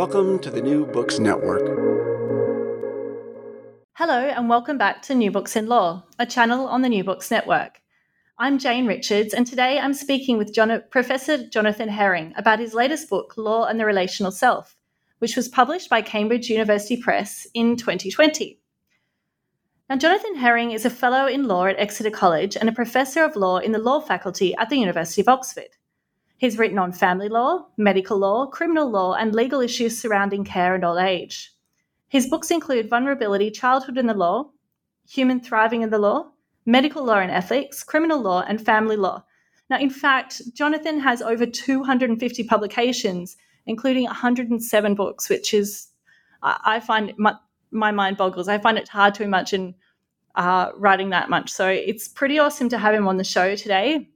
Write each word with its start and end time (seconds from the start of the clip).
Welcome 0.00 0.38
to 0.38 0.50
the 0.50 0.62
New 0.62 0.86
Books 0.86 1.18
Network. 1.18 1.60
Hello, 3.98 4.18
and 4.18 4.48
welcome 4.48 4.78
back 4.78 5.02
to 5.02 5.14
New 5.14 5.30
Books 5.30 5.56
in 5.56 5.66
Law, 5.66 6.04
a 6.18 6.24
channel 6.24 6.66
on 6.66 6.80
the 6.80 6.88
New 6.88 7.04
Books 7.04 7.30
Network. 7.30 7.82
I'm 8.38 8.58
Jane 8.58 8.86
Richards, 8.86 9.34
and 9.34 9.46
today 9.46 9.78
I'm 9.78 9.92
speaking 9.92 10.38
with 10.38 10.54
John- 10.54 10.84
Professor 10.90 11.46
Jonathan 11.46 11.90
Herring 11.90 12.32
about 12.38 12.60
his 12.60 12.72
latest 12.72 13.10
book, 13.10 13.34
Law 13.36 13.66
and 13.66 13.78
the 13.78 13.84
Relational 13.84 14.32
Self, 14.32 14.74
which 15.18 15.36
was 15.36 15.48
published 15.48 15.90
by 15.90 16.00
Cambridge 16.00 16.48
University 16.48 16.96
Press 16.96 17.46
in 17.52 17.76
2020. 17.76 18.58
Now, 19.90 19.96
Jonathan 19.96 20.36
Herring 20.36 20.70
is 20.70 20.86
a 20.86 20.88
fellow 20.88 21.26
in 21.26 21.46
law 21.46 21.66
at 21.66 21.78
Exeter 21.78 22.10
College 22.10 22.56
and 22.56 22.70
a 22.70 22.72
professor 22.72 23.22
of 23.22 23.36
law 23.36 23.58
in 23.58 23.72
the 23.72 23.78
law 23.78 24.00
faculty 24.00 24.56
at 24.56 24.70
the 24.70 24.78
University 24.78 25.20
of 25.20 25.28
Oxford. 25.28 25.76
He's 26.40 26.56
written 26.56 26.78
on 26.78 26.92
family 26.92 27.28
law, 27.28 27.66
medical 27.76 28.16
law, 28.16 28.46
criminal 28.46 28.88
law, 28.88 29.12
and 29.12 29.34
legal 29.34 29.60
issues 29.60 30.00
surrounding 30.00 30.42
care 30.42 30.74
and 30.74 30.82
old 30.82 30.98
age. 30.98 31.52
His 32.08 32.28
books 32.28 32.50
include 32.50 32.88
Vulnerability, 32.88 33.50
Childhood 33.50 33.98
and 33.98 34.08
the 34.08 34.14
Law, 34.14 34.48
Human 35.10 35.40
Thriving 35.40 35.82
in 35.82 35.90
the 35.90 35.98
Law, 35.98 36.30
Medical 36.64 37.04
Law 37.04 37.18
and 37.18 37.30
Ethics, 37.30 37.84
Criminal 37.84 38.22
Law, 38.22 38.42
and 38.48 38.58
Family 38.58 38.96
Law. 38.96 39.22
Now, 39.68 39.80
in 39.80 39.90
fact, 39.90 40.40
Jonathan 40.54 40.98
has 41.00 41.20
over 41.20 41.44
250 41.44 42.44
publications, 42.44 43.36
including 43.66 44.04
107 44.04 44.94
books, 44.94 45.28
which 45.28 45.52
is, 45.52 45.88
I 46.42 46.80
find 46.80 47.12
my, 47.18 47.34
my 47.70 47.92
mind 47.92 48.16
boggles. 48.16 48.48
I 48.48 48.56
find 48.56 48.78
it 48.78 48.88
hard 48.88 49.12
to 49.16 49.24
imagine 49.24 49.74
uh, 50.36 50.70
writing 50.74 51.10
that 51.10 51.28
much. 51.28 51.50
So 51.50 51.68
it's 51.68 52.08
pretty 52.08 52.38
awesome 52.38 52.70
to 52.70 52.78
have 52.78 52.94
him 52.94 53.06
on 53.08 53.18
the 53.18 53.24
show 53.24 53.56
today. 53.56 54.08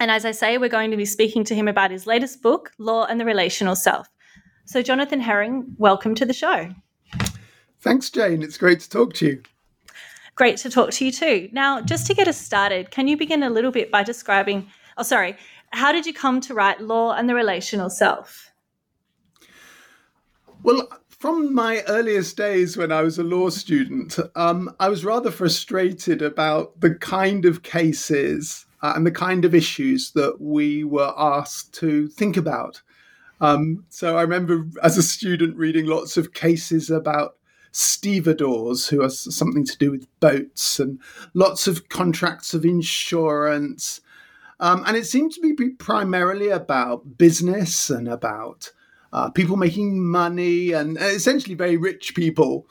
And 0.00 0.10
as 0.10 0.24
I 0.24 0.32
say, 0.32 0.58
we're 0.58 0.68
going 0.68 0.90
to 0.90 0.96
be 0.96 1.04
speaking 1.04 1.44
to 1.44 1.54
him 1.54 1.68
about 1.68 1.90
his 1.90 2.06
latest 2.06 2.42
book, 2.42 2.72
Law 2.78 3.04
and 3.04 3.20
the 3.20 3.24
Relational 3.24 3.76
Self. 3.76 4.08
So, 4.66 4.82
Jonathan 4.82 5.20
Herring, 5.20 5.74
welcome 5.78 6.14
to 6.16 6.26
the 6.26 6.32
show. 6.32 6.74
Thanks, 7.80 8.10
Jane. 8.10 8.42
It's 8.42 8.58
great 8.58 8.80
to 8.80 8.88
talk 8.88 9.14
to 9.14 9.26
you. 9.26 9.42
Great 10.36 10.56
to 10.58 10.70
talk 10.70 10.90
to 10.92 11.04
you 11.04 11.12
too. 11.12 11.48
Now, 11.52 11.80
just 11.80 12.06
to 12.08 12.14
get 12.14 12.26
us 12.26 12.40
started, 12.40 12.90
can 12.90 13.06
you 13.06 13.16
begin 13.16 13.42
a 13.42 13.50
little 13.50 13.70
bit 13.70 13.90
by 13.90 14.02
describing, 14.02 14.66
oh, 14.96 15.02
sorry, 15.02 15.36
how 15.70 15.92
did 15.92 16.06
you 16.06 16.14
come 16.14 16.40
to 16.40 16.54
write 16.54 16.80
Law 16.80 17.12
and 17.12 17.28
the 17.28 17.34
Relational 17.34 17.90
Self? 17.90 18.50
Well, 20.62 20.88
from 21.08 21.54
my 21.54 21.82
earliest 21.88 22.36
days 22.36 22.76
when 22.76 22.90
I 22.90 23.02
was 23.02 23.18
a 23.18 23.22
law 23.22 23.50
student, 23.50 24.18
um, 24.34 24.74
I 24.80 24.88
was 24.88 25.04
rather 25.04 25.30
frustrated 25.30 26.22
about 26.22 26.80
the 26.80 26.94
kind 26.94 27.44
of 27.44 27.62
cases 27.62 28.63
uh, 28.84 28.92
and 28.94 29.06
the 29.06 29.10
kind 29.10 29.46
of 29.46 29.54
issues 29.54 30.10
that 30.10 30.42
we 30.42 30.84
were 30.84 31.14
asked 31.16 31.72
to 31.72 32.06
think 32.06 32.36
about. 32.36 32.82
Um, 33.40 33.86
so 33.88 34.18
I 34.18 34.20
remember 34.20 34.66
as 34.82 34.98
a 34.98 35.02
student 35.02 35.56
reading 35.56 35.86
lots 35.86 36.18
of 36.18 36.34
cases 36.34 36.90
about 36.90 37.36
stevedores 37.72 38.86
who 38.86 39.02
are 39.02 39.08
something 39.08 39.64
to 39.64 39.78
do 39.78 39.90
with 39.90 40.06
boats 40.20 40.78
and 40.78 41.00
lots 41.32 41.66
of 41.66 41.88
contracts 41.88 42.52
of 42.52 42.66
insurance. 42.66 44.02
Um, 44.60 44.84
and 44.86 44.98
it 44.98 45.06
seemed 45.06 45.32
to 45.32 45.40
be 45.40 45.70
primarily 45.70 46.50
about 46.50 47.16
business 47.16 47.88
and 47.88 48.06
about 48.06 48.70
uh, 49.14 49.30
people 49.30 49.56
making 49.56 50.06
money 50.06 50.72
and 50.72 50.98
essentially 50.98 51.54
very 51.54 51.78
rich 51.78 52.14
people. 52.14 52.66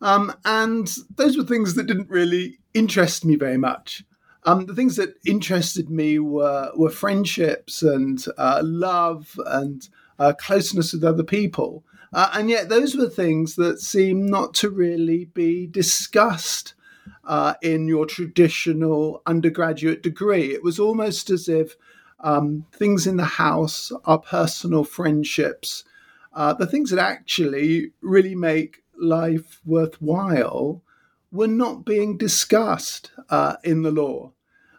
Um, 0.00 0.32
and 0.46 0.90
those 1.16 1.36
were 1.36 1.44
things 1.44 1.74
that 1.74 1.86
didn't 1.86 2.08
really 2.08 2.60
interest 2.72 3.26
me 3.26 3.36
very 3.36 3.58
much. 3.58 4.04
Um, 4.46 4.66
the 4.66 4.74
things 4.74 4.96
that 4.96 5.16
interested 5.24 5.88
me 5.88 6.18
were 6.18 6.70
were 6.76 6.90
friendships 6.90 7.82
and 7.82 8.22
uh, 8.36 8.60
love 8.62 9.40
and 9.46 9.88
uh, 10.18 10.34
closeness 10.34 10.92
with 10.92 11.02
other 11.02 11.24
people, 11.24 11.82
uh, 12.12 12.30
and 12.34 12.50
yet 12.50 12.68
those 12.68 12.94
were 12.94 13.08
things 13.08 13.56
that 13.56 13.80
seem 13.80 14.26
not 14.26 14.52
to 14.54 14.68
really 14.70 15.24
be 15.26 15.66
discussed 15.66 16.74
uh, 17.24 17.54
in 17.62 17.88
your 17.88 18.06
traditional 18.06 19.22
undergraduate 19.26 20.02
degree. 20.02 20.52
It 20.52 20.62
was 20.62 20.78
almost 20.78 21.30
as 21.30 21.48
if 21.48 21.76
um, 22.20 22.66
things 22.72 23.06
in 23.06 23.16
the 23.16 23.24
house, 23.24 23.92
our 24.04 24.18
personal 24.18 24.84
friendships, 24.84 25.84
uh, 26.34 26.52
the 26.52 26.66
things 26.66 26.90
that 26.90 26.98
actually 26.98 27.92
really 28.02 28.34
make 28.34 28.82
life 29.00 29.60
worthwhile, 29.64 30.82
were 31.32 31.48
not 31.48 31.84
being 31.84 32.16
discussed 32.16 33.10
uh, 33.30 33.56
in 33.64 33.82
the 33.82 33.90
law. 33.90 34.33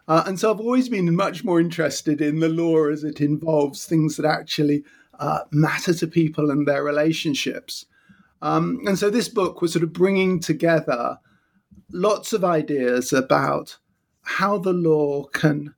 Uh, 0.08 0.22
and 0.26 0.38
so 0.38 0.50
I've 0.52 0.60
always 0.60 0.88
been 0.88 1.14
much 1.16 1.44
more 1.44 1.60
interested 1.60 2.20
in 2.20 2.40
the 2.40 2.48
law 2.48 2.86
as 2.86 3.02
it 3.02 3.20
involves 3.20 3.84
things 3.84 4.16
that 4.16 4.26
actually 4.26 4.84
uh, 5.18 5.40
matter 5.50 5.92
to 5.94 6.06
people 6.06 6.50
and 6.50 6.66
their 6.66 6.84
relationships. 6.84 7.86
Um, 8.42 8.80
and 8.86 8.98
so 8.98 9.10
this 9.10 9.28
book 9.28 9.60
was 9.60 9.72
sort 9.72 9.82
of 9.82 9.92
bringing 9.92 10.40
together 10.40 11.18
lots 11.90 12.32
of 12.32 12.44
ideas 12.44 13.12
about 13.12 13.78
how 14.22 14.58
the 14.58 14.72
law 14.72 15.24
can 15.24 15.74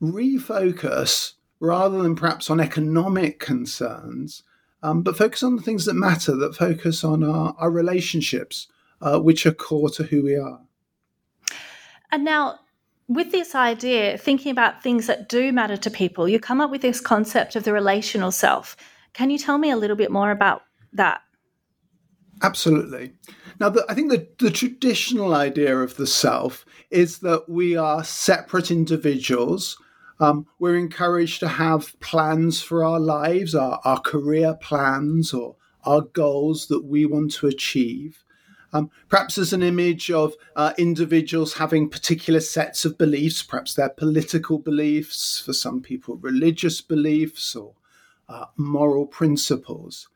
refocus 0.00 1.34
rather 1.60 2.02
than 2.02 2.16
perhaps 2.16 2.50
on 2.50 2.58
economic 2.58 3.38
concerns, 3.38 4.42
um, 4.82 5.02
but 5.02 5.16
focus 5.16 5.44
on 5.44 5.54
the 5.54 5.62
things 5.62 5.84
that 5.84 5.94
matter, 5.94 6.34
that 6.34 6.56
focus 6.56 7.04
on 7.04 7.22
our, 7.22 7.54
our 7.58 7.70
relationships, 7.70 8.66
uh, 9.00 9.20
which 9.20 9.46
are 9.46 9.52
core 9.52 9.88
to 9.90 10.02
who 10.04 10.24
we 10.24 10.34
are. 10.34 10.60
And 12.10 12.24
now, 12.24 12.58
with 13.08 13.32
this 13.32 13.54
idea, 13.54 14.16
thinking 14.16 14.50
about 14.50 14.82
things 14.82 15.06
that 15.06 15.28
do 15.28 15.52
matter 15.52 15.76
to 15.76 15.90
people, 15.90 16.28
you 16.28 16.38
come 16.38 16.60
up 16.60 16.70
with 16.70 16.82
this 16.82 17.00
concept 17.00 17.56
of 17.56 17.64
the 17.64 17.72
relational 17.72 18.30
self. 18.30 18.76
Can 19.12 19.30
you 19.30 19.38
tell 19.38 19.58
me 19.58 19.70
a 19.70 19.76
little 19.76 19.96
bit 19.96 20.10
more 20.10 20.30
about 20.30 20.62
that? 20.92 21.20
Absolutely. 22.42 23.12
Now, 23.60 23.68
the, 23.68 23.84
I 23.88 23.94
think 23.94 24.10
the, 24.10 24.28
the 24.38 24.50
traditional 24.50 25.34
idea 25.34 25.78
of 25.78 25.96
the 25.96 26.06
self 26.06 26.64
is 26.90 27.18
that 27.18 27.48
we 27.48 27.76
are 27.76 28.02
separate 28.02 28.70
individuals. 28.70 29.76
Um, 30.18 30.46
we're 30.58 30.76
encouraged 30.76 31.40
to 31.40 31.48
have 31.48 31.98
plans 32.00 32.62
for 32.62 32.84
our 32.84 33.00
lives, 33.00 33.54
our, 33.54 33.80
our 33.84 34.00
career 34.00 34.54
plans, 34.54 35.32
or 35.32 35.56
our 35.84 36.00
goals 36.00 36.66
that 36.68 36.84
we 36.84 37.06
want 37.06 37.32
to 37.34 37.46
achieve. 37.46 38.24
Um, 38.74 38.90
perhaps 39.08 39.36
as 39.36 39.52
an 39.52 39.62
image 39.62 40.10
of 40.10 40.34
uh, 40.56 40.72
individuals 40.78 41.54
having 41.54 41.90
particular 41.90 42.40
sets 42.40 42.84
of 42.84 42.96
beliefs, 42.96 43.42
perhaps 43.42 43.74
they're 43.74 43.90
political 43.90 44.58
beliefs, 44.58 45.38
for 45.38 45.52
some 45.52 45.82
people, 45.82 46.16
religious 46.16 46.80
beliefs 46.80 47.54
or 47.54 47.74
uh, 48.28 48.46
moral 48.56 49.06
principles. 49.06 50.08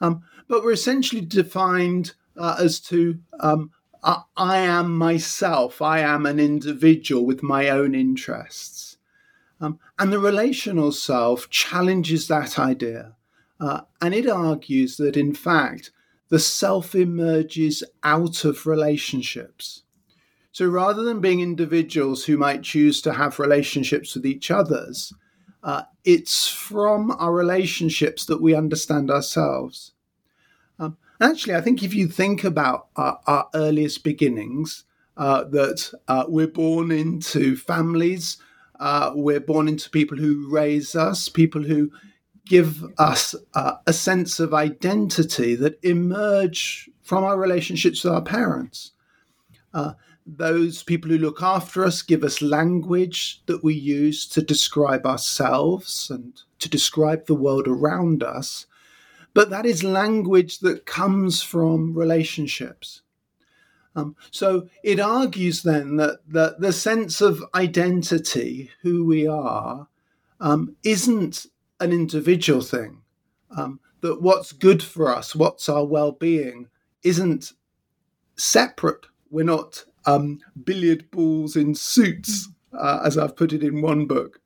Um, 0.00 0.22
but 0.48 0.62
we're 0.62 0.72
essentially 0.72 1.22
defined 1.22 2.12
uh, 2.36 2.56
as 2.58 2.78
to 2.80 3.18
um, 3.40 3.70
I, 4.02 4.22
I, 4.36 4.58
am 4.58 4.96
myself, 4.96 5.80
I 5.80 6.00
am 6.00 6.26
an 6.26 6.38
individual 6.38 7.24
with 7.24 7.42
my 7.42 7.68
own 7.68 7.94
interests. 7.94 8.98
Um, 9.60 9.78
and 9.98 10.12
the 10.12 10.18
relational 10.18 10.92
self 10.92 11.48
challenges 11.48 12.28
that 12.28 12.58
idea. 12.58 13.14
Uh, 13.58 13.82
and 14.00 14.14
it 14.14 14.28
argues 14.28 14.96
that, 14.98 15.16
in 15.16 15.32
fact, 15.32 15.90
the 16.34 16.40
self 16.40 16.96
emerges 16.96 17.84
out 18.02 18.44
of 18.44 18.66
relationships. 18.66 19.84
So 20.50 20.66
rather 20.66 21.04
than 21.04 21.20
being 21.20 21.38
individuals 21.38 22.24
who 22.24 22.36
might 22.36 22.64
choose 22.64 23.00
to 23.02 23.12
have 23.12 23.38
relationships 23.38 24.16
with 24.16 24.26
each 24.26 24.50
others, 24.50 25.12
uh, 25.62 25.82
it's 26.04 26.48
from 26.48 27.12
our 27.20 27.32
relationships 27.32 28.26
that 28.26 28.42
we 28.42 28.52
understand 28.52 29.12
ourselves. 29.12 29.92
Um, 30.80 30.96
actually, 31.20 31.54
I 31.54 31.60
think 31.60 31.84
if 31.84 31.94
you 31.94 32.08
think 32.08 32.42
about 32.42 32.88
our, 32.96 33.20
our 33.28 33.48
earliest 33.54 34.02
beginnings, 34.02 34.82
uh, 35.16 35.44
that 35.44 35.92
uh, 36.08 36.24
we're 36.26 36.48
born 36.48 36.90
into 36.90 37.56
families, 37.56 38.38
uh, 38.80 39.12
we're 39.14 39.38
born 39.38 39.68
into 39.68 39.88
people 39.88 40.18
who 40.18 40.50
raise 40.50 40.96
us, 40.96 41.28
people 41.28 41.62
who 41.62 41.92
give 42.46 42.84
us 42.98 43.34
uh, 43.54 43.76
a 43.86 43.92
sense 43.92 44.38
of 44.38 44.52
identity 44.52 45.54
that 45.54 45.78
emerge 45.82 46.90
from 47.02 47.24
our 47.24 47.38
relationships 47.38 48.04
with 48.04 48.12
our 48.12 48.22
parents. 48.22 48.92
Uh, 49.72 49.92
those 50.26 50.82
people 50.82 51.10
who 51.10 51.18
look 51.18 51.42
after 51.42 51.84
us 51.84 52.02
give 52.02 52.24
us 52.24 52.40
language 52.40 53.42
that 53.46 53.62
we 53.62 53.74
use 53.74 54.26
to 54.26 54.42
describe 54.42 55.04
ourselves 55.04 56.10
and 56.10 56.42
to 56.58 56.68
describe 56.68 57.26
the 57.26 57.34
world 57.34 57.68
around 57.68 58.22
us. 58.22 58.66
But 59.34 59.50
that 59.50 59.66
is 59.66 59.82
language 59.82 60.60
that 60.60 60.86
comes 60.86 61.42
from 61.42 61.94
relationships. 61.94 63.02
Um, 63.96 64.16
so 64.30 64.68
it 64.82 64.98
argues 64.98 65.62
then 65.62 65.96
that, 65.96 66.20
that 66.28 66.60
the 66.60 66.72
sense 66.72 67.20
of 67.20 67.44
identity, 67.54 68.70
who 68.82 69.04
we 69.04 69.26
are, 69.26 69.88
um, 70.40 70.76
isn't 70.84 71.46
an 71.84 71.92
individual 71.92 72.62
thing. 72.62 73.02
Um, 73.56 73.80
that 74.00 74.20
what's 74.20 74.52
good 74.52 74.82
for 74.82 75.14
us, 75.14 75.34
what's 75.34 75.68
our 75.68 75.84
well 75.84 76.12
being, 76.12 76.68
isn't 77.04 77.52
separate. 78.36 79.06
We're 79.30 79.44
not 79.44 79.84
um, 80.06 80.40
billiard 80.64 81.10
balls 81.10 81.56
in 81.56 81.74
suits, 81.74 82.48
uh, 82.78 83.00
as 83.04 83.16
I've 83.16 83.36
put 83.36 83.52
it 83.52 83.62
in 83.62 83.80
one 83.80 84.06
book. 84.06 84.40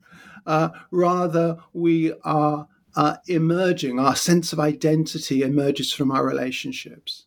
Uh, 0.45 0.69
rather, 0.91 1.57
we 1.73 2.13
are 2.23 2.67
uh, 2.95 3.17
emerging, 3.27 3.99
our 3.99 4.15
sense 4.15 4.53
of 4.53 4.59
identity 4.59 5.41
emerges 5.41 5.91
from 5.91 6.11
our 6.11 6.25
relationships. 6.25 7.25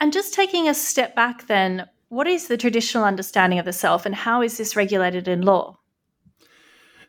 And 0.00 0.12
just 0.12 0.34
taking 0.34 0.68
a 0.68 0.74
step 0.74 1.14
back, 1.14 1.46
then, 1.46 1.88
what 2.08 2.26
is 2.26 2.48
the 2.48 2.56
traditional 2.56 3.04
understanding 3.04 3.58
of 3.58 3.64
the 3.64 3.72
self 3.72 4.04
and 4.04 4.14
how 4.14 4.42
is 4.42 4.58
this 4.58 4.76
regulated 4.76 5.28
in 5.28 5.42
law? 5.42 5.78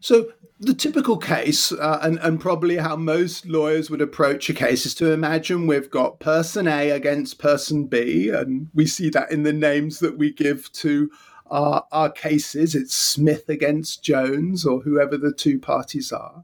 So, 0.03 0.33
the 0.59 0.73
typical 0.73 1.15
case, 1.15 1.71
uh, 1.71 1.99
and, 2.01 2.19
and 2.19 2.37
probably 2.37 2.75
how 2.75 2.97
most 2.97 3.45
lawyers 3.45 3.89
would 3.89 4.01
approach 4.01 4.49
a 4.49 4.53
case, 4.53 4.85
is 4.85 4.93
to 4.95 5.13
imagine 5.13 5.65
we've 5.65 5.89
got 5.89 6.19
person 6.19 6.67
A 6.67 6.89
against 6.89 7.39
person 7.39 7.85
B, 7.85 8.27
and 8.27 8.67
we 8.73 8.85
see 8.85 9.09
that 9.11 9.31
in 9.31 9.43
the 9.43 9.53
names 9.53 9.99
that 9.99 10.17
we 10.17 10.33
give 10.33 10.69
to 10.73 11.09
our, 11.49 11.85
our 11.93 12.09
cases. 12.09 12.75
It's 12.75 12.93
Smith 12.93 13.47
against 13.47 14.03
Jones, 14.03 14.65
or 14.65 14.81
whoever 14.81 15.15
the 15.15 15.31
two 15.31 15.57
parties 15.57 16.11
are. 16.11 16.43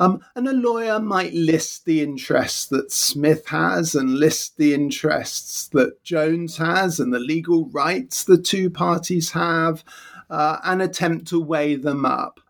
Um, 0.00 0.20
and 0.34 0.48
a 0.48 0.52
lawyer 0.52 0.98
might 0.98 1.34
list 1.34 1.84
the 1.84 2.02
interests 2.02 2.66
that 2.66 2.90
Smith 2.90 3.46
has 3.46 3.94
and 3.94 4.18
list 4.18 4.56
the 4.56 4.74
interests 4.74 5.68
that 5.68 6.02
Jones 6.02 6.56
has 6.56 6.98
and 6.98 7.14
the 7.14 7.20
legal 7.20 7.68
rights 7.68 8.24
the 8.24 8.38
two 8.38 8.70
parties 8.70 9.30
have 9.30 9.84
uh, 10.28 10.58
and 10.64 10.82
attempt 10.82 11.28
to 11.28 11.38
weigh 11.38 11.76
them 11.76 12.04
up 12.04 12.40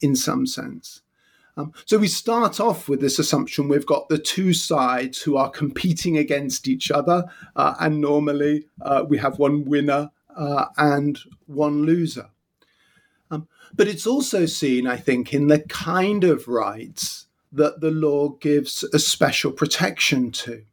in 0.00 0.16
some 0.16 0.46
sense. 0.46 1.02
Um, 1.56 1.72
so 1.84 1.98
we 1.98 2.08
start 2.08 2.60
off 2.60 2.88
with 2.88 3.00
this 3.00 3.18
assumption 3.18 3.68
we've 3.68 3.86
got 3.86 4.08
the 4.08 4.18
two 4.18 4.54
sides 4.54 5.20
who 5.20 5.36
are 5.36 5.50
competing 5.50 6.16
against 6.16 6.66
each 6.66 6.90
other, 6.90 7.24
uh, 7.56 7.74
and 7.78 8.00
normally 8.00 8.66
uh, 8.80 9.04
we 9.06 9.18
have 9.18 9.38
one 9.38 9.64
winner 9.64 10.10
uh, 10.34 10.66
and 10.78 11.18
one 11.46 11.82
loser. 11.82 12.30
Um, 13.30 13.48
but 13.74 13.86
it's 13.86 14.06
also 14.06 14.46
seen, 14.46 14.86
I 14.86 14.96
think, 14.96 15.34
in 15.34 15.48
the 15.48 15.60
kind 15.60 16.24
of 16.24 16.48
rights 16.48 17.26
that 17.52 17.80
the 17.80 17.90
law 17.90 18.30
gives 18.30 18.82
a 18.82 18.98
special 18.98 19.52
protection 19.52 20.30
to. 20.32 20.64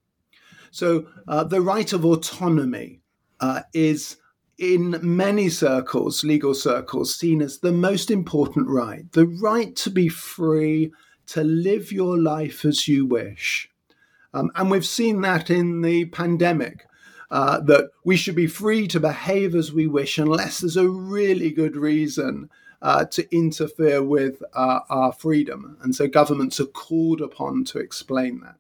So 0.72 1.08
uh, 1.28 1.44
the 1.44 1.62
right 1.62 1.92
of 1.92 2.06
autonomy 2.06 3.02
uh, 3.42 3.64
is 3.74 4.16
in 4.60 5.00
many 5.02 5.50
circles, 5.50 6.24
legal 6.24 6.54
circles, 6.54 7.16
seen 7.16 7.42
as 7.42 7.60
the 7.60 7.72
most 7.72 8.12
important 8.12 8.68
right 8.68 9.10
the 9.14 9.26
right 9.26 9.76
to 9.78 9.90
be 9.90 10.10
free 10.10 10.92
to 11.28 11.44
live 11.44 11.92
your 11.92 12.18
life 12.18 12.66
as 12.66 12.88
you 12.88 13.06
wish. 13.06 13.70
Um, 14.34 14.52
and 14.56 14.70
we've 14.70 14.86
seen 14.86 15.22
that 15.22 15.50
in 15.50 15.82
the 15.82 16.06
pandemic. 16.06 16.86
Uh, 17.32 17.60
that 17.60 17.92
we 18.04 18.18
should 18.18 18.36
be 18.36 18.48
free 18.48 18.88
to 18.88 19.00
behave 19.00 19.54
as 19.54 19.72
we 19.72 19.86
wish 19.86 20.18
unless 20.18 20.62
there's 20.62 20.76
a 20.76 20.90
really 20.90 21.52
good 21.52 21.76
reason 21.76 22.50
uh, 22.82 23.06
to 23.06 23.36
interfere 23.36 24.02
with 24.02 24.42
uh, 24.56 24.80
our 24.90 25.12
freedom. 25.12 25.78
And 25.84 25.96
so 25.96 26.08
governments 26.08 26.60
are 26.60 26.66
called 26.66 27.22
upon 27.22 27.66
to 27.66 27.78
explain 27.78 28.40
that. 28.40 28.56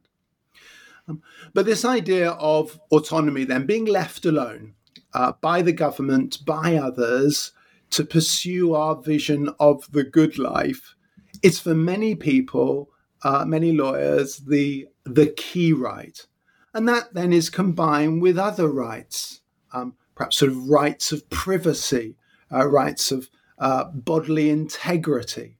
Um, 1.07 1.23
but 1.55 1.65
this 1.65 1.83
idea 1.83 2.29
of 2.31 2.79
autonomy, 2.91 3.43
then 3.43 3.65
being 3.65 3.85
left 3.85 4.23
alone, 4.23 4.75
uh, 5.13 5.33
by 5.41 5.61
the 5.61 5.71
government, 5.71 6.45
by 6.45 6.75
others, 6.75 7.51
to 7.91 8.03
pursue 8.03 8.73
our 8.73 8.95
vision 8.95 9.49
of 9.59 9.91
the 9.91 10.03
good 10.03 10.37
life, 10.37 10.95
it's 11.41 11.59
for 11.59 11.73
many 11.73 12.15
people, 12.15 12.89
uh, 13.23 13.45
many 13.45 13.71
lawyers, 13.71 14.37
the 14.37 14.87
the 15.05 15.27
key 15.27 15.73
right, 15.73 16.27
and 16.73 16.87
that 16.87 17.13
then 17.13 17.33
is 17.33 17.49
combined 17.49 18.21
with 18.21 18.37
other 18.37 18.67
rights, 18.67 19.41
um, 19.73 19.95
perhaps 20.15 20.37
sort 20.37 20.51
of 20.51 20.69
rights 20.69 21.11
of 21.11 21.29
privacy, 21.29 22.15
uh, 22.51 22.67
rights 22.67 23.11
of 23.11 23.29
uh, 23.57 23.85
bodily 23.85 24.49
integrity. 24.49 25.57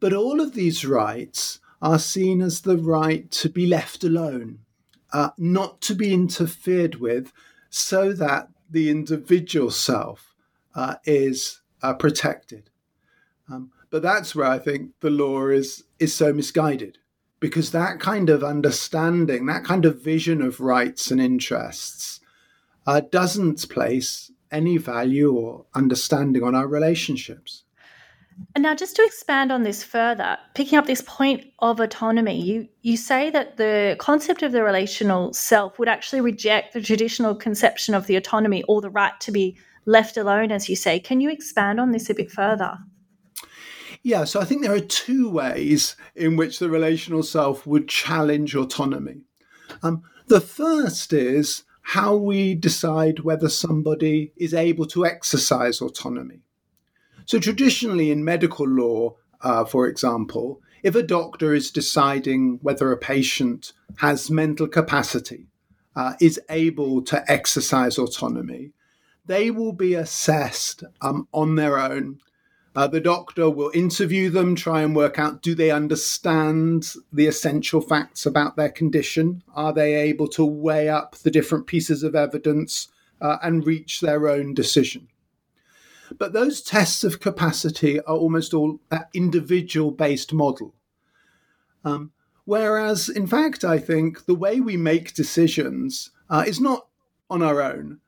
But 0.00 0.12
all 0.12 0.40
of 0.40 0.54
these 0.54 0.84
rights 0.84 1.60
are 1.82 1.98
seen 1.98 2.40
as 2.40 2.62
the 2.62 2.78
right 2.78 3.30
to 3.30 3.48
be 3.48 3.66
left 3.66 4.02
alone, 4.04 4.60
uh, 5.12 5.30
not 5.36 5.80
to 5.82 5.94
be 5.94 6.12
interfered 6.12 6.96
with, 6.96 7.32
so 7.76 8.12
that 8.12 8.48
the 8.70 8.88
individual 8.88 9.68
self 9.68 10.32
uh, 10.76 10.94
is 11.04 11.60
uh, 11.82 11.92
protected. 11.92 12.70
Um, 13.50 13.72
but 13.90 14.00
that's 14.00 14.32
where 14.32 14.46
I 14.46 14.60
think 14.60 14.92
the 15.00 15.10
law 15.10 15.48
is 15.48 15.82
is 15.98 16.14
so 16.14 16.32
misguided, 16.32 16.98
because 17.40 17.72
that 17.72 17.98
kind 17.98 18.30
of 18.30 18.44
understanding, 18.44 19.46
that 19.46 19.64
kind 19.64 19.84
of 19.84 20.00
vision 20.00 20.40
of 20.40 20.60
rights 20.60 21.10
and 21.10 21.20
interests, 21.20 22.20
uh, 22.86 23.00
doesn't 23.00 23.68
place 23.68 24.30
any 24.52 24.76
value 24.78 25.32
or 25.32 25.66
understanding 25.74 26.44
on 26.44 26.54
our 26.54 26.68
relationships. 26.68 27.63
And 28.54 28.62
now, 28.62 28.74
just 28.74 28.96
to 28.96 29.04
expand 29.04 29.50
on 29.50 29.62
this 29.62 29.82
further, 29.82 30.38
picking 30.54 30.78
up 30.78 30.86
this 30.86 31.02
point 31.02 31.44
of 31.58 31.80
autonomy, 31.80 32.40
you, 32.40 32.68
you 32.82 32.96
say 32.96 33.30
that 33.30 33.56
the 33.56 33.96
concept 33.98 34.42
of 34.42 34.52
the 34.52 34.62
relational 34.62 35.32
self 35.32 35.78
would 35.78 35.88
actually 35.88 36.20
reject 36.20 36.72
the 36.72 36.80
traditional 36.80 37.34
conception 37.34 37.94
of 37.94 38.06
the 38.06 38.16
autonomy 38.16 38.62
or 38.64 38.80
the 38.80 38.90
right 38.90 39.18
to 39.20 39.32
be 39.32 39.56
left 39.86 40.16
alone, 40.16 40.52
as 40.52 40.68
you 40.68 40.76
say. 40.76 41.00
Can 41.00 41.20
you 41.20 41.30
expand 41.30 41.80
on 41.80 41.90
this 41.90 42.10
a 42.10 42.14
bit 42.14 42.30
further? 42.30 42.78
Yeah, 44.02 44.24
so 44.24 44.40
I 44.40 44.44
think 44.44 44.62
there 44.62 44.74
are 44.74 44.80
two 44.80 45.30
ways 45.30 45.96
in 46.14 46.36
which 46.36 46.58
the 46.58 46.68
relational 46.68 47.22
self 47.22 47.66
would 47.66 47.88
challenge 47.88 48.54
autonomy. 48.54 49.22
Um, 49.82 50.02
the 50.26 50.40
first 50.40 51.12
is 51.12 51.64
how 51.82 52.14
we 52.14 52.54
decide 52.54 53.20
whether 53.20 53.48
somebody 53.48 54.32
is 54.36 54.54
able 54.54 54.86
to 54.86 55.06
exercise 55.06 55.80
autonomy. 55.80 56.40
So, 57.26 57.38
traditionally 57.38 58.10
in 58.10 58.24
medical 58.24 58.68
law, 58.68 59.14
uh, 59.40 59.64
for 59.64 59.86
example, 59.86 60.60
if 60.82 60.94
a 60.94 61.02
doctor 61.02 61.54
is 61.54 61.70
deciding 61.70 62.58
whether 62.60 62.92
a 62.92 62.98
patient 62.98 63.72
has 63.96 64.30
mental 64.30 64.68
capacity, 64.68 65.46
uh, 65.96 66.14
is 66.20 66.38
able 66.50 67.00
to 67.02 67.30
exercise 67.30 67.98
autonomy, 67.98 68.72
they 69.24 69.50
will 69.50 69.72
be 69.72 69.94
assessed 69.94 70.84
um, 71.00 71.26
on 71.32 71.54
their 71.54 71.78
own. 71.78 72.18
Uh, 72.76 72.88
the 72.88 73.00
doctor 73.00 73.48
will 73.48 73.70
interview 73.72 74.28
them, 74.28 74.54
try 74.54 74.82
and 74.82 74.96
work 74.96 75.18
out 75.18 75.40
do 75.40 75.54
they 75.54 75.70
understand 75.70 76.92
the 77.12 77.26
essential 77.26 77.80
facts 77.80 78.26
about 78.26 78.56
their 78.56 78.68
condition? 78.68 79.42
Are 79.54 79.72
they 79.72 79.94
able 79.94 80.28
to 80.28 80.44
weigh 80.44 80.88
up 80.88 81.16
the 81.16 81.30
different 81.30 81.66
pieces 81.66 82.02
of 82.02 82.14
evidence 82.14 82.88
uh, 83.20 83.38
and 83.42 83.64
reach 83.64 84.00
their 84.00 84.28
own 84.28 84.52
decision? 84.52 85.08
But 86.18 86.32
those 86.32 86.62
tests 86.62 87.04
of 87.04 87.20
capacity 87.20 88.00
are 88.00 88.16
almost 88.16 88.54
all 88.54 88.80
that 88.90 89.08
individual 89.14 89.90
based 89.90 90.32
model. 90.32 90.74
Um, 91.84 92.12
whereas, 92.44 93.08
in 93.08 93.26
fact, 93.26 93.64
I 93.64 93.78
think 93.78 94.26
the 94.26 94.34
way 94.34 94.60
we 94.60 94.76
make 94.76 95.14
decisions 95.14 96.10
uh, 96.30 96.44
is 96.46 96.60
not 96.60 96.86
on 97.30 97.42
our 97.42 97.60
own. 97.60 98.00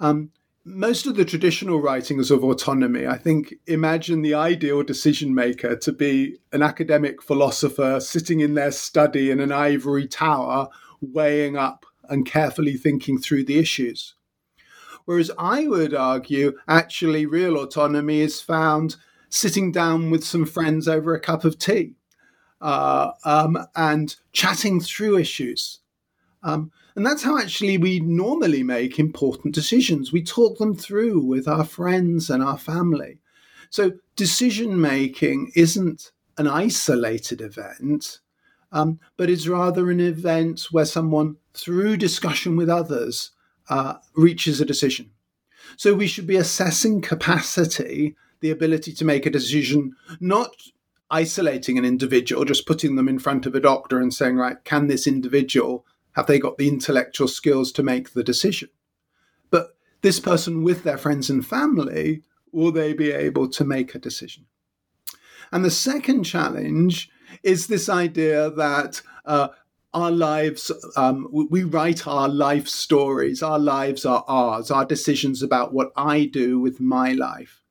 Um, 0.00 0.30
most 0.64 1.06
of 1.06 1.16
the 1.16 1.24
traditional 1.24 1.80
writings 1.80 2.30
of 2.30 2.42
autonomy, 2.42 3.06
I 3.06 3.18
think, 3.18 3.54
imagine 3.66 4.22
the 4.22 4.34
ideal 4.34 4.82
decision 4.82 5.34
maker 5.34 5.76
to 5.76 5.92
be 5.92 6.38
an 6.52 6.62
academic 6.62 7.22
philosopher 7.22 8.00
sitting 8.00 8.40
in 8.40 8.54
their 8.54 8.72
study 8.72 9.30
in 9.30 9.40
an 9.40 9.52
ivory 9.52 10.08
tower, 10.08 10.68
weighing 11.02 11.56
up 11.56 11.84
and 12.08 12.24
carefully 12.24 12.76
thinking 12.76 13.18
through 13.18 13.44
the 13.44 13.58
issues. 13.58 14.14
Whereas 15.04 15.30
I 15.38 15.66
would 15.66 15.94
argue 15.94 16.56
actually 16.66 17.26
real 17.26 17.56
autonomy 17.58 18.20
is 18.20 18.40
found 18.40 18.96
sitting 19.28 19.72
down 19.72 20.10
with 20.10 20.24
some 20.24 20.46
friends 20.46 20.88
over 20.88 21.14
a 21.14 21.20
cup 21.20 21.44
of 21.44 21.58
tea 21.58 21.94
uh, 22.60 23.10
um, 23.24 23.58
and 23.76 24.16
chatting 24.32 24.80
through 24.80 25.18
issues. 25.18 25.80
Um, 26.42 26.70
and 26.96 27.04
that's 27.04 27.22
how 27.22 27.38
actually 27.38 27.76
we 27.76 28.00
normally 28.00 28.62
make 28.62 28.98
important 28.98 29.54
decisions. 29.54 30.12
We 30.12 30.22
talk 30.22 30.58
them 30.58 30.74
through 30.74 31.20
with 31.20 31.48
our 31.48 31.64
friends 31.64 32.30
and 32.30 32.42
our 32.42 32.58
family. 32.58 33.18
So 33.70 33.92
decision 34.14 34.80
making 34.80 35.50
isn't 35.56 36.12
an 36.38 36.46
isolated 36.46 37.40
event, 37.40 38.20
um, 38.70 39.00
but 39.16 39.30
is 39.30 39.48
rather 39.48 39.90
an 39.90 40.00
event 40.00 40.68
where 40.70 40.84
someone, 40.84 41.36
through 41.54 41.96
discussion 41.96 42.56
with 42.56 42.68
others, 42.68 43.32
uh, 43.68 43.94
reaches 44.14 44.60
a 44.60 44.64
decision. 44.64 45.10
So 45.76 45.94
we 45.94 46.06
should 46.06 46.26
be 46.26 46.36
assessing 46.36 47.00
capacity, 47.00 48.16
the 48.40 48.50
ability 48.50 48.92
to 48.94 49.04
make 49.04 49.26
a 49.26 49.30
decision, 49.30 49.96
not 50.20 50.54
isolating 51.10 51.78
an 51.78 51.84
individual, 51.84 52.44
just 52.44 52.66
putting 52.66 52.96
them 52.96 53.08
in 53.08 53.18
front 53.18 53.46
of 53.46 53.54
a 53.54 53.60
doctor 53.60 54.00
and 54.00 54.12
saying, 54.12 54.36
right, 54.36 54.62
can 54.64 54.86
this 54.86 55.06
individual, 55.06 55.86
have 56.12 56.26
they 56.26 56.38
got 56.38 56.58
the 56.58 56.68
intellectual 56.68 57.28
skills 57.28 57.72
to 57.72 57.82
make 57.82 58.12
the 58.12 58.24
decision? 58.24 58.68
But 59.50 59.76
this 60.02 60.20
person 60.20 60.62
with 60.62 60.84
their 60.84 60.98
friends 60.98 61.30
and 61.30 61.46
family, 61.46 62.22
will 62.52 62.72
they 62.72 62.92
be 62.92 63.10
able 63.12 63.48
to 63.48 63.64
make 63.64 63.94
a 63.94 63.98
decision? 63.98 64.46
And 65.52 65.64
the 65.64 65.70
second 65.70 66.24
challenge 66.24 67.10
is 67.42 67.66
this 67.66 67.88
idea 67.88 68.50
that 68.50 69.02
uh, 69.24 69.48
our 69.94 70.10
lives, 70.10 70.72
um, 70.96 71.28
we 71.30 71.62
write 71.62 72.06
our 72.06 72.28
life 72.28 72.68
stories. 72.68 73.42
Our 73.42 73.58
lives 73.58 74.04
are 74.04 74.24
ours, 74.26 74.70
our 74.70 74.84
decisions 74.84 75.42
about 75.42 75.72
what 75.72 75.92
I 75.96 76.26
do 76.26 76.58
with 76.58 76.80
my 76.80 77.12
life. 77.12 77.62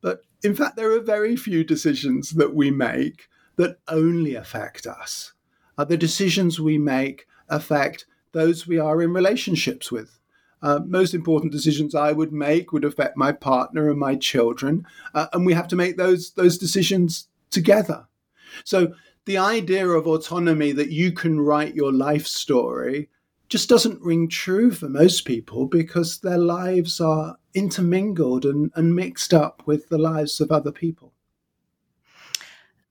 But 0.00 0.22
in 0.42 0.54
fact, 0.54 0.76
there 0.76 0.92
are 0.92 1.00
very 1.00 1.36
few 1.36 1.64
decisions 1.64 2.30
that 2.30 2.54
we 2.54 2.70
make 2.70 3.28
that 3.56 3.78
only 3.88 4.34
affect 4.34 4.86
us. 4.86 5.32
Uh, 5.76 5.84
the 5.84 5.96
decisions 5.96 6.60
we 6.60 6.78
make 6.78 7.26
affect 7.48 8.06
those 8.32 8.66
we 8.66 8.78
are 8.78 9.02
in 9.02 9.12
relationships 9.12 9.90
with. 9.90 10.18
Uh, 10.62 10.78
most 10.86 11.12
important 11.12 11.50
decisions 11.50 11.94
I 11.94 12.12
would 12.12 12.32
make 12.32 12.72
would 12.72 12.84
affect 12.84 13.16
my 13.16 13.32
partner 13.32 13.90
and 13.90 13.98
my 13.98 14.14
children, 14.14 14.86
uh, 15.12 15.26
and 15.32 15.44
we 15.44 15.54
have 15.54 15.66
to 15.68 15.76
make 15.76 15.96
those 15.96 16.32
those 16.34 16.56
decisions 16.56 17.26
together. 17.50 18.06
So 18.64 18.94
the 19.24 19.38
idea 19.38 19.86
of 19.86 20.06
autonomy 20.06 20.72
that 20.72 20.90
you 20.90 21.12
can 21.12 21.40
write 21.40 21.74
your 21.74 21.92
life 21.92 22.26
story 22.26 23.08
just 23.48 23.68
doesn't 23.68 24.00
ring 24.00 24.28
true 24.28 24.70
for 24.70 24.88
most 24.88 25.24
people 25.26 25.66
because 25.66 26.18
their 26.18 26.38
lives 26.38 27.00
are 27.00 27.36
intermingled 27.54 28.44
and, 28.44 28.70
and 28.74 28.96
mixed 28.96 29.34
up 29.34 29.62
with 29.66 29.88
the 29.88 29.98
lives 29.98 30.40
of 30.40 30.50
other 30.50 30.72
people. 30.72 31.12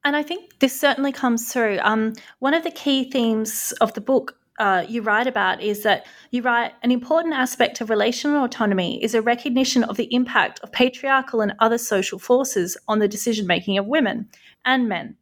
And 0.04 0.16
I 0.16 0.24
think 0.24 0.60
this 0.60 0.80
certainly 0.80 1.12
comes 1.12 1.52
through. 1.52 1.80
Um, 1.82 2.14
one 2.40 2.54
of 2.54 2.64
the 2.64 2.72
key 2.72 3.10
themes 3.10 3.72
of 3.82 3.94
the 3.94 4.02
book 4.02 4.38
uh, 4.60 4.86
you 4.88 5.02
write 5.02 5.28
about 5.28 5.62
is 5.62 5.82
that 5.84 6.06
you 6.30 6.44
write 6.44 6.74
an 6.84 6.92
important 6.92 7.34
aspect 7.34 7.82
of 7.82 7.90
relational 7.90 8.44
autonomy 8.44 9.04
is 9.04 9.16
a 9.16 9.22
recognition 9.22 9.84
of 9.84 9.98
the 9.98 10.14
impact 10.14 10.60
of 10.60 10.72
patriarchal 10.72 11.42
and 11.42 11.54
other 11.60 11.80
social 11.80 12.20
forces 12.20 12.78
on 12.88 13.00
the 13.00 13.08
decision 13.08 13.48
making 13.48 13.78
of 13.78 13.88
women 13.88 14.30
and 14.64 14.88
men. 14.88 15.18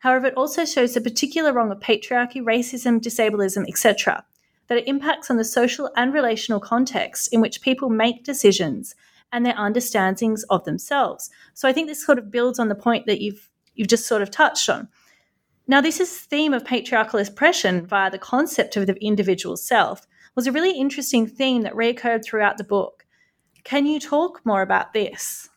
However, 0.00 0.26
it 0.26 0.36
also 0.36 0.64
shows 0.64 0.94
the 0.94 1.00
particular 1.00 1.52
wrong 1.52 1.70
of 1.70 1.78
patriarchy, 1.78 2.42
racism, 2.42 3.00
disableism, 3.00 3.68
etc., 3.68 4.24
that 4.66 4.78
it 4.78 4.88
impacts 4.88 5.30
on 5.30 5.36
the 5.36 5.44
social 5.44 5.90
and 5.96 6.12
relational 6.14 6.60
context 6.60 7.32
in 7.32 7.40
which 7.40 7.60
people 7.60 7.90
make 7.90 8.24
decisions 8.24 8.94
and 9.32 9.44
their 9.44 9.58
understandings 9.58 10.42
of 10.44 10.64
themselves. 10.64 11.30
So 11.54 11.68
I 11.68 11.72
think 11.72 11.86
this 11.86 12.04
sort 12.04 12.18
of 12.18 12.30
builds 12.30 12.58
on 12.58 12.68
the 12.68 12.74
point 12.74 13.06
that 13.06 13.20
you've 13.20 13.48
you've 13.74 13.88
just 13.88 14.06
sort 14.06 14.22
of 14.22 14.30
touched 14.30 14.68
on. 14.68 14.88
Now, 15.68 15.80
this 15.80 16.00
is 16.00 16.10
theme 16.10 16.52
of 16.52 16.64
patriarchal 16.64 17.20
oppression 17.20 17.86
via 17.86 18.10
the 18.10 18.18
concept 18.18 18.76
of 18.76 18.86
the 18.86 18.96
individual 19.04 19.56
self 19.56 20.06
was 20.34 20.46
a 20.46 20.52
really 20.52 20.72
interesting 20.72 21.26
theme 21.26 21.62
that 21.62 21.74
reoccurred 21.74 22.24
throughout 22.24 22.56
the 22.56 22.64
book. 22.64 23.04
Can 23.64 23.86
you 23.86 24.00
talk 24.00 24.40
more 24.44 24.62
about 24.62 24.94
this? 24.94 25.49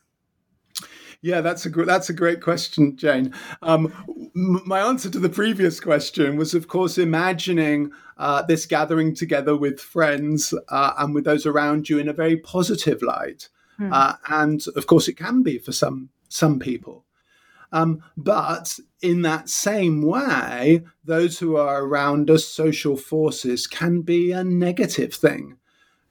Yeah, 1.24 1.40
that's 1.40 1.64
a 1.64 1.70
that's 1.70 2.10
a 2.10 2.12
great 2.12 2.42
question, 2.42 2.98
Jane. 2.98 3.32
Um, 3.62 3.90
m- 4.36 4.60
my 4.66 4.80
answer 4.80 5.08
to 5.08 5.18
the 5.18 5.30
previous 5.30 5.80
question 5.80 6.36
was, 6.36 6.52
of 6.52 6.68
course, 6.68 6.98
imagining 6.98 7.92
uh, 8.18 8.42
this 8.42 8.66
gathering 8.66 9.14
together 9.14 9.56
with 9.56 9.80
friends 9.80 10.52
uh, 10.68 10.92
and 10.98 11.14
with 11.14 11.24
those 11.24 11.46
around 11.46 11.88
you 11.88 11.98
in 11.98 12.10
a 12.10 12.12
very 12.12 12.36
positive 12.36 13.00
light, 13.00 13.48
hmm. 13.78 13.90
uh, 13.90 14.16
and 14.28 14.66
of 14.76 14.86
course, 14.86 15.08
it 15.08 15.14
can 15.14 15.42
be 15.42 15.56
for 15.56 15.72
some 15.72 16.10
some 16.28 16.58
people. 16.58 17.06
Um, 17.72 18.02
but 18.18 18.78
in 19.00 19.22
that 19.22 19.48
same 19.48 20.02
way, 20.02 20.82
those 21.06 21.38
who 21.38 21.56
are 21.56 21.84
around 21.84 22.30
us, 22.30 22.44
social 22.44 22.98
forces, 22.98 23.66
can 23.66 24.02
be 24.02 24.30
a 24.30 24.44
negative 24.44 25.14
thing 25.14 25.56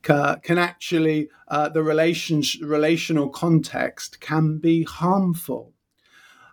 can 0.03 0.57
actually, 0.57 1.29
uh, 1.47 1.69
the 1.69 1.83
relation, 1.83 2.43
relational 2.61 3.29
context 3.29 4.19
can 4.19 4.57
be 4.57 4.83
harmful. 4.83 5.73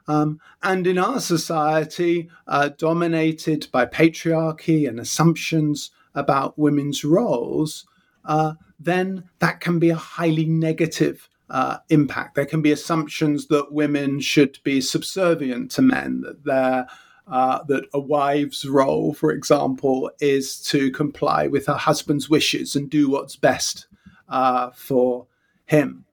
Um, 0.08 0.40
and 0.62 0.86
in 0.86 0.98
our 0.98 1.20
society, 1.20 2.30
uh, 2.46 2.70
dominated 2.78 3.68
by 3.70 3.86
patriarchy 3.86 4.88
and 4.88 4.98
assumptions 4.98 5.90
about 6.14 6.58
women's 6.58 7.04
roles, 7.04 7.86
uh, 8.24 8.54
then 8.78 9.24
that 9.38 9.60
can 9.60 9.78
be 9.78 9.90
a 9.90 9.96
highly 9.96 10.46
negative 10.46 11.28
uh, 11.48 11.78
impact. 11.88 12.34
There 12.34 12.46
can 12.46 12.62
be 12.62 12.72
assumptions 12.72 13.46
that 13.48 13.72
women 13.72 14.20
should 14.20 14.58
be 14.64 14.80
subservient 14.80 15.70
to 15.72 15.82
men, 15.82 16.22
that 16.22 16.44
they're 16.44 16.86
uh, 17.30 17.62
that 17.68 17.84
a 17.94 18.00
wife's 18.00 18.64
role, 18.64 19.14
for 19.14 19.30
example, 19.30 20.10
is 20.20 20.60
to 20.62 20.90
comply 20.90 21.46
with 21.46 21.66
her 21.66 21.74
husband's 21.74 22.28
wishes 22.28 22.74
and 22.74 22.90
do 22.90 23.08
what's 23.08 23.36
best 23.36 23.86
uh, 24.28 24.70
for 24.74 25.26
him. 25.66 26.04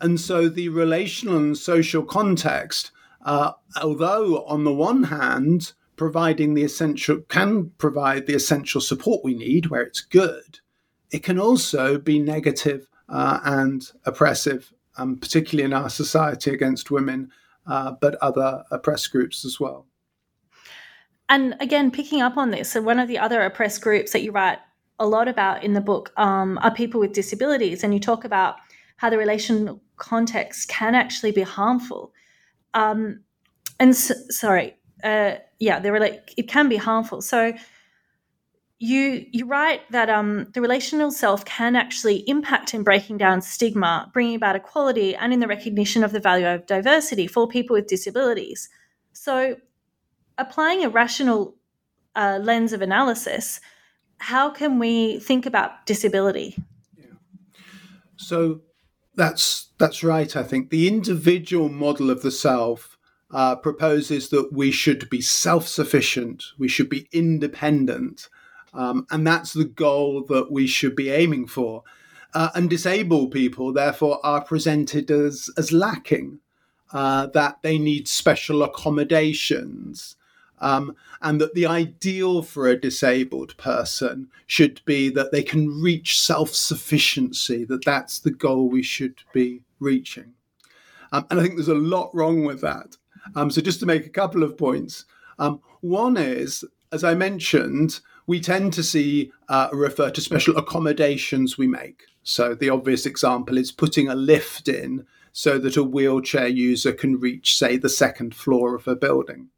And 0.00 0.20
so 0.20 0.48
the 0.48 0.68
relational 0.68 1.36
and 1.36 1.56
social 1.56 2.02
context, 2.02 2.90
uh, 3.24 3.52
although 3.80 4.44
on 4.44 4.64
the 4.64 4.74
one 4.74 5.04
hand, 5.04 5.72
providing 5.96 6.54
the 6.54 6.64
essential 6.64 7.18
can 7.28 7.70
provide 7.78 8.26
the 8.26 8.34
essential 8.34 8.80
support 8.80 9.24
we 9.24 9.34
need 9.34 9.66
where 9.66 9.82
it's 9.82 10.02
good, 10.02 10.60
it 11.10 11.22
can 11.22 11.38
also 11.38 11.96
be 11.98 12.18
negative, 12.18 12.88
uh, 13.08 13.38
and 13.44 13.92
oppressive, 14.04 14.72
um, 14.98 15.16
particularly 15.16 15.64
in 15.64 15.72
our 15.72 15.88
society 15.88 16.50
against 16.50 16.90
women, 16.90 17.30
uh, 17.66 17.92
but 18.00 18.16
other 18.16 18.64
oppressed 18.70 19.12
groups 19.12 19.44
as 19.44 19.58
well. 19.60 19.86
And 21.28 21.56
again, 21.60 21.90
picking 21.90 22.22
up 22.22 22.36
on 22.36 22.50
this, 22.50 22.70
so 22.70 22.80
one 22.80 22.98
of 22.98 23.08
the 23.08 23.18
other 23.18 23.42
oppressed 23.42 23.82
groups 23.82 24.12
that 24.12 24.22
you 24.22 24.30
write 24.30 24.58
a 24.98 25.06
lot 25.06 25.28
about 25.28 25.64
in 25.64 25.72
the 25.72 25.80
book 25.80 26.12
um, 26.16 26.58
are 26.62 26.70
people 26.70 27.00
with 27.00 27.12
disabilities, 27.12 27.82
and 27.82 27.92
you 27.92 28.00
talk 28.00 28.24
about 28.24 28.56
how 28.96 29.10
the 29.10 29.18
relational 29.18 29.80
context 29.96 30.68
can 30.68 30.94
actually 30.94 31.32
be 31.32 31.42
harmful. 31.42 32.12
Um, 32.74 33.20
and 33.78 33.94
so, 33.96 34.14
sorry, 34.28 34.76
uh, 35.02 35.36
yeah, 35.58 35.80
they're 35.80 35.98
like 36.00 36.32
it 36.36 36.48
can 36.48 36.68
be 36.68 36.76
harmful. 36.76 37.20
So 37.22 37.54
you 38.78 39.26
you 39.32 39.46
write 39.46 39.80
that 39.90 40.08
um, 40.10 40.48
the 40.54 40.60
relational 40.60 41.10
self 41.10 41.44
can 41.44 41.76
actually 41.76 42.28
impact 42.28 42.74
in 42.74 42.82
breaking 42.82 43.18
down 43.18 43.40
stigma, 43.42 44.10
bringing 44.12 44.36
about 44.36 44.56
equality, 44.56 45.14
and 45.16 45.32
in 45.32 45.40
the 45.40 45.46
recognition 45.46 46.04
of 46.04 46.12
the 46.12 46.20
value 46.20 46.46
of 46.46 46.66
diversity 46.66 47.26
for 47.26 47.48
people 47.48 47.74
with 47.74 47.86
disabilities. 47.86 48.68
So 49.12 49.56
applying 50.38 50.84
a 50.84 50.88
rational 50.88 51.56
uh, 52.14 52.38
lens 52.42 52.72
of 52.72 52.82
analysis, 52.82 53.60
how 54.18 54.50
can 54.50 54.78
we 54.78 55.18
think 55.20 55.46
about 55.46 55.86
disability? 55.86 56.56
Yeah. 56.96 57.06
So 58.16 58.62
that's 59.14 59.70
that's 59.78 60.02
right. 60.02 60.34
I 60.36 60.42
think 60.42 60.70
the 60.70 60.88
individual 60.88 61.68
model 61.68 62.10
of 62.10 62.22
the 62.22 62.30
self 62.30 62.96
uh, 63.30 63.56
proposes 63.56 64.28
that 64.30 64.52
we 64.52 64.70
should 64.70 65.10
be 65.10 65.20
self-sufficient, 65.20 66.44
we 66.58 66.68
should 66.68 66.88
be 66.88 67.08
independent, 67.12 68.28
um, 68.72 69.06
and 69.10 69.26
that's 69.26 69.52
the 69.52 69.64
goal 69.64 70.24
that 70.28 70.50
we 70.52 70.66
should 70.66 70.94
be 70.94 71.10
aiming 71.10 71.46
for. 71.46 71.82
Uh, 72.34 72.50
and 72.54 72.68
disabled 72.68 73.30
people, 73.30 73.72
therefore, 73.72 74.20
are 74.24 74.44
presented 74.44 75.10
as 75.10 75.50
as 75.56 75.72
lacking. 75.72 76.40
Uh, 76.92 77.26
that 77.26 77.58
they 77.62 77.78
need 77.78 78.06
special 78.06 78.62
accommodations, 78.62 80.15
um, 80.58 80.96
and 81.22 81.40
that 81.40 81.54
the 81.54 81.66
ideal 81.66 82.42
for 82.42 82.66
a 82.66 82.80
disabled 82.80 83.56
person 83.56 84.28
should 84.46 84.80
be 84.84 85.08
that 85.10 85.32
they 85.32 85.42
can 85.42 85.80
reach 85.80 86.20
self 86.20 86.54
sufficiency, 86.54 87.64
that 87.64 87.84
that's 87.84 88.18
the 88.18 88.30
goal 88.30 88.68
we 88.68 88.82
should 88.82 89.22
be 89.32 89.62
reaching. 89.78 90.34
Um, 91.12 91.26
and 91.30 91.38
I 91.38 91.42
think 91.42 91.56
there's 91.56 91.68
a 91.68 91.74
lot 91.74 92.14
wrong 92.14 92.44
with 92.44 92.60
that. 92.62 92.96
Um, 93.34 93.50
so, 93.50 93.60
just 93.60 93.80
to 93.80 93.86
make 93.86 94.06
a 94.06 94.10
couple 94.10 94.42
of 94.42 94.56
points, 94.56 95.04
um, 95.38 95.60
one 95.80 96.16
is, 96.16 96.64
as 96.92 97.04
I 97.04 97.14
mentioned, 97.14 98.00
we 98.26 98.40
tend 98.40 98.72
to 98.74 98.82
see 98.82 99.32
uh, 99.48 99.68
refer 99.72 100.10
to 100.10 100.20
special 100.20 100.56
accommodations 100.56 101.58
we 101.58 101.66
make. 101.66 102.04
So, 102.22 102.54
the 102.54 102.70
obvious 102.70 103.06
example 103.06 103.58
is 103.58 103.72
putting 103.72 104.08
a 104.08 104.14
lift 104.14 104.68
in 104.68 105.06
so 105.32 105.58
that 105.58 105.76
a 105.76 105.82
wheelchair 105.82 106.48
user 106.48 106.92
can 106.92 107.20
reach, 107.20 107.58
say, 107.58 107.76
the 107.76 107.90
second 107.90 108.34
floor 108.34 108.74
of 108.74 108.88
a 108.88 108.96
building. 108.96 109.48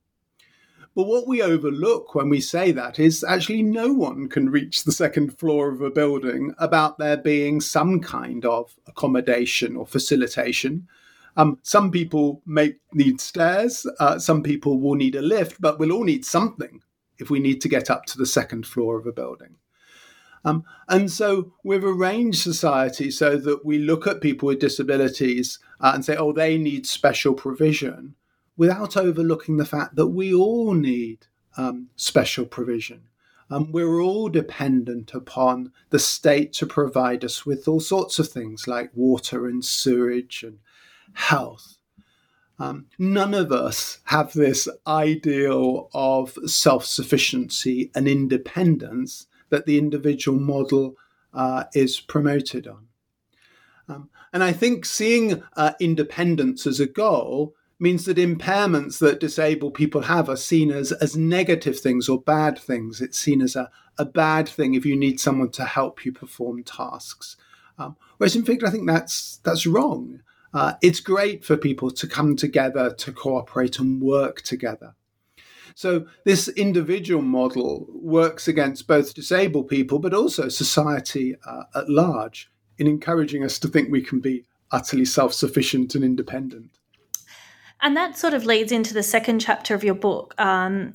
But 0.99 1.07
what 1.07 1.29
we 1.29 1.41
overlook 1.41 2.17
when 2.17 2.29
we 2.29 2.41
say 2.41 2.73
that 2.73 2.99
is 2.99 3.23
actually 3.23 3.63
no 3.63 3.93
one 3.93 4.29
can 4.29 4.51
reach 4.51 4.83
the 4.83 4.91
second 4.91 5.39
floor 5.39 5.71
of 5.71 5.81
a 5.81 5.93
building 5.93 6.53
about 6.59 6.99
there 6.99 7.17
being 7.17 7.61
some 7.61 8.01
kind 8.01 8.45
of 8.45 8.75
accommodation 8.85 9.77
or 9.77 9.87
facilitation. 9.87 10.89
Um, 11.37 11.61
some 11.63 11.93
people 11.93 12.43
may 12.45 12.79
need 12.93 13.21
stairs, 13.21 13.87
uh, 14.01 14.19
some 14.19 14.43
people 14.43 14.81
will 14.81 14.97
need 14.97 15.15
a 15.15 15.23
lift, 15.23 15.61
but 15.61 15.79
we'll 15.79 15.93
all 15.93 16.03
need 16.03 16.25
something 16.25 16.83
if 17.21 17.31
we 17.31 17.39
need 17.39 17.61
to 17.61 17.69
get 17.69 17.91
up 17.91 18.05
to 18.07 18.19
the 18.19 18.27
second 18.27 18.67
floor 18.67 18.99
of 18.99 19.07
a 19.07 19.13
building. 19.13 19.55
Um, 20.45 20.65
and 20.89 21.13
so 21.13 21.53
we've 21.63 21.85
arranged 21.85 22.41
society 22.41 23.13
so 23.13 23.37
that 23.37 23.65
we 23.65 23.79
look 23.79 24.09
at 24.09 24.21
people 24.21 24.49
with 24.49 24.59
disabilities 24.59 25.61
uh, 25.81 25.93
and 25.95 26.05
say, 26.05 26.17
oh, 26.17 26.33
they 26.33 26.59
need 26.59 26.89
special 26.89 27.35
provision, 27.35 28.17
without 28.59 28.97
overlooking 28.97 29.57
the 29.57 29.65
fact 29.65 29.97
that 29.97 30.09
we 30.09 30.35
all 30.35 30.75
need 30.75 31.27
um, 31.57 31.89
special 31.97 32.45
provision. 32.45 33.05
Um, 33.51 33.73
we're 33.73 34.03
all 34.03 34.29
dependent 34.29 35.15
upon 35.15 35.73
the 35.89 35.99
state 35.99 36.53
to 36.55 36.67
provide 36.67 37.25
us 37.25 37.47
with 37.47 37.67
all 37.67 37.81
sorts 37.81 38.19
of 38.19 38.29
things 38.29 38.69
like 38.69 38.91
water 38.95 39.47
and 39.47 39.65
sewage 39.65 40.43
and 40.43 40.59
health. 41.15 41.79
Um, 42.59 42.87
none 42.99 43.33
of 43.33 43.53
us 43.53 44.01
have 44.05 44.33
this 44.35 44.69
ideal 44.87 45.89
of 45.95 46.37
self 46.47 46.85
sufficiency 46.85 47.91
and 47.95 48.07
independence 48.07 49.29
that 49.49 49.65
the 49.65 49.79
individual 49.79 50.39
model 50.39 50.97
uh, 51.33 51.65
is 51.73 52.01
promoted 52.01 52.67
on. 52.67 52.89
Um, 53.89 54.11
and 54.33 54.45
I 54.45 54.53
think 54.53 54.85
seeing 54.85 55.43
uh, 55.57 55.73
independence 55.81 56.67
as 56.67 56.81
a 56.81 56.87
goal 56.87 57.55
means 57.79 58.05
that 58.05 58.17
impairments 58.17 58.99
that 58.99 59.21
disabled 59.21 59.75
people 59.75 60.03
have 60.03 60.29
are 60.29 60.37
seen 60.37 60.71
as, 60.71 60.93
as 60.93 61.17
negative 61.17 61.79
things 61.79 62.09
or 62.09 62.21
bad 62.21 62.59
things. 62.59 63.01
It's 63.01 63.19
seen 63.19 63.41
as 63.41 63.55
a, 63.55 63.71
a 63.99 64.05
bad 64.05 64.49
thing 64.49 64.75
if 64.75 64.85
you 64.85 64.97
need 64.97 65.21
someone 65.21 65.51
to 65.51 65.65
help 65.65 66.05
you 66.05 66.13
perform 66.13 66.65
tasks. 66.65 67.37
Um, 67.79 67.97
whereas 68.17 68.35
in 68.35 68.45
fact, 68.45 68.65
I 68.65 68.71
think 68.71 68.87
that's 68.87 69.39
that's 69.45 69.67
wrong. 69.67 70.21
Uh, 70.53 70.75
it's 70.83 71.01
great 71.01 71.45
for 71.45 71.57
people 71.57 71.91
to 71.91 72.07
come 72.07 72.35
together, 72.35 72.93
to 72.95 73.13
cooperate 73.13 73.79
and 73.79 74.03
work 74.03 74.43
together. 74.43 74.95
So 75.75 76.07
this 76.25 76.49
individual 76.49 77.23
model 77.23 77.87
works 77.91 78.49
against 78.49 78.89
both 78.89 79.15
disabled 79.15 79.69
people, 79.69 80.01
but 80.01 80.15
also 80.15 80.49
society 80.49 81.37
uh, 81.47 81.65
at 81.75 81.89
large 81.89 82.51
in 82.79 82.87
encouraging 82.87 83.45
us 83.45 83.59
to 83.61 83.69
think 83.69 83.91
we 83.91 84.03
can 84.03 84.19
be 84.21 84.45
utterly 84.73 85.05
self-sufficient 85.05 85.95
and 85.95 86.03
independent. 86.03 86.78
And 87.81 87.97
that 87.97 88.19
sort 88.19 88.35
of 88.35 88.45
leads 88.45 88.73
into 88.73 88.95
the 88.95 89.03
second 89.03 89.41
chapter 89.41 89.75
of 89.75 89.85
your 89.85 89.95
book, 89.95 90.35
um, 90.41 90.95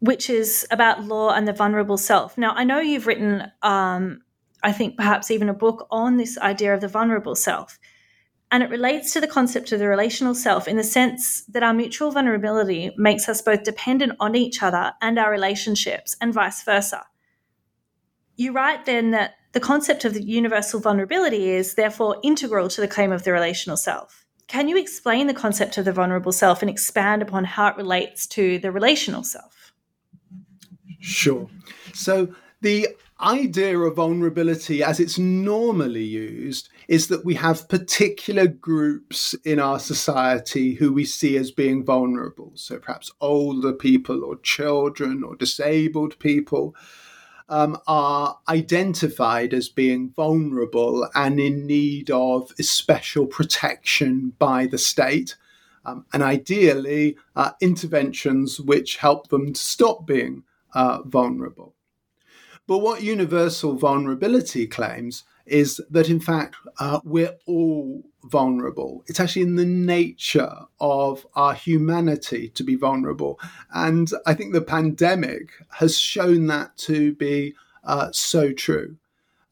which 0.00 0.28
is 0.28 0.66
about 0.70 1.04
law 1.04 1.30
and 1.30 1.48
the 1.48 1.52
vulnerable 1.52 1.96
self. 1.96 2.36
Now, 2.36 2.52
I 2.52 2.64
know 2.64 2.80
you've 2.80 3.06
written, 3.06 3.50
um, 3.62 4.22
I 4.62 4.72
think 4.72 4.96
perhaps 4.96 5.30
even 5.30 5.48
a 5.48 5.54
book 5.54 5.86
on 5.90 6.16
this 6.16 6.36
idea 6.38 6.74
of 6.74 6.80
the 6.80 6.88
vulnerable 6.88 7.34
self. 7.34 7.78
And 8.50 8.62
it 8.62 8.68
relates 8.68 9.14
to 9.14 9.20
the 9.20 9.26
concept 9.26 9.72
of 9.72 9.78
the 9.78 9.88
relational 9.88 10.34
self 10.34 10.68
in 10.68 10.76
the 10.76 10.84
sense 10.84 11.42
that 11.44 11.62
our 11.62 11.72
mutual 11.72 12.10
vulnerability 12.10 12.92
makes 12.98 13.26
us 13.26 13.40
both 13.40 13.62
dependent 13.62 14.12
on 14.20 14.34
each 14.34 14.62
other 14.62 14.92
and 15.00 15.18
our 15.18 15.30
relationships, 15.30 16.16
and 16.20 16.34
vice 16.34 16.62
versa. 16.62 17.06
You 18.36 18.52
write 18.52 18.84
then 18.84 19.10
that 19.12 19.36
the 19.52 19.60
concept 19.60 20.04
of 20.04 20.12
the 20.12 20.22
universal 20.22 20.80
vulnerability 20.80 21.48
is 21.48 21.74
therefore 21.74 22.18
integral 22.22 22.68
to 22.68 22.82
the 22.82 22.88
claim 22.88 23.10
of 23.10 23.24
the 23.24 23.32
relational 23.32 23.78
self. 23.78 24.21
Can 24.52 24.68
you 24.68 24.76
explain 24.76 25.28
the 25.28 25.32
concept 25.32 25.78
of 25.78 25.86
the 25.86 25.94
vulnerable 25.94 26.30
self 26.30 26.60
and 26.60 26.68
expand 26.68 27.22
upon 27.22 27.42
how 27.42 27.68
it 27.68 27.76
relates 27.78 28.26
to 28.26 28.58
the 28.58 28.70
relational 28.70 29.24
self? 29.24 29.72
Sure. 31.00 31.48
So, 31.94 32.34
the 32.60 32.88
idea 33.18 33.78
of 33.78 33.96
vulnerability 33.96 34.82
as 34.82 35.00
it's 35.00 35.18
normally 35.18 36.04
used 36.04 36.68
is 36.86 37.08
that 37.08 37.24
we 37.24 37.34
have 37.36 37.66
particular 37.70 38.46
groups 38.46 39.32
in 39.46 39.58
our 39.58 39.78
society 39.78 40.74
who 40.74 40.92
we 40.92 41.06
see 41.06 41.38
as 41.38 41.50
being 41.50 41.82
vulnerable. 41.82 42.52
So 42.54 42.78
perhaps 42.78 43.10
older 43.22 43.72
people 43.72 44.22
or 44.22 44.36
children 44.40 45.24
or 45.24 45.34
disabled 45.34 46.18
people 46.18 46.76
um, 47.52 47.78
are 47.86 48.38
identified 48.48 49.52
as 49.52 49.68
being 49.68 50.10
vulnerable 50.16 51.06
and 51.14 51.38
in 51.38 51.66
need 51.66 52.10
of 52.10 52.50
special 52.58 53.26
protection 53.26 54.32
by 54.38 54.66
the 54.66 54.78
state. 54.78 55.36
Um, 55.84 56.06
and 56.14 56.22
ideally, 56.22 57.18
uh, 57.36 57.50
interventions 57.60 58.58
which 58.58 58.96
help 58.96 59.28
them 59.28 59.52
to 59.52 59.60
stop 59.60 60.06
being 60.06 60.44
uh, 60.74 61.02
vulnerable. 61.02 61.74
But 62.66 62.78
what 62.78 63.02
universal 63.02 63.76
vulnerability 63.76 64.66
claims 64.66 65.24
is 65.44 65.78
that, 65.90 66.08
in 66.08 66.20
fact, 66.20 66.56
uh, 66.80 67.00
we're 67.04 67.36
all 67.46 68.02
vulnerable. 68.24 69.02
It's 69.06 69.20
actually 69.20 69.42
in 69.42 69.56
the 69.56 69.64
nature 69.64 70.54
of 70.80 71.26
our 71.34 71.54
humanity 71.54 72.48
to 72.50 72.62
be 72.62 72.76
vulnerable. 72.76 73.40
And 73.72 74.10
I 74.26 74.34
think 74.34 74.52
the 74.52 74.62
pandemic 74.62 75.50
has 75.70 75.98
shown 75.98 76.46
that 76.46 76.76
to 76.78 77.14
be 77.14 77.54
uh, 77.84 78.10
so 78.12 78.52
true. 78.52 78.96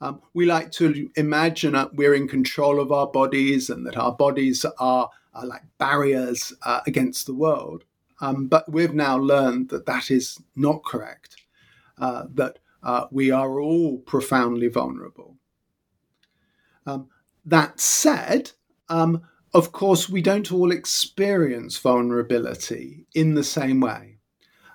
Um, 0.00 0.22
we 0.33 0.46
like 0.46 0.72
to 0.72 1.11
imagine 1.16 1.72
that 1.72 1.94
we're 1.94 2.14
in 2.14 2.28
control 2.28 2.80
of 2.80 2.90
our 2.90 3.06
bodies 3.06 3.68
and 3.68 3.87
that 3.87 3.96
our 3.96 4.12
bodies 4.12 4.64
are, 4.78 5.11
are 5.35 5.46
like 5.46 5.62
barriers 5.78 6.52
uh, 6.62 6.80
against 6.87 7.26
the 7.26 7.35
world. 7.35 7.85
Um, 8.22 8.46
but 8.46 8.70
we've 8.70 8.94
now 8.94 9.16
learned 9.18 9.70
that 9.70 9.87
that 9.87 10.11
is 10.11 10.38
not 10.56 10.85
correct, 10.85 11.37
uh, 11.98 12.24
that 12.35 12.59
uh, 12.83 13.06
we 13.11 13.30
are 13.30 13.61
all 13.61 13.98
profoundly 13.98 14.68
vulnerable. 14.68 15.37
Um, 16.87 17.09
that 17.44 17.80
said, 17.80 18.52
um, 18.90 19.22
of 19.55 19.72
course, 19.72 20.09
we 20.09 20.22
don't 20.22 20.53
all 20.53 20.70
experience 20.70 21.79
vulnerability 21.79 23.07
in 23.14 23.35
the 23.35 23.44
same 23.44 23.81
way. 23.81 24.18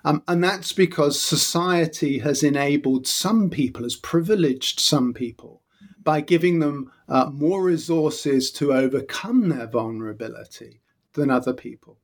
Um, 0.04 0.22
and 0.28 0.42
that's 0.42 0.72
because 0.72 1.20
society 1.20 2.18
has 2.20 2.42
enabled 2.42 3.06
some 3.06 3.50
people, 3.50 3.82
has 3.82 3.96
privileged 3.96 4.78
some 4.78 5.12
people 5.12 5.62
by 6.02 6.20
giving 6.20 6.60
them 6.60 6.92
uh, 7.08 7.30
more 7.32 7.62
resources 7.62 8.50
to 8.52 8.72
overcome 8.72 9.48
their 9.48 9.66
vulnerability 9.66 10.80
than 11.14 11.30
other 11.30 11.52
people. 11.52 11.98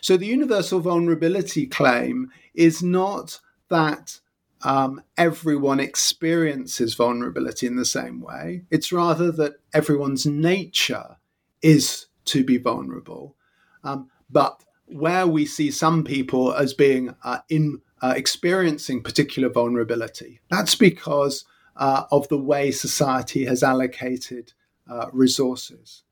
So 0.00 0.16
the 0.16 0.26
universal 0.26 0.80
vulnerability 0.80 1.66
claim 1.66 2.30
is 2.54 2.82
not 2.82 3.40
that 3.68 4.20
um, 4.62 5.02
everyone 5.16 5.80
experiences 5.80 6.94
vulnerability 6.94 7.66
in 7.66 7.76
the 7.76 7.84
same 7.84 8.20
way. 8.20 8.64
It's 8.70 8.92
rather 8.92 9.32
that 9.32 9.54
everyone's 9.72 10.26
nature 10.26 11.16
is 11.62 12.06
to 12.26 12.44
be 12.44 12.58
vulnerable. 12.58 13.36
Um, 13.84 14.10
but 14.30 14.62
where 14.86 15.26
we 15.26 15.46
see 15.46 15.70
some 15.70 16.04
people 16.04 16.52
as 16.52 16.74
being 16.74 17.14
uh, 17.24 17.38
in 17.48 17.80
uh, 18.02 18.14
experiencing 18.16 19.02
particular 19.02 19.48
vulnerability, 19.48 20.40
that's 20.50 20.74
because 20.74 21.44
uh, 21.76 22.04
of 22.10 22.28
the 22.28 22.38
way 22.38 22.70
society 22.70 23.44
has 23.44 23.62
allocated 23.62 24.52
uh, 24.90 25.06
resources. 25.12 26.02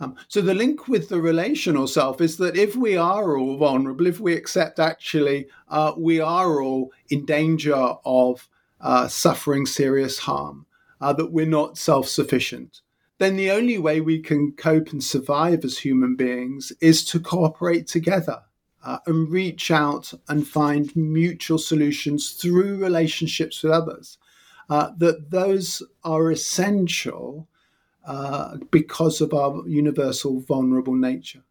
Um, 0.00 0.16
so 0.28 0.40
the 0.40 0.54
link 0.54 0.88
with 0.88 1.08
the 1.08 1.20
relational 1.20 1.86
self 1.86 2.20
is 2.20 2.36
that 2.38 2.56
if 2.56 2.76
we 2.76 2.96
are 2.96 3.38
all 3.38 3.56
vulnerable, 3.56 4.06
if 4.06 4.20
we 4.20 4.34
accept 4.34 4.78
actually 4.78 5.46
uh, 5.68 5.92
we 5.96 6.20
are 6.20 6.60
all 6.60 6.92
in 7.08 7.24
danger 7.24 7.74
of 8.04 8.48
uh, 8.80 9.08
suffering 9.08 9.66
serious 9.66 10.18
harm, 10.18 10.66
that 11.00 11.32
we're 11.32 11.44
not 11.44 11.76
self 11.76 12.08
sufficient, 12.08 12.80
then 13.18 13.36
the 13.36 13.50
only 13.50 13.78
way 13.78 14.00
we 14.00 14.20
can 14.20 14.52
cope 14.52 14.92
and 14.92 15.02
survive 15.02 15.64
as 15.64 15.78
human 15.78 16.16
beings 16.16 16.72
is 16.80 17.04
to 17.06 17.20
cooperate 17.20 17.86
together. 17.86 18.42
Uh, 18.82 18.98
and 19.06 19.30
reach 19.30 19.70
out 19.70 20.12
and 20.28 20.46
find 20.46 20.94
mutual 20.94 21.56
solutions 21.56 22.32
through 22.32 22.76
relationships 22.76 23.62
with 23.62 23.72
others. 23.72 24.18
Uh, 24.68 24.90
that 24.98 25.30
those 25.30 25.82
are 26.04 26.30
essential 26.30 27.48
uh, 28.06 28.58
because 28.70 29.22
of 29.22 29.32
our 29.32 29.66
universal 29.66 30.40
vulnerable 30.40 30.94
nature. 30.94 31.42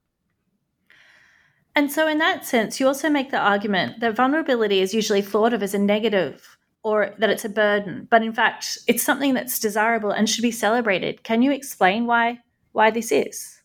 And 1.76 1.92
so, 1.92 2.08
in 2.08 2.20
that 2.20 2.46
sense, 2.46 2.80
you 2.80 2.86
also 2.86 3.10
make 3.10 3.32
the 3.32 3.40
argument 3.40 4.00
that 4.00 4.16
vulnerability 4.16 4.80
is 4.80 4.94
usually 4.94 5.24
thought 5.24 5.54
of 5.54 5.64
as 5.64 5.74
a 5.74 5.80
negative 5.80 6.58
or 6.84 7.16
that 7.18 7.30
it's 7.30 7.46
a 7.46 7.50
burden, 7.50 8.08
but 8.12 8.22
in 8.22 8.34
fact, 8.34 8.78
it's 8.88 9.04
something 9.04 9.34
that's 9.34 9.58
desirable 9.58 10.12
and 10.12 10.30
should 10.30 10.42
be 10.42 10.52
celebrated. 10.52 11.24
Can 11.24 11.42
you 11.42 11.52
explain 11.52 12.06
why 12.06 12.40
why 12.74 12.92
this 12.92 13.12
is? 13.12 13.62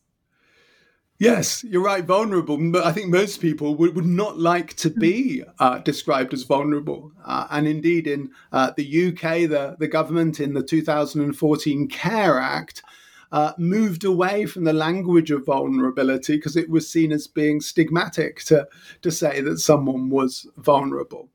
Yes, 1.19 1.65
you're 1.65 1.83
right, 1.83 2.05
vulnerable. 2.05 2.57
But 2.71 2.85
I 2.85 2.93
think 2.93 3.09
most 3.09 3.41
people 3.41 3.75
would, 3.75 3.97
would 3.97 4.07
not 4.07 4.39
like 4.39 4.75
to 4.75 4.91
be 4.91 5.43
uh, 5.59 5.79
described 5.79 6.33
as 6.33 6.45
vulnerable. 6.45 7.11
Uh, 7.25 7.49
and 7.51 7.67
indeed, 7.67 8.07
in 8.07 8.31
uh, 8.53 8.71
the 8.77 9.09
UK, 9.09 9.49
the, 9.49 9.75
the 9.81 9.89
government 9.89 10.39
in 10.39 10.55
the 10.55 10.63
2014 10.63 11.89
CARE 11.89 12.39
Act 12.39 12.85
uh, 13.33 13.53
moved 13.59 14.05
away 14.05 14.47
from 14.47 14.63
the 14.63 14.73
language 14.73 15.33
of 15.33 15.45
vulnerability 15.45 16.37
because 16.37 16.57
it 16.57 16.71
was 16.71 16.89
seen 16.89 17.11
as 17.11 17.27
being 17.27 17.59
stigmatic 17.59 18.45
to, 18.45 18.69
to 19.03 19.11
say 19.11 19.41
that 19.41 19.59
someone 19.59 20.11
was 20.11 20.47
vulnerable. 20.57 21.29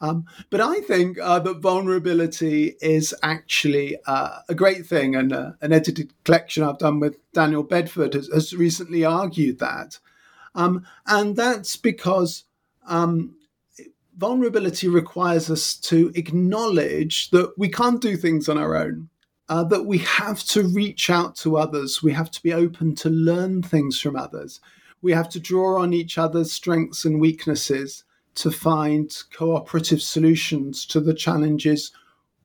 Um, 0.00 0.26
but 0.50 0.60
I 0.60 0.80
think 0.80 1.18
uh, 1.20 1.40
that 1.40 1.60
vulnerability 1.60 2.76
is 2.80 3.14
actually 3.22 3.96
uh, 4.06 4.40
a 4.48 4.54
great 4.54 4.86
thing, 4.86 5.16
and 5.16 5.32
uh, 5.32 5.52
an 5.60 5.72
edited 5.72 6.12
collection 6.24 6.62
I've 6.62 6.78
done 6.78 7.00
with 7.00 7.16
Daniel 7.32 7.64
Bedford 7.64 8.14
has, 8.14 8.28
has 8.28 8.54
recently 8.54 9.04
argued 9.04 9.58
that. 9.58 9.98
Um, 10.54 10.86
and 11.06 11.36
that's 11.36 11.76
because 11.76 12.44
um, 12.86 13.34
vulnerability 14.16 14.88
requires 14.88 15.50
us 15.50 15.74
to 15.76 16.12
acknowledge 16.14 17.30
that 17.30 17.52
we 17.56 17.68
can't 17.68 18.00
do 18.00 18.16
things 18.16 18.48
on 18.48 18.58
our 18.58 18.76
own, 18.76 19.08
uh, 19.48 19.64
that 19.64 19.84
we 19.84 19.98
have 19.98 20.42
to 20.44 20.62
reach 20.62 21.10
out 21.10 21.34
to 21.36 21.56
others, 21.56 22.02
we 22.02 22.12
have 22.12 22.30
to 22.30 22.42
be 22.42 22.52
open 22.52 22.94
to 22.96 23.08
learn 23.08 23.62
things 23.62 24.00
from 24.00 24.16
others, 24.16 24.60
we 25.02 25.12
have 25.12 25.28
to 25.28 25.40
draw 25.40 25.80
on 25.80 25.92
each 25.92 26.18
other's 26.18 26.52
strengths 26.52 27.04
and 27.04 27.20
weaknesses 27.20 28.04
to 28.38 28.50
find 28.50 29.14
cooperative 29.32 30.02
solutions 30.02 30.86
to 30.86 31.00
the 31.00 31.14
challenges 31.14 31.92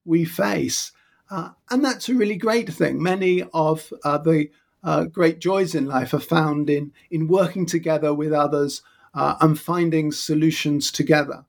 we 0.06 0.26
face. 0.26 0.92
Uh, 1.30 1.50
and 1.70 1.84
that's 1.84 2.10
a 2.10 2.14
really 2.14 2.36
great 2.36 2.72
thing. 2.72 3.02
Many 3.02 3.44
of 3.54 3.92
uh, 4.04 4.18
the 4.18 4.50
uh, 4.84 5.06
great 5.06 5.40
joys 5.40 5.74
in 5.74 5.86
life 5.86 6.14
are 6.14 6.20
found 6.20 6.70
in, 6.70 6.92
in 7.10 7.28
working 7.28 7.66
together 7.66 8.14
with 8.14 8.34
others 8.34 8.82
uh, 9.14 9.36
and 9.40 9.60
finding 9.60 10.12
solutions 10.12 10.92
together. 10.92 11.46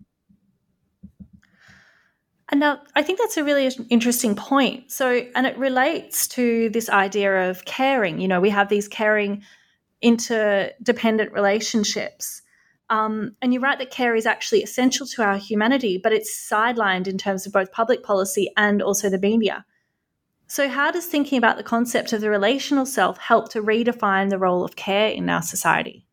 And 2.50 2.61
now 2.61 2.80
I 2.94 3.02
think 3.02 3.18
that's 3.18 3.37
a 3.37 3.44
really 3.44 3.68
interesting 3.88 4.37
point. 4.37 4.92
So, 4.92 5.26
and 5.35 5.46
it 5.46 5.57
relates 5.59 6.28
to 6.28 6.68
this 6.70 6.88
idea 6.88 7.50
of 7.50 7.64
caring. 7.64 8.20
You 8.20 8.28
know, 8.28 8.40
we 8.40 8.50
have 8.50 8.68
these 8.68 8.87
caring 8.87 9.42
interdependent 10.02 11.33
relationships. 11.33 12.42
Um, 12.90 13.36
and 13.40 13.52
you're 13.52 13.62
right 13.62 13.78
that 13.78 13.90
care 13.90 14.14
is 14.14 14.26
actually 14.26 14.62
essential 14.62 15.06
to 15.06 15.22
our 15.22 15.38
humanity, 15.38 15.98
but 16.02 16.12
it's 16.12 16.30
sidelined 16.30 17.06
in 17.06 17.16
terms 17.16 17.46
of 17.46 17.52
both 17.52 17.72
public 17.72 18.02
policy 18.02 18.50
and 18.56 18.82
also 18.82 19.08
the 19.08 19.18
media. 19.18 19.64
So, 20.46 20.68
how 20.68 20.90
does 20.90 21.06
thinking 21.06 21.38
about 21.38 21.56
the 21.56 21.62
concept 21.62 22.12
of 22.12 22.20
the 22.20 22.28
relational 22.28 22.84
self 22.84 23.18
help 23.18 23.48
to 23.50 23.62
redefine 23.62 24.28
the 24.28 24.38
role 24.38 24.64
of 24.64 24.76
care 24.76 25.08
in 25.08 25.28
our 25.30 25.42
society? 25.42 26.06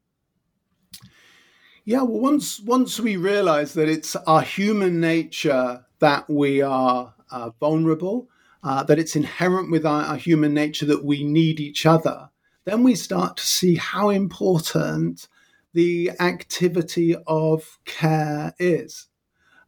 Yeah, 1.84 2.04
well, 2.04 2.20
once 2.20 2.60
once 2.62 3.00
we 3.00 3.18
realize 3.18 3.74
that 3.74 3.90
it's 3.90 4.16
our 4.16 4.42
human 4.42 5.02
nature 5.02 5.86
that 6.00 6.30
we 6.30 6.62
are 6.62 7.14
uh, 7.32 7.50
vulnerable, 7.60 8.30
uh, 8.64 8.84
that 8.84 9.00
it's 9.00 9.16
inherent 9.16 9.72
with 9.72 9.86
our, 9.86 10.04
our 10.04 10.16
human 10.16 10.54
nature 10.54 10.86
that 10.86 11.04
we 11.04 11.24
need 11.24 11.60
each 11.60 11.86
other, 11.86 12.30
then 12.66 12.84
we 12.84 12.96
start 12.96 13.38
to 13.38 13.46
see 13.46 13.76
how 13.76 14.10
important 14.10 15.28
the 15.74 16.12
activity 16.20 17.16
of 17.28 17.80
care 17.86 18.54
is. 18.60 19.08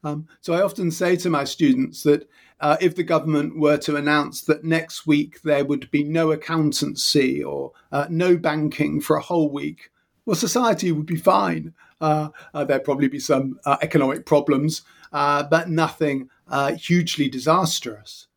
Um, 0.03 0.27
so 0.41 0.53
I 0.53 0.61
often 0.61 0.91
say 0.91 1.15
to 1.17 1.29
my 1.29 1.43
students 1.45 2.03
that 2.03 2.29
uh, 2.59 2.77
if 2.81 2.95
the 2.95 3.03
government 3.03 3.59
were 3.59 3.77
to 3.77 3.95
announce 3.95 4.41
that 4.41 4.63
next 4.63 5.07
week 5.07 5.41
there 5.41 5.65
would 5.65 5.89
be 5.91 6.03
no 6.03 6.31
accountancy 6.31 7.43
or 7.43 7.71
uh, 7.91 8.07
no 8.09 8.37
banking 8.37 9.01
for 9.01 9.15
a 9.15 9.21
whole 9.21 9.49
week, 9.49 9.91
well, 10.25 10.35
society 10.35 10.91
would 10.91 11.05
be 11.05 11.15
fine. 11.15 11.73
Uh, 11.99 12.29
uh 12.53 12.63
there'd 12.65 12.83
probably 12.83 13.07
be 13.07 13.19
some 13.19 13.59
uh, 13.65 13.77
economic 13.81 14.25
problems, 14.25 14.81
uh, 15.11 15.43
but 15.43 15.69
nothing 15.69 16.29
hugely 16.77 17.29
disastrous. 17.29 18.27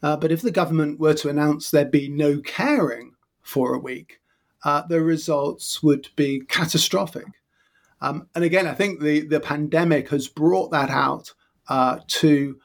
But 0.00 0.32
if 0.32 0.42
the 0.42 0.50
government 0.50 0.98
were 0.98 1.14
to 1.14 1.28
announce 1.28 1.70
there'd 1.70 1.90
be 1.90 2.08
no 2.08 2.40
caring 2.40 3.14
for 3.42 3.74
a 3.74 3.78
week, 3.78 4.19
the 4.64 5.00
results 5.00 5.82
would 5.82 6.08
be 6.16 6.40
catastrophic. 6.40 7.26
Um, 8.00 8.28
and 8.34 8.44
again, 8.44 8.66
I 8.66 8.74
think 8.74 9.00
the, 9.00 9.20
the 9.20 9.40
pandemic 9.40 10.08
has 10.08 10.28
brought 10.28 10.70
that 10.70 10.90
out 10.90 11.34
to 12.08 12.58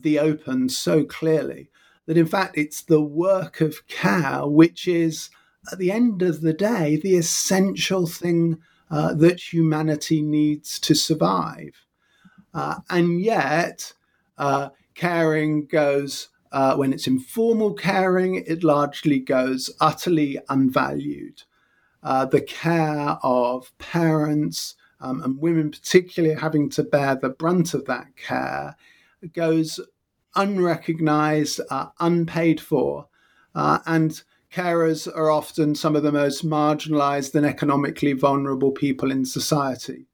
the 0.00 0.18
open 0.18 0.68
so 0.68 1.04
clearly 1.04 1.70
that, 2.06 2.16
in 2.16 2.26
fact, 2.26 2.56
it's 2.56 2.82
the 2.82 3.02
work 3.02 3.60
of 3.60 3.86
care 3.86 4.46
which 4.46 4.88
is, 4.88 5.30
at 5.70 5.78
the 5.78 5.92
end 5.92 6.22
of 6.22 6.40
the 6.40 6.54
day, 6.54 6.96
the 6.96 7.16
essential 7.16 8.06
thing 8.06 8.58
uh, 8.90 9.12
that 9.12 9.52
humanity 9.52 10.22
needs 10.22 10.78
to 10.80 10.94
survive. 10.94 11.84
Uh, 12.54 12.76
and 12.88 13.20
yet, 13.20 13.92
uh, 14.38 14.70
caring 14.94 15.66
goes, 15.66 16.30
uh, 16.52 16.76
when 16.76 16.92
it's 16.92 17.06
informal 17.06 17.74
caring, 17.74 18.36
it 18.36 18.64
largely 18.64 19.18
goes 19.18 19.70
utterly 19.80 20.38
unvalued. 20.48 21.42
Uh, 22.02 22.24
the 22.24 22.40
care 22.40 23.18
of 23.22 23.76
parents 23.78 24.74
um, 25.00 25.22
and 25.22 25.40
women, 25.40 25.70
particularly 25.70 26.34
having 26.34 26.68
to 26.70 26.82
bear 26.82 27.16
the 27.16 27.28
brunt 27.28 27.74
of 27.74 27.84
that 27.86 28.16
care, 28.16 28.76
goes 29.32 29.80
unrecognized, 30.34 31.60
uh, 31.70 31.86
unpaid 32.00 32.60
for. 32.60 33.08
and 33.54 34.22
carers 34.52 35.06
are 35.14 35.30
often 35.30 35.74
some 35.74 35.94
of 35.94 36.02
the 36.02 36.12
most 36.12 36.44
marginalized 36.44 37.34
and 37.34 37.44
economically 37.44 38.12
vulnerable 38.12 38.72
people 38.72 39.10
in 39.10 39.24
society. 39.24 40.06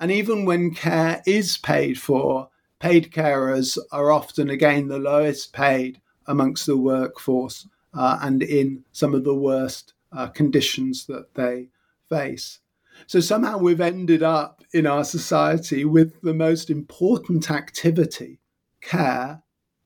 And 0.00 0.10
even 0.10 0.44
when 0.44 0.74
care 0.74 1.22
is 1.26 1.58
paid 1.58 2.00
for, 2.00 2.48
paid 2.80 3.12
carers 3.12 3.78
are 3.92 4.10
often, 4.10 4.50
again, 4.50 4.88
the 4.88 4.98
lowest 4.98 5.52
paid 5.52 6.00
amongst 6.26 6.66
the 6.66 6.76
workforce 6.76 7.68
uh, 7.94 8.18
and 8.22 8.42
in 8.42 8.84
some 8.92 9.14
of 9.14 9.24
the 9.24 9.34
worst 9.34 9.94
uh, 10.12 10.26
conditions 10.28 11.06
that 11.06 11.34
they 11.34 11.68
face. 12.08 12.58
So 13.06 13.20
somehow 13.20 13.58
we've 13.58 13.80
ended 13.80 14.22
up 14.22 14.62
in 14.72 14.86
our 14.86 15.04
society 15.04 15.84
with 15.84 16.20
the 16.22 16.34
most 16.34 16.70
important 16.70 17.50
activity, 17.50 18.40
care, 18.80 19.42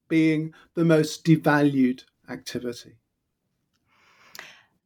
being 0.08 0.52
the 0.74 0.84
most 0.84 1.24
devalued 1.24 2.04
activity. 2.28 2.96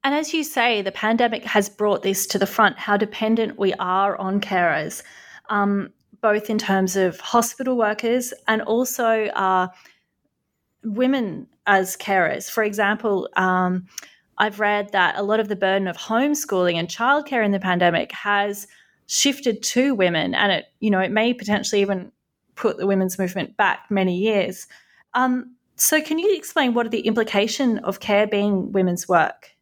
And 0.05 0.15
as 0.15 0.33
you 0.33 0.45
say, 0.45 0.81
the 0.83 0.93
pandemic 0.93 1.45
has 1.45 1.69
brought 1.69 2.03
this 2.03 2.27
to 2.29 2.39
the 2.39 2.47
front 2.47 2.79
how 2.79 2.97
dependent 2.97 3.59
we 3.59 3.75
are 3.75 4.17
on 4.17 4.41
carers, 4.41 5.03
um, 5.51 5.91
both 6.21 6.51
in 6.51 6.59
terms 6.59 6.97
of 6.97 7.21
hospital 7.21 7.77
workers 7.77 8.33
and 8.47 8.63
also 8.63 9.27
uh, 9.27 9.69
women 10.85 11.47
as 11.67 11.97
carers. 11.97 12.51
For 12.51 12.63
example, 12.63 13.29
um, 13.37 13.87
I've 14.39 14.61
read 14.61 14.93
that 14.93 15.17
a 15.17 15.23
lot 15.23 15.41
of 15.41 15.49
the 15.49 15.57
burden 15.57 15.89
of 15.89 15.97
homeschooling 15.97 16.75
and 16.75 16.89
childcare 16.89 17.45
in 17.45 17.51
the 17.53 17.61
pandemic 17.61 18.13
has 18.13 18.67
shifted 19.07 19.63
to 19.63 19.95
women, 19.95 20.35
and 20.35 20.53
it 20.53 20.67
you 20.81 20.91
know 20.91 21.01
it 21.01 21.11
may 21.11 21.35
potentially 21.35 21.81
even 21.81 22.13
put 22.55 22.77
the 22.77 22.87
women's 22.87 23.19
movement 23.19 23.57
back 23.57 23.87
many 23.91 24.17
years. 24.17 24.67
Um, 25.15 25.55
so, 25.77 26.03
can 26.03 26.19
you 26.19 26.35
explain 26.35 26.75
what 26.75 26.87
are 26.87 26.91
the 26.91 27.01
implication 27.01 27.79
of 27.79 28.01
care 28.01 28.27
being 28.27 28.73
women's 28.73 29.09
work? 29.09 29.53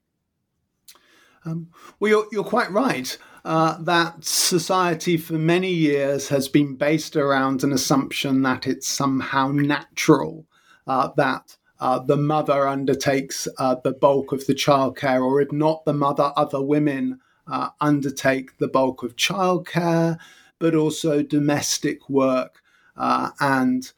Um, 1.45 1.69
well, 2.01 2.11
you're, 2.11 2.27
you're, 2.33 2.45
quite 2.45 2.71
right. 2.73 3.17
Uh, 3.47 3.81
that 3.81 4.25
society 4.25 5.17
for 5.17 5.35
many 5.35 5.71
years 5.71 6.27
has 6.27 6.49
been 6.49 6.75
based 6.75 7.15
around 7.15 7.63
an 7.63 7.73
assumption 7.73 8.43
that 8.43 8.67
it's 8.67 8.89
somehow 8.89 9.53
natural 9.53 10.45
uh, 10.89 11.11
that 11.17 11.57
uh, 11.79 12.01
the 12.01 12.17
mother 12.17 12.67
undertakes 12.67 13.47
uh, 13.59 13.77
the 13.85 13.93
bulk 13.93 14.33
of 14.33 14.45
the 14.49 14.53
childcare, 14.53 15.25
or 15.25 15.41
if 15.41 15.53
not 15.53 15.85
the 15.85 15.93
mother, 15.93 16.33
other 16.35 16.61
women 16.61 17.21
uh, 17.47 17.69
undertake 17.81 18.59
the 18.59 18.67
bulk 18.67 19.05
of 19.05 19.15
childcare, 19.15 20.19
but 20.59 20.75
also 20.75 21.23
domestic 21.23 22.11
work 22.11 22.61
and 22.97 23.93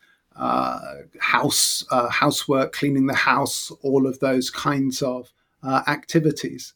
house 1.20 1.86
housework, 2.10 2.74
cleaning 2.74 3.06
the 3.06 3.14
house, 3.14 3.72
all 3.80 4.06
of 4.06 4.20
those 4.20 4.50
kinds 4.50 5.00
of 5.00 5.32
activities. 5.64 6.74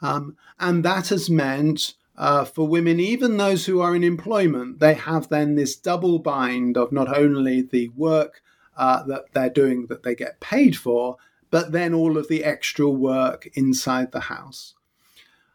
Um, 0.00 0.38
and 0.58 0.84
that 0.84 1.08
has 1.08 1.28
meant 1.28 1.94
uh, 2.18 2.44
for 2.44 2.66
women, 2.66 2.98
even 2.98 3.36
those 3.36 3.66
who 3.66 3.80
are 3.80 3.94
in 3.94 4.02
employment, 4.02 4.80
they 4.80 4.94
have 4.94 5.28
then 5.28 5.54
this 5.54 5.76
double 5.76 6.18
bind 6.18 6.76
of 6.76 6.90
not 6.90 7.16
only 7.16 7.62
the 7.62 7.88
work 7.90 8.42
uh, 8.76 9.04
that 9.04 9.32
they're 9.32 9.48
doing 9.48 9.86
that 9.86 10.02
they 10.02 10.16
get 10.16 10.40
paid 10.40 10.76
for, 10.76 11.16
but 11.50 11.70
then 11.70 11.94
all 11.94 12.18
of 12.18 12.26
the 12.26 12.42
extra 12.42 12.88
work 12.88 13.48
inside 13.54 14.10
the 14.10 14.20
house. 14.20 14.74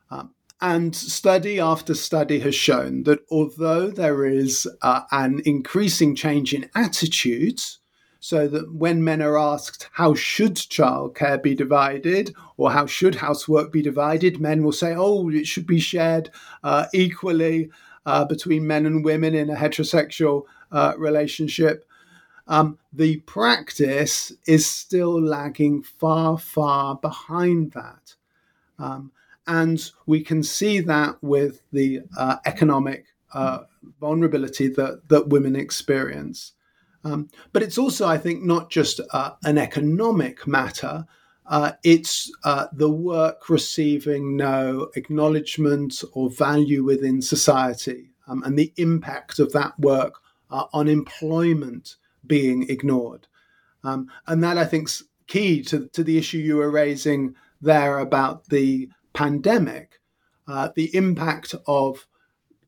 Um, 0.09 0.33
and 0.61 0.95
study 0.95 1.59
after 1.59 1.93
study 1.93 2.39
has 2.39 2.55
shown 2.55 3.03
that 3.03 3.19
although 3.29 3.89
there 3.89 4.25
is 4.25 4.65
uh, 4.81 5.01
an 5.11 5.41
increasing 5.45 6.15
change 6.15 6.53
in 6.53 6.69
attitudes, 6.73 7.79
so 8.23 8.47
that 8.47 8.73
when 8.73 9.03
men 9.03 9.21
are 9.21 9.37
asked 9.37 9.89
how 9.91 10.13
should 10.13 10.55
childcare 10.55 11.43
be 11.43 11.53
divided 11.53 12.33
or 12.55 12.71
how 12.71 12.85
should 12.85 13.15
housework 13.15 13.69
be 13.69 13.81
divided, 13.81 14.39
men 14.39 14.63
will 14.63 14.71
say, 14.71 14.95
oh, 14.95 15.29
it 15.29 15.45
should 15.45 15.67
be 15.67 15.77
shared 15.77 16.29
uh, 16.63 16.85
equally 16.93 17.69
uh, 18.05 18.23
between 18.23 18.65
men 18.65 18.85
and 18.85 19.03
women 19.03 19.35
in 19.35 19.49
a 19.49 19.55
heterosexual 19.55 20.43
uh, 20.71 20.93
relationship. 20.97 21.85
um, 22.47 22.77
the 22.93 23.17
practice 23.21 24.31
is 24.47 24.65
still 24.65 25.21
lagging 25.21 25.83
far, 25.83 26.37
far 26.37 26.95
behind 26.95 27.73
that. 27.73 28.15
Um, 28.79 29.11
and 29.47 29.91
we 30.05 30.23
can 30.23 30.43
see 30.43 30.79
that 30.79 31.21
with 31.21 31.61
the 31.73 32.01
uh, 32.17 32.37
economic 32.45 33.07
uh, 33.33 33.59
vulnerability 33.99 34.69
that, 34.69 35.09
that 35.09 35.27
women 35.27 35.57
experience. 35.57 36.53
Um, 37.03 37.29
but 37.51 37.63
it's 37.63 37.77
also, 37.77 38.07
I 38.07 38.17
think, 38.17 38.43
not 38.43 38.69
just 38.69 39.01
uh, 39.11 39.31
an 39.43 39.57
economic 39.57 40.47
matter. 40.47 41.05
Uh, 41.45 41.73
it's 41.83 42.31
uh, 42.45 42.67
the 42.71 42.89
work 42.89 43.49
receiving 43.49 44.37
no 44.37 44.89
acknowledgement 44.95 46.01
or 46.13 46.29
value 46.29 46.83
within 46.83 47.21
society 47.21 48.11
um, 48.27 48.43
and 48.43 48.57
the 48.57 48.73
impact 48.77 49.39
of 49.39 49.51
that 49.51 49.77
work 49.79 50.15
uh, 50.49 50.65
on 50.71 50.87
employment 50.87 51.97
being 52.25 52.69
ignored. 52.69 53.27
Um, 53.83 54.09
and 54.27 54.41
that, 54.43 54.57
I 54.57 54.65
think, 54.65 54.87
is 54.87 55.03
key 55.27 55.61
to, 55.63 55.87
to 55.89 56.03
the 56.03 56.17
issue 56.17 56.37
you 56.37 56.57
were 56.57 56.71
raising 56.71 57.35
there 57.61 57.99
about 57.99 58.49
the 58.49 58.89
pandemic, 59.13 59.99
uh, 60.47 60.69
the 60.75 60.95
impact 60.95 61.55
of 61.67 62.07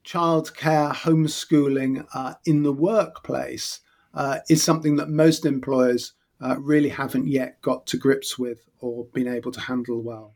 childcare, 0.05 0.93
homeschooling 0.93 2.05
uh, 2.13 2.33
in 2.45 2.63
the 2.63 2.73
workplace 2.73 3.79
uh, 4.15 4.39
is 4.49 4.63
something 4.63 4.95
that 4.95 5.09
most 5.09 5.45
employers 5.45 6.13
uh, 6.41 6.57
really 6.59 6.89
haven't 6.89 7.27
yet 7.27 7.61
got 7.61 7.85
to 7.87 7.97
grips 7.97 8.37
with 8.39 8.67
or 8.79 9.05
been 9.13 9.27
able 9.27 9.51
to 9.51 9.59
handle 9.59 10.01
well. 10.01 10.35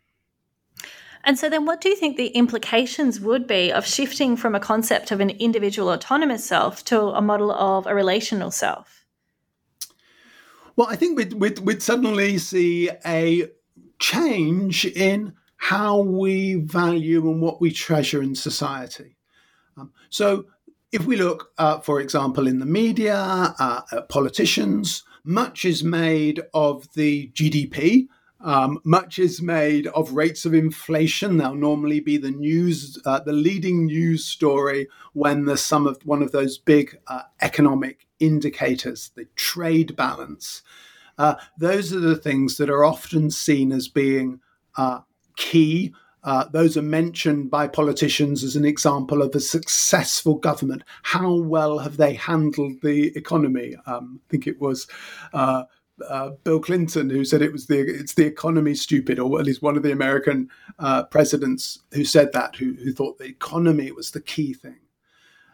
And 1.24 1.38
so, 1.38 1.50
then 1.50 1.66
what 1.66 1.82
do 1.82 1.90
you 1.90 1.96
think 1.96 2.16
the 2.16 2.28
implications 2.28 3.20
would 3.20 3.46
be 3.46 3.72
of 3.72 3.86
shifting 3.86 4.38
from 4.38 4.56
a 4.56 4.60
concept 4.60 5.12
of 5.12 5.20
an 5.20 5.32
individual 5.32 5.90
autonomous 5.90 6.46
self 6.46 6.84
to 6.86 7.00
a 7.00 7.22
model 7.22 7.52
of 7.52 7.86
a 7.88 7.94
relational 7.94 8.52
self? 8.52 9.06
Well, 10.76 10.88
I 10.90 10.96
think 10.96 11.18
we'd, 11.18 11.34
we'd, 11.34 11.60
we'd 11.60 11.84
suddenly 11.84 12.38
see 12.38 12.90
a 13.06 13.50
change 14.00 14.86
in 14.86 15.34
how 15.58 16.00
we 16.00 16.56
value 16.56 17.30
and 17.30 17.42
what 17.42 17.60
we 17.60 17.72
treasure 17.72 18.24
in 18.24 18.34
society. 18.34 19.18
Um, 19.76 19.92
so, 20.10 20.46
if 20.92 21.06
we 21.06 21.16
look, 21.16 21.52
uh, 21.58 21.80
for 21.80 22.00
example, 22.00 22.48
in 22.48 22.60
the 22.60 22.66
media, 22.66 23.16
uh, 23.18 24.02
politicians, 24.10 25.04
much 25.24 25.66
is 25.66 25.84
made 25.84 26.42
of 26.54 26.92
the 26.94 27.30
GDP. 27.34 28.08
Um, 28.42 28.80
much 28.86 29.20
is 29.20 29.42
made 29.42 29.88
of 29.88 30.14
rates 30.14 30.46
of 30.46 30.54
inflation. 30.54 31.38
They'll 31.38 31.56
normally 31.56 32.00
be 32.00 32.18
the 32.18 32.32
news, 32.32 32.98
uh, 33.06 33.20
the 33.20 33.34
leading 33.34 33.86
news 33.86 34.26
story 34.26 34.88
when 35.14 35.46
there's 35.46 35.62
some 35.62 35.86
of 35.86 36.02
one 36.06 36.22
of 36.22 36.32
those 36.32 36.58
big 36.58 36.98
uh, 37.08 37.24
economic 37.42 38.08
indicators, 38.20 39.12
the 39.16 39.26
trade 39.36 39.96
balance. 39.96 40.62
Uh, 41.18 41.36
those 41.58 41.94
are 41.94 42.00
the 42.00 42.16
things 42.16 42.56
that 42.58 42.70
are 42.70 42.86
often 42.86 43.30
seen 43.30 43.74
as 43.74 43.90
being 43.90 44.40
uh, 44.78 45.02
key 45.36 45.94
uh, 46.24 46.46
those 46.52 46.76
are 46.76 46.82
mentioned 46.82 47.50
by 47.50 47.68
politicians 47.68 48.44
as 48.44 48.56
an 48.56 48.66
example 48.66 49.22
of 49.22 49.34
a 49.36 49.40
successful 49.40 50.36
government. 50.36 50.84
How 51.04 51.34
well 51.36 51.80
have 51.80 51.98
they 51.98 52.14
handled 52.14 52.82
the 52.82 53.16
economy? 53.18 53.76
Um, 53.86 54.20
I 54.24 54.30
think 54.30 54.48
it 54.48 54.60
was 54.60 54.88
uh, 55.34 55.64
uh, 56.08 56.32
Bill 56.44 56.60
Clinton 56.60 57.10
who 57.10 57.24
said 57.24 57.42
it 57.42 57.52
was 57.52 57.68
the 57.68 57.80
it's 57.80 58.14
the 58.14 58.26
economy 58.26 58.76
stupid, 58.76 59.20
or 59.20 59.40
at 59.40 59.46
least 59.46 59.62
one 59.62 59.78
of 59.78 59.84
the 59.84 59.92
American 59.92 60.50
uh, 60.78 61.04
presidents 61.04 61.80
who 61.94 62.04
said 62.04 62.32
that, 62.34 62.56
who, 62.56 62.74
who, 62.74 62.92
thought 62.92 63.18
the 63.18 63.26
economy 63.26 63.92
was 63.92 64.12
the 64.12 64.22
key 64.22 64.54
thing. 64.54 64.80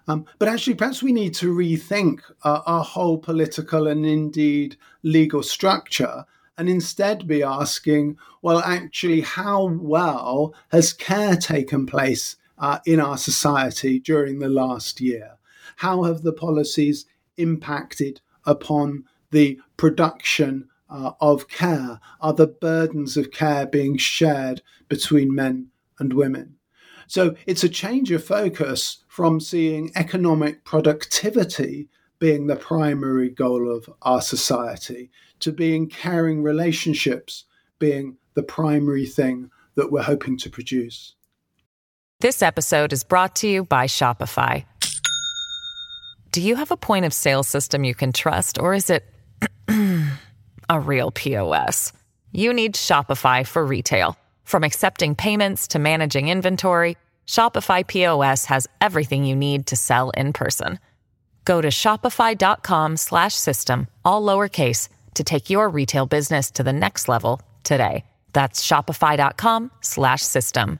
Um, 0.08 0.25
but 0.38 0.47
actually, 0.47 0.75
perhaps 0.75 1.01
we 1.01 1.12
need 1.12 1.34
to 1.36 1.54
rethink 1.54 2.21
uh, 2.43 2.62
our 2.65 2.84
whole 2.84 3.17
political 3.17 3.88
and 3.88 4.06
indeed 4.06 4.78
legal 5.04 5.41
structure 5.41 6.25
and 6.57 6.69
instead 6.69 7.27
be 7.27 7.43
asking, 7.43 8.17
well, 8.41 8.59
actually, 8.59 9.21
how 9.21 9.65
well 9.65 10.53
has 10.69 10.93
care 10.93 11.35
taken 11.35 11.85
place 11.85 12.37
uh, 12.57 12.79
in 12.85 12.99
our 12.99 13.17
society 13.17 13.99
during 13.99 14.39
the 14.39 14.49
last 14.49 15.01
year? 15.01 15.37
How 15.77 16.03
have 16.03 16.21
the 16.21 16.33
policies 16.33 17.05
impacted 17.37 18.21
upon 18.45 19.03
the 19.31 19.59
production 19.75 20.69
uh, 20.89 21.11
of 21.19 21.49
care? 21.49 21.99
Are 22.21 22.33
the 22.33 22.47
burdens 22.47 23.17
of 23.17 23.31
care 23.31 23.65
being 23.65 23.97
shared 23.97 24.61
between 24.87 25.35
men 25.35 25.67
and 25.99 26.13
women? 26.13 26.55
So 27.07 27.35
it's 27.45 27.63
a 27.63 27.69
change 27.69 28.11
of 28.11 28.23
focus 28.23 29.03
from 29.07 29.39
seeing 29.39 29.91
economic 29.95 30.63
productivity 30.63 31.89
being 32.25 32.47
the 32.47 32.55
primary 32.55 33.29
goal 33.29 33.69
of 33.69 33.88
our 34.01 34.19
society 34.19 35.11
to 35.39 35.51
being 35.51 35.88
caring 35.88 36.41
relationships 36.41 37.45
being 37.77 38.17
the 38.33 38.41
primary 38.41 39.05
thing 39.05 39.51
that 39.75 39.91
we're 39.91 40.01
hoping 40.01 40.35
to 40.35 40.49
produce. 40.49 41.13
This 42.21 42.41
episode 42.41 42.91
is 42.91 43.03
brought 43.03 43.35
to 43.35 43.47
you 43.47 43.63
by 43.63 43.85
Shopify. 43.85 44.65
Do 46.31 46.41
you 46.41 46.55
have 46.55 46.71
a 46.71 46.77
point 46.77 47.05
of 47.05 47.13
sale 47.13 47.43
system 47.43 47.83
you 47.83 47.93
can 47.93 48.11
trust, 48.11 48.57
or 48.57 48.73
is 48.73 48.89
it 48.89 49.05
a 50.67 50.79
real 50.79 51.11
POS? 51.11 51.93
You 52.31 52.53
need 52.53 52.73
Shopify 52.73 53.45
for 53.45 53.63
retail. 53.63 54.17
From 54.45 54.63
accepting 54.63 55.13
payments 55.13 55.67
to 55.67 55.77
managing 55.77 56.29
inventory, 56.29 56.97
Shopify 57.27 57.85
POS 57.85 58.45
has 58.45 58.65
everything 58.81 59.25
you 59.25 59.35
need 59.35 59.67
to 59.67 59.75
sell 59.75 60.09
in 60.09 60.33
person. 60.33 60.79
Go 61.45 61.62
to 61.62 61.69
shopify.com 61.69 62.97
slash 62.97 63.36
system, 63.36 63.88
all 64.03 64.21
lowercase 64.21 64.89
to 65.13 65.23
take 65.23 65.49
your 65.49 65.69
retail 65.69 66.05
business 66.05 66.51
to 66.51 66.63
the 66.63 66.73
next 66.73 67.08
level 67.08 67.41
today. 67.63 68.03
That's 68.34 68.67
shopify.com 68.67 69.71
slash 69.81 70.21
system. 70.21 70.79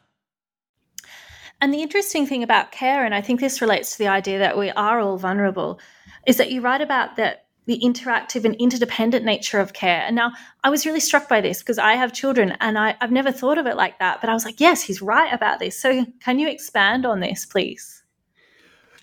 And 1.62 1.74
the 1.74 1.82
interesting 1.82 2.28
thing 2.28 2.44
about 2.44 2.72
care, 2.72 3.06
and 3.06 3.16
I 3.16 3.22
think 3.22 3.40
this 3.40 3.62
relates 3.62 3.94
to 3.94 3.98
the 3.98 4.10
idea 4.10 4.40
that 4.40 4.58
we 4.58 4.72
are 4.72 5.00
all 5.00 5.18
vulnerable, 5.18 5.80
is 6.28 6.36
that 6.38 6.52
you 6.52 6.60
write 6.62 6.82
about 6.82 7.16
that 7.16 7.46
the 7.66 7.80
interactive 7.84 8.46
and 8.46 8.56
interdependent 8.56 9.26
nature 9.26 9.60
of 9.60 9.74
care. 9.74 10.04
And 10.06 10.16
now 10.16 10.34
I 10.64 10.70
was 10.70 10.86
really 10.86 11.00
struck 11.00 11.28
by 11.28 11.42
this 11.42 11.60
because 11.60 11.80
I 11.80 11.94
have 11.94 12.14
children 12.14 12.56
and 12.60 12.78
I, 12.78 12.96
have 13.02 13.12
never 13.12 13.32
thought 13.32 13.58
of 13.58 13.66
it 13.66 13.76
like 13.76 13.98
that. 13.98 14.22
But 14.22 14.30
I 14.30 14.34
was 14.34 14.46
like, 14.46 14.60
yes, 14.60 14.84
he's 14.84 15.02
right 15.02 15.34
about 15.34 15.58
this. 15.58 15.80
So 15.80 16.06
can 16.20 16.38
you 16.38 16.48
expand 16.48 17.06
on 17.08 17.22
this, 17.22 17.46
please? 17.46 18.04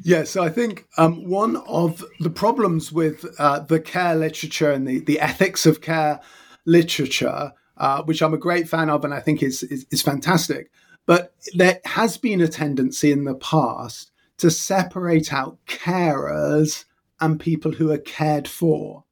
Yes, 0.05 0.37
I 0.37 0.49
think 0.49 0.87
um, 0.99 1.29
one 1.29 1.57
of 1.59 2.05
the 2.19 2.31
problems 2.31 2.91
with 2.91 3.25
uh, 3.39 3.61
the 3.61 3.79
care 3.79 4.17
literature 4.17 4.73
and 4.73 4.87
the, 4.87 4.99
the 4.99 5.21
ethics 5.21 5.65
of 5.65 5.81
care 5.81 6.21
literature, 6.65 7.53
uh, 7.77 8.03
which 8.03 8.21
I'm 8.21 8.35
a 8.35 8.39
great 8.39 8.69
fan 8.69 8.91
of 8.91 9.05
and 9.05 9.15
I 9.15 9.21
think 9.21 9.43
is, 9.43 9.63
is, 9.63 9.87
is 9.93 10.03
fantastic, 10.03 10.73
but 11.07 11.35
there 11.55 11.81
has 11.85 12.17
been 12.17 12.41
a 12.41 12.49
tendency 12.49 13.13
in 13.13 13.25
the 13.25 13.37
past 13.37 14.11
to 14.39 14.51
separate 14.51 15.33
out 15.33 15.59
carers 15.67 16.85
and 17.21 17.39
people 17.39 17.73
who 17.73 17.93
are 17.93 17.99
cared 17.99 18.49
for. 18.49 19.05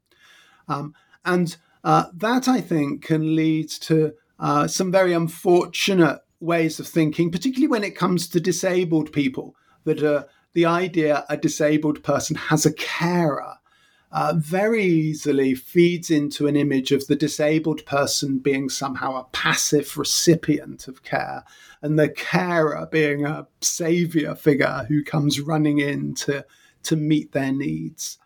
Um, 0.67 0.95
and 1.25 1.57
uh, 1.85 2.07
that, 2.15 2.49
I 2.49 2.61
think, 2.61 3.05
can 3.05 3.37
lead 3.37 3.69
to 3.71 4.15
uh, 4.41 4.67
some 4.67 4.91
very 4.91 5.13
unfortunate 5.13 6.19
ways 6.41 6.81
of 6.81 6.89
thinking, 6.89 7.31
particularly 7.31 7.69
when 7.69 7.85
it 7.85 7.97
comes 7.97 8.29
to 8.29 8.41
disabled 8.41 9.13
people 9.13 9.55
that 9.85 10.03
are 10.03 10.27
the 10.53 10.67
idea 10.67 11.25
a 11.29 11.37
disabled 11.37 12.03
person 12.03 12.37
has 12.37 12.67
a 12.67 12.73
carer 12.73 13.57
uh, 14.13 14.35
very 14.37 14.85
easily 14.85 15.55
feeds 15.55 16.11
into 16.11 16.49
an 16.49 16.57
image 16.57 16.91
of 16.91 17.07
the 17.07 17.15
disabled 17.15 17.85
person 17.87 18.39
being 18.39 18.69
somehow 18.69 19.17
a 19.17 19.25
passive 19.33 19.97
recipient 19.97 20.89
of 20.89 21.05
care 21.05 21.45
and 21.81 21.99
the 21.99 22.09
carer 22.09 22.89
being 22.91 23.25
a 23.25 23.47
savior 23.61 24.35
figure 24.35 24.85
who 24.89 25.05
comes 25.05 25.41
running 25.41 25.79
in 25.79 26.15
to, 26.15 26.45
to 26.83 26.97
meet 26.97 27.33
their 27.33 27.53
needs. 27.53 28.19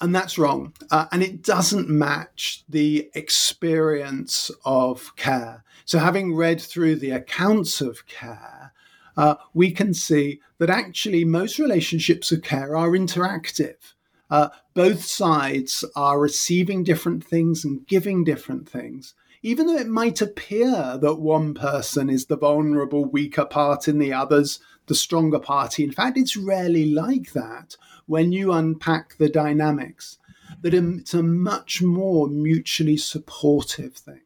And 0.00 0.14
that's 0.14 0.38
wrong. 0.38 0.72
Uh, 0.90 1.06
and 1.12 1.22
it 1.22 1.42
doesn't 1.42 1.88
match 1.88 2.64
the 2.68 3.10
experience 3.14 4.50
of 4.64 5.14
care. 5.16 5.64
So, 5.84 5.98
having 6.00 6.34
read 6.34 6.60
through 6.60 6.96
the 6.96 7.10
accounts 7.10 7.80
of 7.80 8.06
care, 8.08 8.71
uh, 9.16 9.36
we 9.54 9.70
can 9.70 9.94
see 9.94 10.40
that 10.58 10.70
actually 10.70 11.24
most 11.24 11.58
relationships 11.58 12.32
of 12.32 12.42
care 12.42 12.76
are 12.76 12.90
interactive. 12.90 13.94
Uh, 14.30 14.48
both 14.74 15.04
sides 15.04 15.84
are 15.94 16.18
receiving 16.18 16.82
different 16.82 17.22
things 17.22 17.64
and 17.64 17.86
giving 17.86 18.24
different 18.24 18.68
things. 18.68 19.14
Even 19.42 19.66
though 19.66 19.76
it 19.76 19.88
might 19.88 20.22
appear 20.22 20.96
that 21.00 21.20
one 21.20 21.52
person 21.52 22.08
is 22.08 22.26
the 22.26 22.36
vulnerable, 22.36 23.04
weaker 23.04 23.44
part 23.44 23.88
in 23.88 23.98
the 23.98 24.12
others, 24.12 24.60
the 24.86 24.94
stronger 24.94 25.40
party, 25.40 25.84
in 25.84 25.90
fact, 25.90 26.16
it's 26.16 26.36
rarely 26.36 26.86
like 26.86 27.32
that 27.32 27.76
when 28.06 28.32
you 28.32 28.52
unpack 28.52 29.16
the 29.18 29.28
dynamics, 29.28 30.18
that 30.60 30.74
it's 30.74 31.14
a 31.14 31.22
much 31.22 31.82
more 31.82 32.28
mutually 32.28 32.96
supportive 32.96 33.94
thing. 33.94 34.22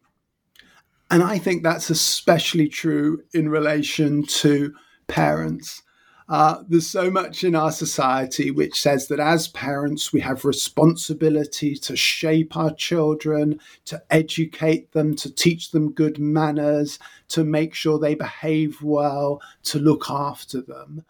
And 1.10 1.22
I 1.22 1.38
think 1.38 1.62
that's 1.62 1.90
especially 1.90 2.68
true 2.68 3.22
in 3.32 3.48
relation 3.48 4.24
to 4.24 4.74
parents. 5.06 5.82
Uh, 6.28 6.64
there's 6.68 6.88
so 6.88 7.08
much 7.08 7.44
in 7.44 7.54
our 7.54 7.70
society 7.70 8.50
which 8.50 8.80
says 8.80 9.06
that 9.06 9.20
as 9.20 9.46
parents, 9.48 10.12
we 10.12 10.20
have 10.20 10.44
responsibility 10.44 11.76
to 11.76 11.94
shape 11.94 12.56
our 12.56 12.74
children, 12.74 13.60
to 13.84 14.02
educate 14.10 14.90
them, 14.90 15.14
to 15.14 15.32
teach 15.32 15.70
them 15.70 15.92
good 15.92 16.18
manners, 16.18 16.98
to 17.28 17.44
make 17.44 17.74
sure 17.74 17.98
they 17.98 18.16
behave 18.16 18.82
well, 18.82 19.40
to 19.62 19.78
look 19.78 20.10
after 20.10 20.60
them. 20.60 21.04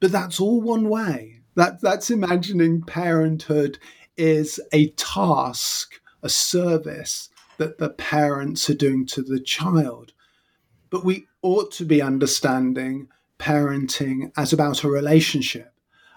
But 0.00 0.10
that's 0.10 0.40
all 0.40 0.60
one 0.60 0.88
way. 0.88 1.42
That, 1.54 1.80
that's 1.80 2.10
imagining 2.10 2.82
parenthood 2.82 3.78
is 4.16 4.58
a 4.72 4.88
task, 4.90 6.00
a 6.24 6.28
service 6.28 7.30
that 7.58 7.78
the 7.78 7.90
parents 7.90 8.68
are 8.70 8.74
doing 8.74 9.06
to 9.06 9.22
the 9.22 9.40
child. 9.40 10.12
But 10.90 11.04
we 11.04 11.26
ought 11.42 11.72
to 11.72 11.84
be 11.84 12.00
understanding 12.00 13.08
parenting 13.38 14.32
as 14.36 14.52
about 14.52 14.84
a 14.84 14.88
relationship. 14.88 15.72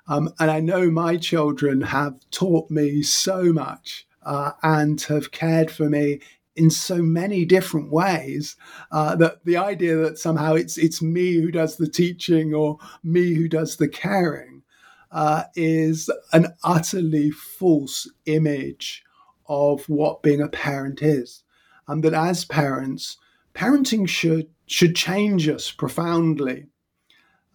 Um, 0.08 0.34
and 0.40 0.50
I 0.50 0.60
know 0.60 0.90
my 0.90 1.18
children 1.18 1.82
have 1.82 2.20
taught 2.32 2.70
me 2.72 3.04
so 3.04 3.54
much 3.54 4.08
uh, 4.24 4.52
and 4.64 5.00
have 5.02 5.32
cared 5.32 5.70
for 5.70 5.90
me 5.90 6.20
in 6.56 6.70
so 6.70 6.98
many 6.98 7.46
different 7.46 7.92
ways 7.92 8.56
uh, 8.92 9.16
that 9.16 9.46
the 9.46 9.56
idea 9.56 9.96
that 9.96 10.18
somehow 10.18 10.56
it's 10.56 10.78
it's 10.78 11.02
me 11.02 11.36
who 11.36 11.52
does 11.52 11.78
the 11.78 11.88
teaching 11.88 12.54
or 12.54 12.78
me 13.04 13.34
who 13.34 13.48
does 13.48 13.78
the 13.78 13.88
caring 13.88 14.64
uh, 15.12 15.44
is 15.56 16.10
an 16.34 16.48
utterly 16.64 17.32
false 17.32 18.10
image 18.26 19.04
of 19.50 19.90
what 19.90 20.24
being 20.24 20.42
a 20.42 20.48
parent 20.48 21.02
is. 21.02 21.44
And 21.88 22.04
that 22.04 22.14
as 22.14 22.46
parents, 22.46 23.18
parenting 23.54 24.08
should 24.08 24.48
should 24.68 24.96
change 24.96 25.50
us 25.50 25.72
profoundly. 25.72 26.68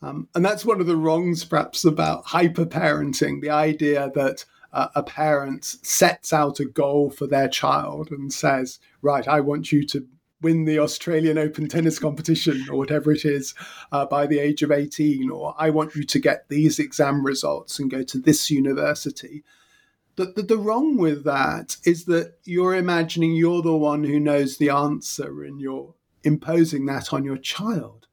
Um, 0.03 0.29
and 0.35 0.45
that's 0.45 0.65
one 0.65 0.81
of 0.81 0.87
the 0.87 0.97
wrongs, 0.97 1.45
perhaps, 1.45 1.85
about 1.85 2.27
hyper 2.27 2.67
parenting 2.67 3.41
the 3.41 3.51
idea 3.51 4.11
that 4.15 4.45
uh, 4.73 4.89
a 4.97 5.03
parent 5.03 5.65
sets 5.65 6.33
out 6.33 6.59
a 6.59 6.65
goal 6.65 7.11
for 7.11 7.29
their 7.29 7.49
child 7.49 8.11
and 8.11 8.33
says, 8.33 8.81
Right, 9.01 9.27
I 9.27 9.41
want 9.41 9.71
you 9.71 9.87
to 9.87 10.07
win 10.43 10.65
the 10.65 10.79
Australian 10.79 11.39
Open 11.39 11.69
tennis 11.69 11.99
competition 11.99 12.67
or 12.69 12.77
whatever 12.77 13.13
it 13.13 13.25
is 13.25 13.55
uh, 13.93 14.05
by 14.05 14.27
the 14.27 14.41
age 14.41 14.63
of 14.63 14.71
18, 14.71 15.31
or 15.31 15.55
I 15.57 15.71
want 15.71 15.95
you 15.95 16.05
to 16.05 16.19
get 16.19 16.49
these 16.49 16.79
exam 16.79 17.25
results 17.25 17.79
and 17.79 17.91
go 17.91 18.03
to 18.03 18.19
this 18.19 18.51
university. 18.51 19.43
The, 20.17 20.27
the, 20.27 20.43
the 20.43 20.59
wrong 20.59 20.97
with 20.97 21.25
that 21.25 21.77
is 21.85 22.05
that 22.05 22.35
you're 22.45 22.77
imagining 22.77 23.35
you're 23.35 23.63
the 23.63 23.77
one 23.77 24.05
who 24.05 24.21
knows 24.21 24.59
the 24.59 24.71
answer 24.71 25.43
and 25.43 25.61
you're 25.61 25.95
imposing 26.23 26.87
that 26.87 27.13
on 27.13 27.25
your 27.25 27.37
child 27.37 28.07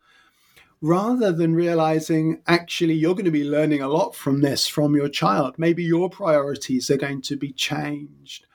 rather 0.81 1.31
than 1.31 1.53
realizing 1.53 2.41
actually 2.47 2.95
you're 2.95 3.13
going 3.13 3.25
to 3.25 3.31
be 3.31 3.43
learning 3.43 3.81
a 3.81 3.87
lot 3.87 4.15
from 4.15 4.41
this 4.41 4.67
from 4.67 4.95
your 4.95 5.09
child. 5.09 5.55
Maybe 5.57 5.83
your 5.83 6.09
priorities 6.09 6.89
are 6.89 6.97
going 6.97 7.21
to 7.23 7.35
be 7.35 7.51
changed 7.51 8.47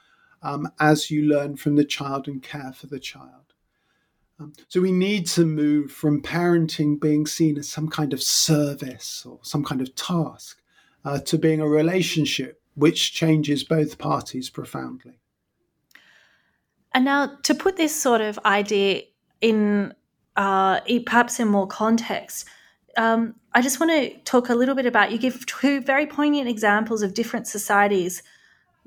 um, 0.42 0.68
as 0.80 1.10
you 1.10 1.22
learn 1.22 1.56
from 1.56 1.76
the 1.76 1.84
child 1.84 2.26
and 2.26 2.42
care 2.42 2.72
for 2.72 2.88
the 2.88 2.98
child. 2.98 3.54
Um, 4.38 4.52
so 4.68 4.80
we 4.80 4.92
need 4.92 5.26
to 5.28 5.46
move 5.46 5.92
from 5.92 6.20
parenting 6.20 7.00
being 7.00 7.26
seen 7.26 7.56
as 7.56 7.68
some 7.68 7.88
kind 7.88 8.12
of 8.12 8.22
service 8.22 9.24
or 9.24 9.38
some 9.42 9.64
kind 9.64 9.80
of 9.80 9.94
task 9.94 10.60
uh, 11.04 11.20
to 11.20 11.38
being 11.38 11.60
a 11.60 11.68
relationship 11.68 12.60
which 12.76 13.12
changes 13.12 13.64
both 13.64 13.98
parties 13.98 14.50
profoundly. 14.50 15.18
And 16.92 17.04
now, 17.04 17.36
to 17.42 17.54
put 17.54 17.76
this 17.76 17.94
sort 17.94 18.20
of 18.20 18.38
idea 18.44 19.02
in 19.40 19.92
uh, 20.36 20.80
perhaps 21.04 21.40
in 21.40 21.48
more 21.48 21.66
context, 21.66 22.46
um, 22.96 23.34
I 23.52 23.62
just 23.62 23.80
want 23.80 23.92
to 23.92 24.18
talk 24.20 24.48
a 24.48 24.54
little 24.54 24.74
bit 24.74 24.86
about 24.86 25.10
you 25.10 25.18
give 25.18 25.44
two 25.46 25.80
very 25.80 26.06
poignant 26.06 26.48
examples 26.48 27.02
of 27.02 27.14
different 27.14 27.46
societies, 27.46 28.22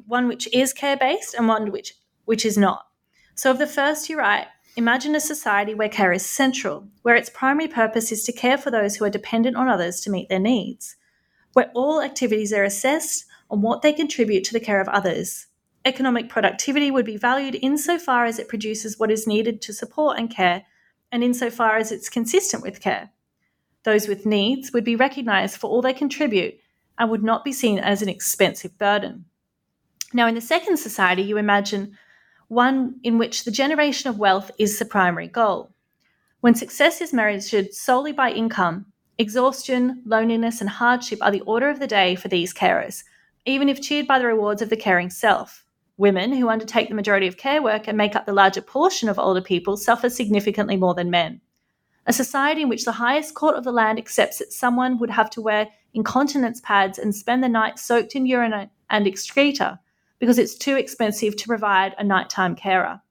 one 0.08 0.28
which 0.28 0.47
is 0.54 0.73
care 0.73 0.97
based 0.97 1.34
and 1.34 1.47
one 1.47 1.71
which 1.71 1.95
which 2.25 2.45
is 2.45 2.58
not. 2.58 2.88
So, 3.36 3.52
of 3.52 3.58
the 3.58 3.67
first, 3.67 4.10
you 4.10 4.17
write, 4.17 4.47
imagine 4.75 5.15
a 5.15 5.19
society 5.19 5.73
where 5.73 5.89
care 5.89 6.12
is 6.12 6.25
central, 6.25 6.88
where 7.02 7.15
its 7.15 7.30
primary 7.30 7.67
purpose 7.67 8.12
is 8.12 8.23
to 8.25 8.32
care 8.32 8.58
for 8.58 8.69
those 8.69 8.95
who 8.95 9.06
are 9.06 9.10
dependent 9.10 9.56
on 9.56 9.67
others 9.67 10.02
to 10.02 10.12
meet 10.12 10.30
their 10.30 10.39
needs, 10.39 10.95
where 11.54 11.71
all 11.73 12.02
activities 12.02 12.54
are 12.54 12.63
assessed 12.63 13.25
on 13.50 13.62
what 13.62 13.82
they 13.82 13.94
contribute 13.94 14.44
to 14.46 14.54
the 14.54 14.60
care 14.60 14.82
of 14.82 14.88
others. 14.90 15.48
Economic 15.86 16.30
productivity 16.30 16.92
would 16.92 17.06
be 17.06 17.18
valued 17.18 17.58
insofar 17.62 18.26
as 18.26 18.38
it 18.38 18.48
produces 18.48 19.00
what 19.00 19.12
is 19.12 19.28
needed 19.28 19.62
to 19.62 19.74
support 19.74 20.20
and 20.20 20.30
care 20.30 20.64
and 21.12 21.24
insofar 21.24 21.78
as 21.78 21.92
it's 21.92 22.10
consistent 22.10 22.62
with 22.62 22.82
care. 22.82 23.12
Those 23.84 24.08
with 24.08 24.26
needs 24.26 24.74
would 24.74 24.84
be 24.84 24.96
recognised 24.96 25.58
for 25.58 25.70
all 25.70 25.82
they 25.82 25.94
contribute 25.94 26.60
and 26.98 27.10
would 27.10 27.24
not 27.24 27.44
be 27.46 27.54
seen 27.54 27.80
as 27.80 28.02
an 28.02 28.10
expensive 28.10 28.78
burden. 28.78 29.26
Now, 30.14 30.28
in 30.28 30.36
the 30.36 30.42
second 30.42 30.78
society, 30.78 31.22
you 31.22 31.38
imagine 31.38 31.98
one 32.50 33.00
in 33.04 33.18
which 33.18 33.46
the 33.46 33.52
generation 33.52 34.10
of 34.10 34.20
wealth 34.20 34.52
is 34.58 34.78
the 34.78 34.86
primary 34.86 35.28
goal. 35.28 35.72
When 36.42 36.56
success 36.56 37.00
is 37.00 37.14
measured 37.14 37.74
solely 37.74 38.12
by 38.12 38.32
income, 38.32 38.88
exhaustion, 39.18 40.02
loneliness, 40.06 40.62
and 40.62 40.70
hardship 40.70 41.20
are 41.22 41.32
the 41.32 41.42
order 41.42 41.70
of 41.70 41.80
the 41.80 41.88
day 41.88 42.16
for 42.16 42.28
these 42.28 42.54
carers, 42.54 43.04
even 43.45 43.69
if 43.69 43.82
cheered 43.82 44.08
by 44.08 44.19
the 44.19 44.25
rewards 44.25 44.62
of 44.62 44.69
the 44.69 44.78
caring 44.78 45.10
self. 45.10 45.65
Women, 45.97 46.32
who 46.32 46.49
undertake 46.49 46.88
the 46.88 46.95
majority 46.95 47.28
of 47.28 47.38
care 47.38 47.62
work 47.62 47.88
and 47.88 47.97
make 47.97 48.15
up 48.15 48.25
the 48.25 48.34
larger 48.34 48.62
portion 48.62 49.10
of 49.10 49.19
older 49.19 49.41
people, 49.41 49.75
suffer 49.75 50.10
significantly 50.10 50.78
more 50.78 50.93
than 50.93 51.10
men. 51.10 51.41
A 52.06 52.13
society 52.13 52.62
in 52.62 52.69
which 52.69 52.86
the 52.86 52.93
highest 52.93 53.36
court 53.36 53.56
of 53.56 53.63
the 53.63 53.71
land 53.71 53.99
accepts 53.99 54.39
that 54.39 54.54
someone 54.54 54.97
would 54.97 55.10
have 55.10 55.30
to 55.32 55.41
wear 55.41 55.67
incontinence 55.93 56.62
pads 56.62 56.97
and 56.97 57.13
spend 57.13 57.43
the 57.43 57.49
night 57.49 57.78
soaked 57.78 58.15
in 58.15 58.25
urine 58.25 58.69
and 58.89 59.08
excreta 59.08 59.80
because 60.19 60.38
it's 60.38 60.56
too 60.56 60.75
expensive 60.75 61.36
to 61.36 61.47
provide 61.47 61.95
a 61.97 62.04
nighttime 62.04 62.56
carer. 62.56 63.02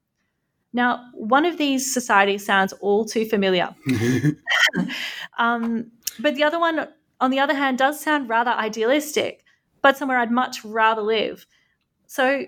Now, 0.73 1.09
one 1.13 1.45
of 1.45 1.57
these 1.57 1.91
societies 1.91 2.45
sounds 2.45 2.73
all 2.73 3.05
too 3.05 3.25
familiar. 3.25 3.75
um, 5.37 5.91
but 6.19 6.35
the 6.35 6.43
other 6.43 6.59
one, 6.59 6.87
on 7.19 7.31
the 7.31 7.39
other 7.39 7.55
hand, 7.55 7.77
does 7.77 7.99
sound 7.99 8.29
rather 8.29 8.51
idealistic, 8.51 9.43
but 9.81 9.97
somewhere 9.97 10.19
I'd 10.19 10.31
much 10.31 10.63
rather 10.63 11.01
live. 11.01 11.45
So, 12.07 12.45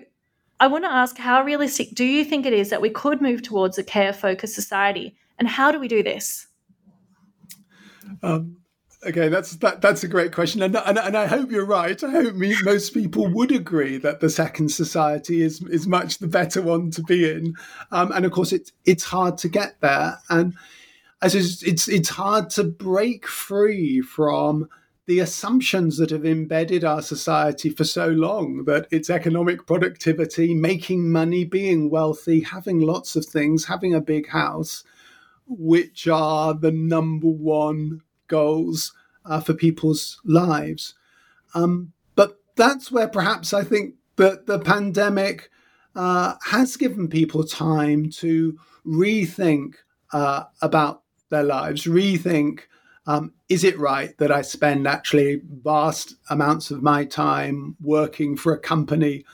I 0.60 0.66
want 0.68 0.84
to 0.84 0.92
ask 0.92 1.18
how 1.18 1.42
realistic 1.42 1.94
do 1.94 2.04
you 2.04 2.24
think 2.24 2.46
it 2.46 2.52
is 2.52 2.70
that 2.70 2.80
we 2.80 2.90
could 2.90 3.20
move 3.20 3.42
towards 3.42 3.78
a 3.78 3.82
care 3.82 4.12
focused 4.12 4.54
society? 4.54 5.16
And 5.38 5.48
how 5.48 5.72
do 5.72 5.80
we 5.80 5.88
do 5.88 6.04
this? 6.04 6.46
Um, 8.22 8.58
okay, 9.04 9.28
that's 9.28 9.56
that, 9.56 9.80
that's 9.80 10.04
a 10.04 10.08
great 10.08 10.32
question, 10.32 10.62
and, 10.62 10.76
and, 10.76 10.98
and 10.98 11.16
I 11.16 11.26
hope 11.26 11.50
you're 11.50 11.66
right. 11.66 12.02
I 12.02 12.10
hope 12.10 12.34
me, 12.34 12.54
most 12.62 12.94
people 12.94 13.26
would 13.28 13.50
agree 13.50 13.96
that 13.98 14.20
the 14.20 14.30
second 14.30 14.70
society 14.70 15.42
is 15.42 15.62
is 15.62 15.86
much 15.86 16.18
the 16.18 16.28
better 16.28 16.62
one 16.62 16.90
to 16.92 17.02
be 17.02 17.28
in. 17.30 17.54
Um, 17.90 18.12
and 18.12 18.24
of 18.24 18.32
course, 18.32 18.52
it's 18.52 18.72
it's 18.84 19.04
hard 19.04 19.38
to 19.38 19.48
get 19.48 19.80
there, 19.80 20.18
and 20.28 20.54
as 21.22 21.34
it's 21.34 21.62
it's, 21.62 21.88
it's 21.88 22.08
hard 22.08 22.50
to 22.50 22.64
break 22.64 23.26
free 23.26 24.00
from 24.00 24.68
the 25.06 25.18
assumptions 25.18 25.96
that 25.98 26.10
have 26.10 26.24
embedded 26.24 26.84
our 26.84 27.02
society 27.02 27.70
for 27.70 27.84
so 27.84 28.08
long 28.08 28.64
that 28.66 28.86
it's 28.90 29.10
economic 29.10 29.66
productivity, 29.66 30.54
making 30.54 31.10
money, 31.10 31.44
being 31.44 31.90
wealthy, 31.90 32.40
having 32.40 32.80
lots 32.80 33.16
of 33.16 33.24
things, 33.24 33.64
having 33.64 33.94
a 33.94 34.00
big 34.00 34.28
house, 34.28 34.84
which 35.46 36.06
are 36.06 36.54
the 36.54 36.70
number 36.70 37.26
one 37.26 38.00
goals 38.28 38.92
uh, 39.24 39.40
for 39.40 39.54
people's 39.54 40.20
lives. 40.24 40.94
Um, 41.54 41.92
but 42.14 42.40
that's 42.56 42.92
where 42.92 43.08
perhaps 43.08 43.52
I 43.52 43.64
think 43.64 43.96
that 44.16 44.46
the 44.46 44.60
pandemic 44.60 45.50
uh, 45.96 46.34
has 46.46 46.76
given 46.76 47.08
people 47.08 47.44
time 47.44 48.08
to 48.10 48.58
rethink 48.86 49.74
uh, 50.12 50.44
about 50.60 51.02
their 51.30 51.42
lives, 51.42 51.84
rethink 51.86 52.60
um, 53.06 53.32
is 53.48 53.64
it 53.64 53.78
right 53.78 54.16
that 54.18 54.30
I 54.30 54.42
spend 54.42 54.86
actually 54.86 55.42
vast 55.64 56.14
amounts 56.30 56.70
of 56.70 56.82
my 56.82 57.04
time 57.04 57.76
working 57.80 58.36
for 58.36 58.52
a 58.52 58.58
company 58.58 59.24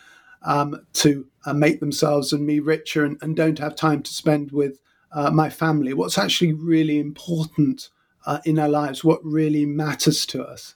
um, 0.43 0.87
to 0.95 1.27
uh, 1.45 1.53
make 1.53 1.81
themselves 1.81 2.33
and 2.33 2.47
me 2.47 2.61
richer 2.61 3.05
and, 3.05 3.19
and, 3.23 3.37
don't 3.37 3.59
have 3.59 3.75
time 3.75 4.03
to 4.03 4.13
spend 4.13 4.53
with 4.53 4.79
uh, 5.13 5.31
my 5.31 5.51
family? 5.51 5.93
What's 5.93 6.17
actually 6.17 6.53
really 6.53 6.99
important 6.99 7.89
uh, 8.25 8.39
in 8.45 8.59
our 8.59 8.69
lives? 8.69 9.03
What 9.03 9.25
really 9.25 9.67
matters 9.67 10.25
to 10.27 10.45
us? 10.45 10.75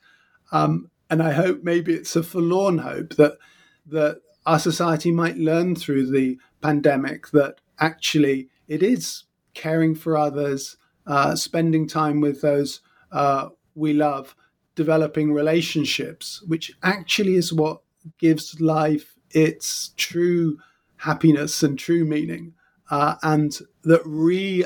Um, 0.50 0.90
and 1.08 1.22
I 1.22 1.32
hope 1.32 1.62
maybe 1.62 1.94
it's 1.94 2.16
a 2.16 2.22
forlorn 2.22 2.78
hope 2.78 3.14
that 3.16 3.38
that 3.86 4.20
our 4.46 4.58
society 4.58 5.10
might 5.10 5.36
learn 5.36 5.76
through 5.76 6.10
the 6.10 6.38
pandemic 6.60 7.28
that 7.30 7.56
actually 7.78 8.48
it 8.68 8.82
is 8.82 9.24
caring 9.54 9.94
for 9.94 10.16
others 10.16 10.76
uh, 11.06 11.34
spending 11.34 11.86
time 11.86 12.20
with 12.20 12.40
those 12.40 12.80
uh, 13.10 13.48
we 13.74 13.92
love, 13.92 14.34
developing 14.74 15.32
relationships, 15.32 16.42
which 16.46 16.72
actually 16.82 17.34
is 17.34 17.52
what 17.52 17.82
gives 18.18 18.60
life 18.60 19.14
its 19.30 19.92
true 19.96 20.58
happiness 20.96 21.62
and 21.62 21.78
true 21.78 22.04
meaning, 22.04 22.54
uh, 22.90 23.16
and 23.22 23.58
that 23.84 24.02
re 24.04 24.64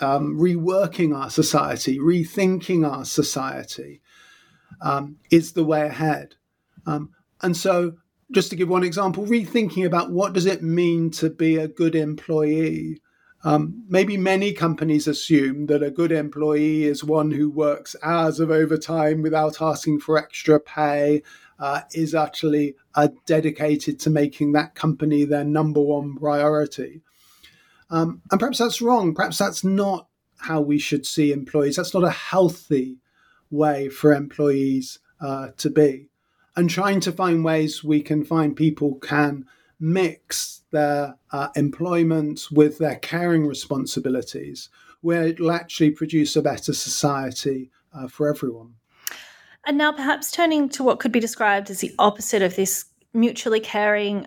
um, 0.00 0.38
reworking 0.38 1.14
our 1.14 1.30
society, 1.30 1.98
rethinking 1.98 2.88
our 2.90 3.04
society, 3.04 4.00
um, 4.80 5.16
is 5.30 5.52
the 5.52 5.64
way 5.64 5.82
ahead. 5.82 6.36
Um, 6.86 7.10
and 7.42 7.56
so, 7.56 7.94
just 8.32 8.50
to 8.50 8.56
give 8.56 8.68
one 8.68 8.84
example, 8.84 9.26
rethinking 9.26 9.84
about 9.84 10.12
what 10.12 10.32
does 10.32 10.46
it 10.46 10.62
mean 10.62 11.10
to 11.12 11.30
be 11.30 11.56
a 11.56 11.68
good 11.68 11.94
employee. 11.94 13.00
Um, 13.42 13.84
maybe 13.88 14.16
many 14.16 14.52
companies 14.52 15.06
assume 15.06 15.66
that 15.66 15.82
a 15.82 15.90
good 15.90 16.12
employee 16.12 16.84
is 16.84 17.02
one 17.02 17.30
who 17.30 17.48
works 17.48 17.96
hours 18.02 18.38
of 18.38 18.50
overtime 18.50 19.22
without 19.22 19.62
asking 19.62 20.00
for 20.00 20.18
extra 20.18 20.60
pay, 20.60 21.22
uh, 21.58 21.82
is 21.92 22.14
actually 22.14 22.74
uh, 22.94 23.08
dedicated 23.26 24.00
to 24.00 24.10
making 24.10 24.52
that 24.52 24.74
company 24.74 25.24
their 25.24 25.44
number 25.44 25.80
one 25.80 26.16
priority. 26.16 27.02
Um, 27.90 28.22
and 28.30 28.40
perhaps 28.40 28.58
that's 28.58 28.80
wrong. 28.80 29.14
Perhaps 29.14 29.38
that's 29.38 29.64
not 29.64 30.08
how 30.38 30.60
we 30.60 30.78
should 30.78 31.04
see 31.04 31.32
employees. 31.32 31.76
That's 31.76 31.94
not 31.94 32.04
a 32.04 32.10
healthy 32.10 32.96
way 33.50 33.88
for 33.88 34.12
employees 34.12 34.98
uh, 35.20 35.48
to 35.58 35.70
be. 35.70 36.08
And 36.56 36.70
trying 36.70 37.00
to 37.00 37.12
find 37.12 37.44
ways 37.44 37.84
we 37.84 38.00
can 38.00 38.24
find 38.24 38.56
people 38.56 38.94
can 38.96 39.44
mix 39.80 40.62
their 40.70 41.16
uh, 41.32 41.48
employment 41.56 42.46
with 42.52 42.78
their 42.78 42.96
caring 42.96 43.46
responsibilities, 43.46 44.68
where 45.00 45.24
it'll 45.24 45.50
actually 45.50 45.90
produce 45.90 46.36
a 46.36 46.42
better 46.42 46.72
society 46.72 47.70
uh, 47.92 48.06
for 48.06 48.28
everyone. 48.28 48.74
And 49.66 49.76
now, 49.76 49.92
perhaps 49.92 50.30
turning 50.30 50.68
to 50.70 50.82
what 50.82 51.00
could 51.00 51.12
be 51.12 51.20
described 51.20 51.70
as 51.70 51.80
the 51.80 51.94
opposite 51.98 52.42
of 52.42 52.56
this 52.56 52.86
mutually 53.12 53.60
caring 53.60 54.26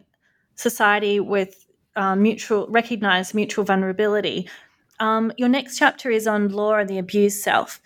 society 0.55 1.19
with 1.19 1.65
uh, 1.95 2.15
mutual 2.15 2.67
recognized 2.69 3.33
mutual 3.33 3.63
vulnerability. 3.63 4.49
Um, 4.99 5.31
your 5.37 5.49
next 5.49 5.77
chapter 5.77 6.09
is 6.09 6.27
on 6.27 6.49
law 6.49 6.75
and 6.75 6.89
the 6.89 6.97
abused 6.97 7.41
self. 7.41 7.81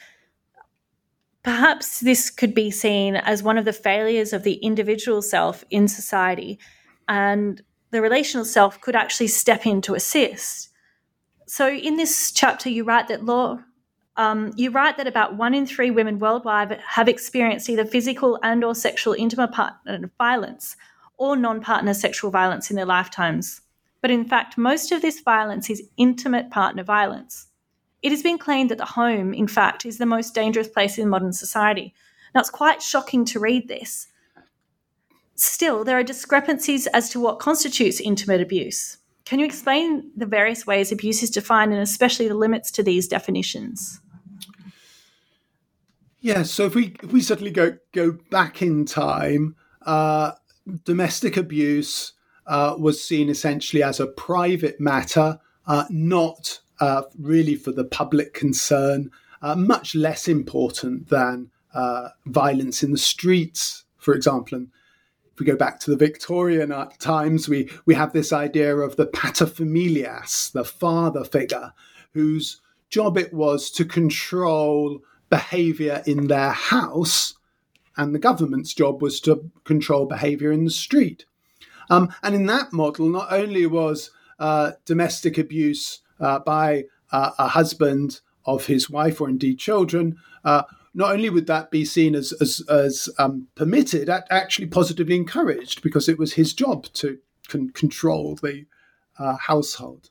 Perhaps 1.43 2.01
this 2.01 2.29
could 2.29 2.53
be 2.53 2.71
seen 2.71 3.15
as 3.15 3.41
one 3.41 3.57
of 3.57 3.65
the 3.65 3.73
failures 3.73 4.33
of 4.33 4.43
the 4.43 4.55
individual 4.55 5.21
self 5.21 5.63
in 5.69 5.87
society, 5.87 6.59
and 7.07 7.61
the 7.91 8.01
relational 8.01 8.45
self 8.45 8.79
could 8.81 8.95
actually 8.95 9.27
step 9.27 9.65
in 9.65 9.81
to 9.81 9.95
assist. 9.95 10.69
So, 11.45 11.69
in 11.69 11.95
this 11.95 12.31
chapter, 12.31 12.69
you 12.69 12.83
write 12.83 13.07
that 13.07 13.23
law. 13.23 13.59
Um, 14.17 14.51
you 14.55 14.71
write 14.71 14.97
that 14.97 15.07
about 15.07 15.37
one 15.37 15.53
in 15.53 15.65
three 15.65 15.91
women 15.91 16.19
worldwide 16.19 16.79
have 16.85 17.07
experienced 17.07 17.69
either 17.69 17.85
physical 17.85 18.39
and/or 18.43 18.75
sexual 18.75 19.13
intimate 19.13 19.51
partner 19.51 20.11
violence 20.17 20.75
or 21.17 21.35
non-partner 21.35 21.93
sexual 21.93 22.31
violence 22.31 22.69
in 22.69 22.75
their 22.75 22.85
lifetimes. 22.85 23.61
But 24.01 24.11
in 24.11 24.25
fact, 24.25 24.57
most 24.57 24.91
of 24.91 25.01
this 25.01 25.21
violence 25.21 25.69
is 25.69 25.87
intimate 25.97 26.51
partner 26.51 26.83
violence. 26.83 27.47
It 28.03 28.11
has 28.11 28.21
been 28.21 28.37
claimed 28.37 28.69
that 28.69 28.77
the 28.77 28.85
home, 28.85 29.33
in 29.33 29.47
fact, 29.47 29.85
is 29.85 29.97
the 29.97 30.05
most 30.05 30.35
dangerous 30.35 30.67
place 30.67 30.97
in 30.97 31.09
modern 31.09 31.33
society. 31.33 31.93
Now, 32.33 32.41
it's 32.41 32.49
quite 32.49 32.81
shocking 32.81 33.25
to 33.25 33.39
read 33.39 33.67
this. 33.67 34.07
Still, 35.37 35.83
there 35.83 35.97
are 35.97 36.03
discrepancies 36.03 36.87
as 36.87 37.09
to 37.11 37.19
what 37.19 37.39
constitutes 37.39 38.01
intimate 38.01 38.41
abuse. 38.41 38.97
Can 39.23 39.39
you 39.39 39.45
explain 39.45 40.09
the 40.15 40.25
various 40.25 40.65
ways 40.65 40.91
abuse 40.91 41.21
is 41.21 41.29
defined 41.29 41.73
and 41.73 41.81
especially 41.81 42.27
the 42.27 42.33
limits 42.33 42.71
to 42.71 42.83
these 42.83 43.07
definitions? 43.07 44.01
Yeah, 46.21 46.43
so 46.43 46.65
if 46.65 46.75
we 46.75 46.95
if 47.03 47.13
we 47.13 47.21
suddenly 47.21 47.51
go 47.51 47.77
go 47.93 48.17
back 48.31 48.63
in 48.63 48.85
time, 48.85 49.55
uh, 49.85 50.31
domestic 50.85 51.37
abuse 51.37 52.13
uh, 52.47 52.75
was 52.77 53.03
seen 53.03 53.29
essentially 53.29 53.83
as 53.83 53.99
a 53.99 54.07
private 54.07 54.79
matter, 54.79 55.39
uh, 55.67 55.85
not 55.91 56.59
uh, 56.79 57.03
really 57.19 57.55
for 57.55 57.71
the 57.71 57.85
public 57.85 58.33
concern, 58.33 59.11
uh, 59.43 59.55
much 59.55 59.93
less 59.93 60.27
important 60.27 61.09
than 61.09 61.51
uh, 61.75 62.09
violence 62.25 62.81
in 62.81 62.91
the 62.91 62.97
streets, 62.97 63.83
for 63.97 64.15
example. 64.15 64.57
And 64.57 64.69
if 65.37 65.41
we 65.41 65.45
go 65.45 65.55
back 65.55 65.79
to 65.79 65.91
the 65.91 65.97
Victorian 65.97 66.73
times, 66.97 67.47
we, 67.47 67.69
we 67.85 67.93
have 67.93 68.11
this 68.11 68.33
idea 68.33 68.75
of 68.75 68.95
the 68.95 69.05
paterfamilias, 69.05 70.51
the 70.51 70.65
father 70.65 71.23
figure, 71.23 71.73
whose 72.15 72.59
job 72.89 73.19
it 73.19 73.31
was 73.31 73.69
to 73.69 73.85
control 73.85 74.99
behavior 75.29 76.01
in 76.07 76.25
their 76.25 76.49
house, 76.49 77.35
and 77.97 78.15
the 78.15 78.19
government's 78.19 78.73
job 78.73 78.99
was 78.99 79.21
to 79.21 79.51
control 79.63 80.07
behavior 80.07 80.51
in 80.51 80.65
the 80.65 80.71
street. 80.71 81.25
Um, 81.91 82.11
and 82.23 82.33
in 82.33 82.47
that 82.47 82.73
model, 82.73 83.07
not 83.07 83.31
only 83.31 83.67
was 83.67 84.09
uh, 84.39 84.71
domestic 84.85 85.37
abuse 85.37 85.99
uh, 86.19 86.39
by 86.39 86.85
uh, 87.11 87.29
a 87.37 87.49
husband 87.49 88.21
of 88.43 88.65
his 88.65 88.89
wife 88.89 89.21
or 89.21 89.29
indeed 89.29 89.59
children, 89.59 90.17
uh, 90.43 90.63
not 90.93 91.11
only 91.11 91.29
would 91.29 91.47
that 91.47 91.71
be 91.71 91.85
seen 91.85 92.15
as 92.15 92.33
as, 92.41 92.61
as 92.69 93.09
um, 93.17 93.47
permitted, 93.55 94.09
actually 94.09 94.67
positively 94.67 95.15
encouraged 95.15 95.81
because 95.81 96.09
it 96.09 96.17
was 96.17 96.33
his 96.33 96.53
job 96.53 96.85
to 96.93 97.19
con- 97.47 97.69
control 97.69 98.35
the 98.35 98.65
uh, 99.19 99.35
household. 99.35 100.09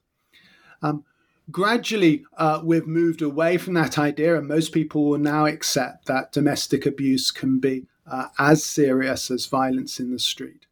Um, 0.83 1.05
gradually, 1.51 2.25
uh, 2.37 2.61
we've 2.63 2.87
moved 2.87 3.23
away 3.23 3.59
from 3.59 3.75
that 3.75 3.99
idea, 3.99 4.39
and 4.39 4.49
most 4.49 4.73
people 4.73 5.09
will 5.09 5.19
now 5.19 5.47
accept 5.47 6.07
that 6.07 6.33
domestic 6.33 6.87
abuse 6.87 7.31
can 7.31 7.59
be 7.59 7.87
uh, 8.07 8.29
as 8.39 8.65
serious 8.65 9.31
as 9.31 9.47
violence 9.47 9.99
in 9.99 10.13
the 10.13 10.19
street. 10.19 10.67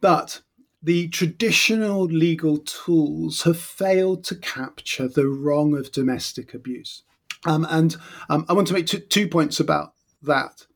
But 0.00 0.40
the 0.82 1.08
traditional 1.08 2.04
legal 2.04 2.58
tools 2.58 3.42
have 3.42 3.60
failed 3.60 4.24
to 4.24 4.34
capture 4.34 5.08
the 5.08 5.28
wrong 5.28 5.76
of 5.76 5.92
domestic 5.92 6.54
abuse. 6.54 7.02
Um, 7.46 7.66
and 7.70 7.96
um, 8.28 8.44
I 8.48 8.52
want 8.52 8.68
to 8.68 8.74
make 8.74 8.86
t- 8.86 9.00
two 9.00 9.28
points 9.28 9.60
about 9.60 9.94
that. 10.22 10.66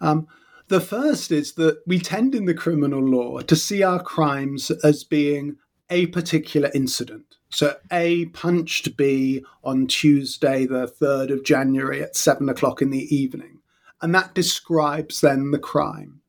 Um, 0.00 0.26
the 0.68 0.80
first 0.80 1.30
is 1.32 1.54
that 1.54 1.82
we 1.86 1.98
tend 1.98 2.34
in 2.34 2.46
the 2.46 2.54
criminal 2.54 3.02
law 3.02 3.40
to 3.40 3.56
see 3.56 3.82
our 3.82 4.02
crimes 4.02 4.70
as 4.70 5.04
being 5.04 5.56
a 5.90 6.06
particular 6.06 6.70
incident. 6.74 7.36
So 7.50 7.76
A 7.90 8.26
punched 8.26 8.96
B 8.96 9.44
on 9.64 9.88
Tuesday, 9.88 10.66
the 10.66 10.86
3rd 10.86 11.32
of 11.32 11.44
January 11.44 12.02
at 12.02 12.16
seven 12.16 12.48
o'clock 12.48 12.80
in 12.80 12.90
the 12.90 13.14
evening. 13.14 13.58
And 14.00 14.14
that 14.14 14.34
describes 14.34 15.20
then 15.20 15.50
the 15.50 15.58
crime. 15.58 16.20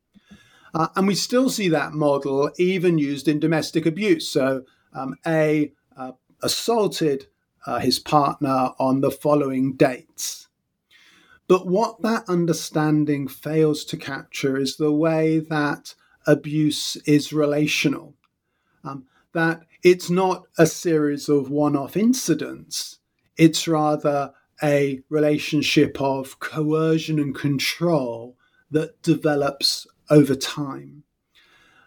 Uh, 0.74 0.88
and 0.96 1.08
we 1.08 1.16
still 1.16 1.50
see 1.50 1.70
that 1.70 1.94
model 1.94 2.50
even 2.58 2.98
used 2.98 3.28
in 3.28 3.40
domestic 3.40 3.86
abuse. 3.86 4.28
So, 4.28 4.64
um, 4.94 5.16
A 5.28 5.72
uh, 5.96 6.14
assaulted 6.42 7.28
uh, 7.66 7.80
his 7.80 8.00
partner 8.00 8.72
on 8.80 9.02
the 9.02 9.12
following 9.12 9.74
dates. 9.74 10.48
But 11.48 11.68
what 11.68 12.02
that 12.02 12.30
understanding 12.30 13.28
fails 13.28 13.84
to 13.86 13.98
capture 13.98 14.58
is 14.58 14.78
the 14.78 14.92
way 14.92 15.40
that 15.40 15.96
abuse 16.26 16.96
is 17.06 17.34
relational. 17.34 18.14
Um, 18.84 19.06
that 19.34 19.62
it's 19.84 20.10
not 20.10 20.44
a 20.58 20.66
series 20.66 21.30
of 21.30 21.50
one 21.50 21.76
off 21.76 21.98
incidents, 21.98 23.00
it's 23.38 23.68
rather 23.68 24.34
a 24.64 25.02
relationship 25.10 26.00
of 26.00 26.40
coercion 26.40 27.20
and 27.20 27.36
control 27.36 28.38
that 28.70 29.02
develops 29.02 29.88
over 30.10 30.36
time. 30.36 31.04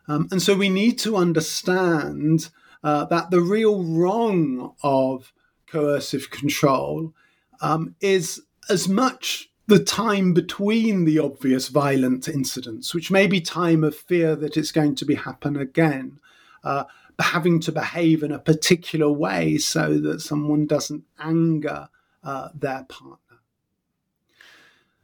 Um, 0.09 0.29
and 0.31 0.43
so 0.43 0.55
we 0.55 0.69
need 0.69 0.99
to 1.01 1.17
understand 1.17 2.51
uh, 2.83 3.07
that 3.07 3.31
the 3.31 3.41
real 3.41 3.83
wrong 3.83 4.75
of 4.83 5.33
coercive 5.67 6.31
control 6.31 7.13
um, 7.61 7.95
is 8.01 8.43
as 8.69 8.89
much 8.89 9.51
the 9.67 9.83
time 9.83 10.35
between 10.35 11.05
the 11.05 11.19
obvious 11.19 11.69
violent 11.69 12.29
incidents, 12.29 12.95
which 12.95 13.11
may 13.11 13.27
be 13.27 13.41
time 13.41 13.83
of 13.83 13.97
fear 13.97 14.37
that 14.37 14.57
it's 14.57 14.73
going 14.73 14.95
to 14.95 15.05
be 15.05 15.15
happen 15.15 15.57
again, 15.57 16.19
uh, 16.63 16.85
having 17.19 17.61
to 17.61 17.73
behave 17.73 18.23
in 18.23 18.33
a 18.33 18.39
particular 18.39 19.11
way 19.11 19.57
so 19.57 19.99
that 19.99 20.21
someone 20.21 20.67
doesn't 20.67 21.05
anger 21.19 21.89
uh, 22.23 22.49
their 22.55 22.85
partner. 22.85 23.19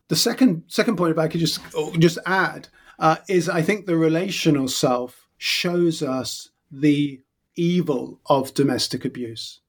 The 0.09 0.17
second 0.17 0.65
second 0.67 0.97
point, 0.97 1.13
if 1.13 1.19
I 1.19 1.29
could 1.29 1.41
just 1.41 1.61
just 1.99 2.19
add, 2.27 2.69
uh, 2.99 3.17
is 3.29 3.49
I 3.49 3.63
think 3.63 3.87
the 3.87 3.97
relational 3.97 4.69
self 4.69 5.29
shows 5.39 6.03
us 6.03 6.51
the 6.71 7.21
evil 7.57 8.21
of 8.27 8.53
domestic 8.55 9.05
abuse 9.05 9.61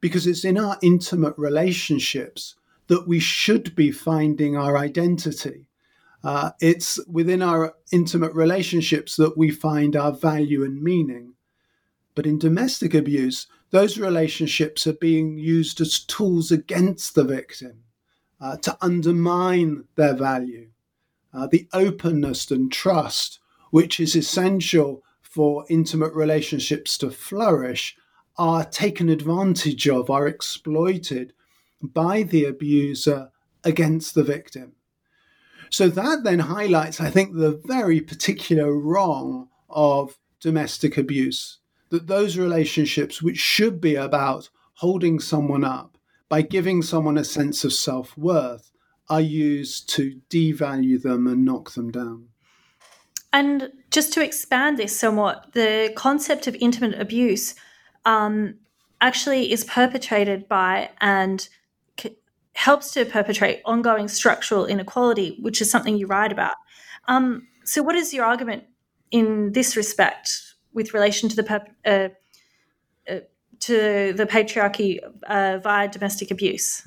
because 0.00 0.26
it's 0.26 0.44
in 0.44 0.58
our 0.58 0.78
intimate 0.82 1.34
relationships 1.36 2.54
that 2.88 3.06
we 3.06 3.20
should 3.20 3.74
be 3.74 3.92
finding 3.92 4.56
our 4.56 4.76
identity. 4.76 5.68
Uh, 6.22 6.50
it's 6.60 6.98
within 7.06 7.42
our 7.42 7.74
intimate 7.92 8.34
relationships 8.34 9.16
that 9.16 9.36
we 9.38 9.50
find 9.50 9.96
our 9.96 10.12
value 10.12 10.64
and 10.64 10.82
meaning. 10.82 11.34
But 12.14 12.26
in 12.26 12.38
domestic 12.38 12.94
abuse, 12.94 13.46
those 13.70 13.98
relationships 13.98 14.86
are 14.86 14.94
being 14.94 15.38
used 15.38 15.80
as 15.80 16.00
tools 16.00 16.50
against 16.50 17.14
the 17.14 17.24
victim 17.24 17.84
uh, 18.40 18.56
to 18.58 18.76
undermine 18.80 19.84
their 19.94 20.14
value 20.14 20.70
uh, 21.32 21.46
the 21.46 21.68
openness 21.72 22.50
and 22.50 22.72
trust, 22.72 23.38
which 23.70 24.00
is 24.00 24.16
essential 24.16 25.02
for 25.22 25.64
intimate 25.68 26.12
relationships 26.12 26.98
to 26.98 27.10
flourish, 27.10 27.96
are 28.36 28.64
taken 28.64 29.08
advantage 29.08 29.88
of, 29.88 30.10
are 30.10 30.26
exploited 30.26 31.32
by 31.82 32.22
the 32.22 32.44
abuser 32.44 33.30
against 33.64 34.14
the 34.14 34.22
victim. 34.22 34.72
so 35.70 35.88
that 35.88 36.24
then 36.24 36.40
highlights, 36.40 37.00
I 37.00 37.10
think, 37.10 37.34
the 37.34 37.60
very 37.64 38.00
particular 38.00 38.72
wrong 38.74 39.48
of 39.68 40.18
domestic 40.40 40.98
abuse. 40.98 41.58
That 41.90 42.08
those 42.08 42.36
relationships, 42.36 43.22
which 43.22 43.38
should 43.38 43.80
be 43.80 43.94
about 43.94 44.50
holding 44.74 45.20
someone 45.20 45.64
up 45.64 45.96
by 46.28 46.42
giving 46.42 46.82
someone 46.82 47.18
a 47.18 47.24
sense 47.24 47.64
of 47.64 47.72
self 47.72 48.16
worth, 48.18 48.72
are 49.08 49.20
used 49.20 49.88
to 49.90 50.20
devalue 50.30 51.00
them 51.00 51.26
and 51.26 51.44
knock 51.44 51.72
them 51.72 51.90
down. 51.90 52.28
And 53.32 53.70
just 53.90 54.12
to 54.14 54.24
expand 54.24 54.76
this 54.76 54.98
somewhat, 54.98 55.52
the 55.52 55.92
concept 55.94 56.46
of 56.46 56.56
intimate 56.60 56.98
abuse 57.00 57.54
um, 58.04 58.54
actually 59.00 59.52
is 59.52 59.64
perpetrated 59.64 60.48
by 60.48 60.90
and 61.00 61.48
c- 61.98 62.16
helps 62.54 62.92
to 62.92 63.04
perpetrate 63.04 63.60
ongoing 63.64 64.08
structural 64.08 64.66
inequality, 64.66 65.38
which 65.40 65.60
is 65.60 65.70
something 65.70 65.96
you 65.96 66.06
write 66.06 66.32
about. 66.32 66.56
Um, 67.08 67.48
so, 67.64 67.82
what 67.82 67.94
is 67.94 68.12
your 68.12 68.24
argument 68.24 68.64
in 69.10 69.52
this 69.52 69.76
respect 69.76 70.54
with 70.72 70.94
relation 70.94 71.28
to 71.28 71.36
the 71.36 71.42
per- 71.42 71.66
uh, 71.84 72.08
uh, 73.10 73.20
to 73.60 74.12
the 74.12 74.26
patriarchy 74.26 74.98
uh, 75.26 75.58
via 75.58 75.88
domestic 75.88 76.30
abuse? 76.30 76.86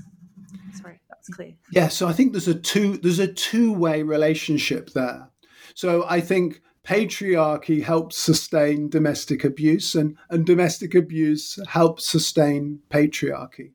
Sorry, 0.73 0.99
that's 1.09 1.29
clear. 1.29 1.53
Yeah, 1.71 1.87
so 1.87 2.07
I 2.07 2.13
think 2.13 2.31
there's 2.31 2.47
a 2.47 2.55
two 2.55 2.97
there's 2.97 3.19
a 3.19 3.27
two 3.27 3.73
way 3.73 4.03
relationship 4.03 4.91
there. 4.91 5.29
So 5.75 6.05
I 6.07 6.21
think 6.21 6.61
patriarchy 6.85 7.81
helps 7.81 8.17
sustain 8.17 8.89
domestic 8.89 9.43
abuse, 9.43 9.95
and, 9.95 10.17
and 10.29 10.45
domestic 10.45 10.93
abuse 10.95 11.59
helps 11.69 12.07
sustain 12.07 12.79
patriarchy. 12.89 13.71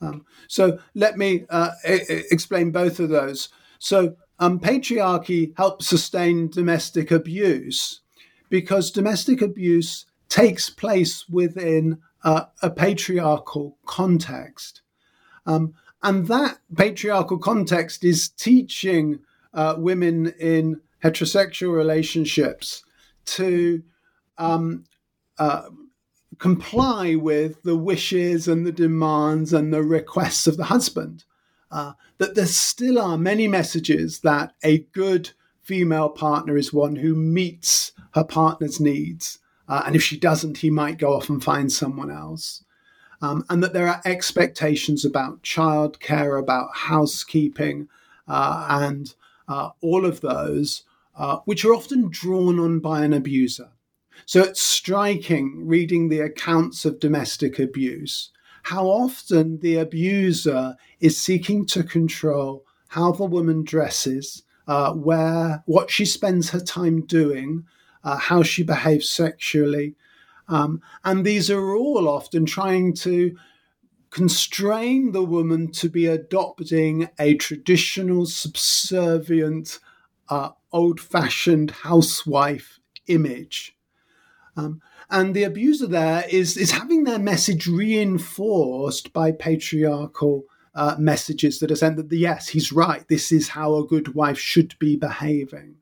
Um, 0.00 0.24
so 0.48 0.78
let 0.94 1.16
me 1.16 1.44
uh, 1.50 1.72
explain 1.84 2.72
both 2.72 2.98
of 2.98 3.08
those. 3.08 3.50
So 3.78 4.16
um, 4.38 4.58
patriarchy 4.58 5.52
helps 5.56 5.86
sustain 5.86 6.48
domestic 6.48 7.10
abuse 7.10 8.00
because 8.48 8.90
domestic 8.90 9.40
abuse 9.40 10.06
takes 10.28 10.70
place 10.70 11.28
within 11.28 11.98
uh, 12.24 12.46
a 12.62 12.70
patriarchal 12.70 13.76
context. 13.86 14.82
Um, 15.46 15.74
and 16.02 16.26
that 16.26 16.58
patriarchal 16.76 17.38
context 17.38 18.02
is 18.04 18.28
teaching 18.28 19.20
uh, 19.54 19.74
women 19.78 20.34
in 20.40 20.80
heterosexual 21.02 21.74
relationships 21.74 22.84
to 23.24 23.82
um, 24.38 24.84
uh, 25.38 25.68
comply 26.38 27.14
with 27.14 27.62
the 27.62 27.76
wishes 27.76 28.48
and 28.48 28.66
the 28.66 28.72
demands 28.72 29.52
and 29.52 29.72
the 29.72 29.82
requests 29.82 30.46
of 30.46 30.56
the 30.56 30.64
husband. 30.64 31.24
Uh, 31.70 31.92
that 32.18 32.34
there 32.34 32.46
still 32.46 32.98
are 32.98 33.16
many 33.16 33.48
messages 33.48 34.20
that 34.20 34.52
a 34.62 34.78
good 34.92 35.30
female 35.62 36.10
partner 36.10 36.56
is 36.56 36.72
one 36.72 36.96
who 36.96 37.14
meets 37.14 37.92
her 38.14 38.24
partner's 38.24 38.78
needs. 38.78 39.38
Uh, 39.68 39.82
and 39.86 39.96
if 39.96 40.02
she 40.02 40.18
doesn't, 40.18 40.58
he 40.58 40.70
might 40.70 40.98
go 40.98 41.14
off 41.14 41.30
and 41.30 41.42
find 41.42 41.72
someone 41.72 42.10
else. 42.10 42.64
Um, 43.22 43.44
and 43.48 43.62
that 43.62 43.72
there 43.72 43.88
are 43.88 44.02
expectations 44.04 45.04
about 45.04 45.42
childcare, 45.42 46.38
about 46.38 46.74
housekeeping, 46.74 47.88
uh, 48.26 48.66
and 48.68 49.14
uh, 49.48 49.70
all 49.80 50.04
of 50.04 50.20
those, 50.20 50.82
uh, 51.16 51.38
which 51.44 51.64
are 51.64 51.74
often 51.74 52.08
drawn 52.08 52.58
on 52.58 52.80
by 52.80 53.04
an 53.04 53.12
abuser. 53.12 53.70
So 54.26 54.42
it's 54.42 54.62
striking 54.62 55.66
reading 55.66 56.08
the 56.08 56.20
accounts 56.20 56.84
of 56.84 57.00
domestic 57.00 57.58
abuse, 57.58 58.30
how 58.64 58.86
often 58.86 59.58
the 59.60 59.76
abuser 59.76 60.76
is 61.00 61.20
seeking 61.20 61.66
to 61.66 61.82
control 61.82 62.64
how 62.88 63.12
the 63.12 63.24
woman 63.24 63.64
dresses, 63.64 64.42
uh, 64.68 64.92
where, 64.92 65.62
what 65.66 65.90
she 65.90 66.04
spends 66.04 66.50
her 66.50 66.60
time 66.60 67.00
doing, 67.06 67.64
uh, 68.04 68.16
how 68.16 68.42
she 68.42 68.62
behaves 68.62 69.08
sexually. 69.08 69.94
Um, 70.48 70.82
and 71.04 71.24
these 71.24 71.50
are 71.50 71.74
all 71.74 72.08
often 72.08 72.46
trying 72.46 72.94
to 72.96 73.36
constrain 74.10 75.12
the 75.12 75.24
woman 75.24 75.72
to 75.72 75.88
be 75.88 76.06
adopting 76.06 77.08
a 77.18 77.34
traditional, 77.34 78.26
subservient, 78.26 79.78
uh, 80.28 80.50
old 80.72 81.00
fashioned 81.00 81.70
housewife 81.70 82.80
image. 83.06 83.76
Um, 84.56 84.80
and 85.10 85.34
the 85.34 85.44
abuser 85.44 85.86
there 85.86 86.24
is, 86.30 86.56
is 86.56 86.72
having 86.72 87.04
their 87.04 87.18
message 87.18 87.66
reinforced 87.66 89.12
by 89.12 89.32
patriarchal 89.32 90.44
uh, 90.74 90.96
messages 90.98 91.58
that 91.60 91.70
are 91.70 91.76
sent 91.76 91.96
that, 91.96 92.16
yes, 92.16 92.48
he's 92.48 92.72
right, 92.72 93.06
this 93.08 93.30
is 93.30 93.48
how 93.48 93.74
a 93.74 93.86
good 93.86 94.14
wife 94.14 94.38
should 94.38 94.78
be 94.78 94.96
behaving. 94.96 95.76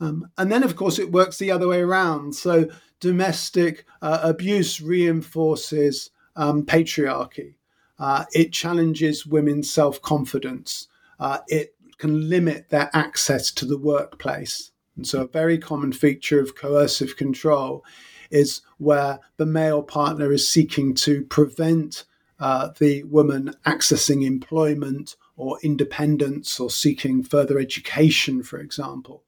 Um, 0.00 0.30
and 0.38 0.50
then, 0.50 0.62
of 0.62 0.76
course, 0.76 0.98
it 0.98 1.10
works 1.10 1.38
the 1.38 1.50
other 1.50 1.66
way 1.66 1.80
around. 1.80 2.34
So 2.34 2.68
domestic 3.00 3.84
uh, 4.00 4.20
abuse 4.22 4.80
reinforces 4.80 6.10
um, 6.36 6.64
patriarchy. 6.64 7.54
Uh, 7.98 8.24
it 8.32 8.52
challenges 8.52 9.26
women's 9.26 9.70
self 9.70 10.00
confidence. 10.00 10.86
Uh, 11.18 11.38
it 11.48 11.74
can 11.98 12.28
limit 12.28 12.70
their 12.70 12.90
access 12.94 13.50
to 13.52 13.66
the 13.66 13.78
workplace. 13.78 14.70
And 14.96 15.06
so, 15.06 15.22
a 15.22 15.28
very 15.28 15.58
common 15.58 15.92
feature 15.92 16.40
of 16.40 16.56
coercive 16.56 17.16
control 17.16 17.84
is 18.30 18.62
where 18.78 19.20
the 19.36 19.46
male 19.46 19.82
partner 19.82 20.32
is 20.32 20.48
seeking 20.48 20.94
to 20.94 21.24
prevent 21.24 22.04
uh, 22.40 22.70
the 22.78 23.02
woman 23.04 23.54
accessing 23.66 24.24
employment 24.24 25.16
or 25.36 25.58
independence 25.62 26.58
or 26.58 26.70
seeking 26.70 27.22
further 27.22 27.58
education, 27.58 28.42
for 28.42 28.58
example. 28.58 29.24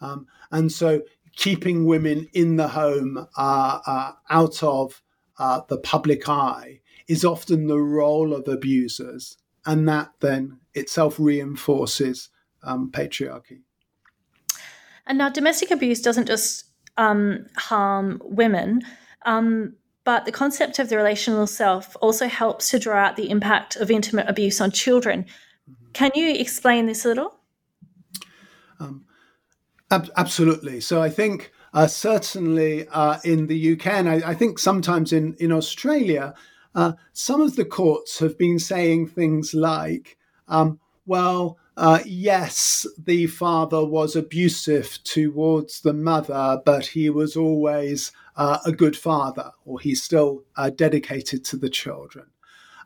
Um, 0.00 0.26
and 0.50 0.70
so, 0.70 1.02
keeping 1.36 1.84
women 1.84 2.28
in 2.32 2.56
the 2.56 2.68
home 2.68 3.26
uh, 3.36 3.78
uh, 3.86 4.12
out 4.30 4.62
of 4.62 5.02
uh, 5.38 5.62
the 5.68 5.78
public 5.78 6.28
eye 6.28 6.80
is 7.08 7.24
often 7.24 7.66
the 7.66 7.80
role 7.80 8.32
of 8.32 8.48
abusers, 8.48 9.36
and 9.66 9.88
that 9.88 10.12
then 10.20 10.60
itself 10.74 11.16
reinforces 11.18 12.28
um, 12.62 12.90
patriarchy. 12.90 13.60
And 15.06 15.18
now, 15.18 15.28
domestic 15.28 15.70
abuse 15.70 16.00
doesn't 16.00 16.26
just 16.26 16.64
um, 16.96 17.46
harm 17.56 18.20
women, 18.24 18.82
um, 19.26 19.74
but 20.04 20.24
the 20.24 20.32
concept 20.32 20.78
of 20.78 20.88
the 20.88 20.96
relational 20.96 21.46
self 21.46 21.96
also 22.00 22.26
helps 22.26 22.70
to 22.70 22.78
draw 22.78 22.96
out 22.96 23.16
the 23.16 23.30
impact 23.30 23.76
of 23.76 23.90
intimate 23.90 24.28
abuse 24.28 24.60
on 24.60 24.70
children. 24.70 25.26
Can 25.92 26.10
you 26.14 26.32
explain 26.34 26.86
this 26.86 27.04
a 27.04 27.08
little? 27.08 27.38
Um, 28.80 29.04
ab- 29.90 30.10
absolutely. 30.16 30.80
So, 30.80 31.02
I 31.02 31.10
think 31.10 31.52
uh, 31.74 31.86
certainly 31.86 32.86
uh, 32.88 33.18
in 33.24 33.46
the 33.48 33.72
UK, 33.72 33.86
and 33.88 34.08
I, 34.08 34.30
I, 34.30 34.34
think 34.34 34.58
sometimes 34.58 35.12
in, 35.12 35.34
in 35.40 35.50
Australia, 35.50 36.34
uh, 36.74 36.92
some 37.12 37.40
of 37.40 37.56
the 37.56 37.64
courts 37.64 38.20
have 38.20 38.38
been 38.38 38.58
saying 38.58 39.08
things 39.08 39.54
like, 39.54 40.16
um, 40.48 40.80
well, 41.06 41.58
uh, 41.76 42.00
yes, 42.04 42.86
the 42.96 43.26
father 43.26 43.84
was 43.84 44.14
abusive 44.14 44.98
towards 45.04 45.80
the 45.80 45.92
mother, 45.92 46.60
but 46.64 46.86
he 46.86 47.10
was 47.10 47.36
always 47.36 48.12
uh, 48.36 48.58
a 48.64 48.72
good 48.72 48.96
father, 48.96 49.50
or 49.64 49.80
he's 49.80 50.02
still 50.02 50.44
uh, 50.56 50.70
dedicated 50.70 51.44
to 51.44 51.56
the 51.56 51.68
children. 51.68 52.26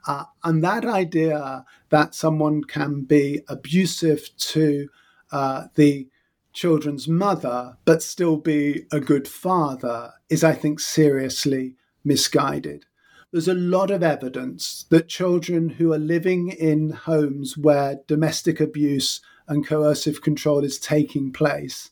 Uh, 0.06 0.24
and 0.42 0.64
that 0.64 0.84
idea 0.84 1.64
that 1.90 2.14
someone 2.14 2.64
can 2.64 3.02
be 3.02 3.42
abusive 3.48 4.30
to 4.38 4.88
uh, 5.32 5.64
the 5.74 6.08
children's 6.52 7.06
mother, 7.06 7.76
but 7.84 8.02
still 8.02 8.36
be 8.36 8.86
a 8.90 9.00
good 9.00 9.28
father, 9.28 10.12
is, 10.30 10.42
I 10.42 10.54
think, 10.54 10.80
seriously 10.80 11.76
misguided 12.04 12.86
there's 13.32 13.48
a 13.48 13.54
lot 13.54 13.90
of 13.90 14.02
evidence 14.02 14.86
that 14.90 15.08
children 15.08 15.68
who 15.68 15.92
are 15.92 15.98
living 15.98 16.48
in 16.50 16.90
homes 16.90 17.58
where 17.58 18.00
domestic 18.06 18.60
abuse 18.60 19.20
and 19.46 19.66
coercive 19.66 20.22
control 20.22 20.64
is 20.64 20.78
taking 20.78 21.32
place 21.32 21.90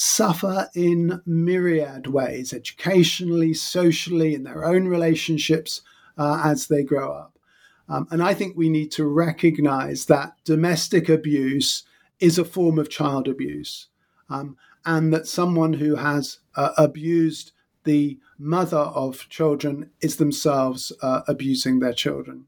suffer 0.00 0.68
in 0.76 1.20
myriad 1.26 2.06
ways, 2.06 2.52
educationally, 2.52 3.52
socially, 3.52 4.32
in 4.32 4.44
their 4.44 4.64
own 4.64 4.86
relationships 4.86 5.82
uh, 6.16 6.40
as 6.44 6.68
they 6.68 6.84
grow 6.84 7.12
up. 7.12 7.36
Um, 7.88 8.06
and 8.12 8.22
I 8.22 8.32
think 8.32 8.56
we 8.56 8.68
need 8.68 8.92
to 8.92 9.04
recognize 9.06 10.06
that 10.06 10.34
domestic 10.44 11.08
abuse 11.08 11.82
is 12.20 12.38
a 12.38 12.44
form 12.44 12.78
of 12.78 12.88
child 12.88 13.26
abuse, 13.26 13.88
um, 14.30 14.56
and 14.86 15.12
that 15.12 15.26
someone 15.26 15.72
who 15.72 15.96
has 15.96 16.38
uh, 16.54 16.74
abused 16.78 17.50
the 17.82 18.18
mother 18.38 18.76
of 18.76 19.28
children 19.28 19.90
is 20.00 20.16
themselves 20.16 20.92
uh, 21.02 21.22
abusing 21.26 21.80
their 21.80 21.92
children. 21.92 22.46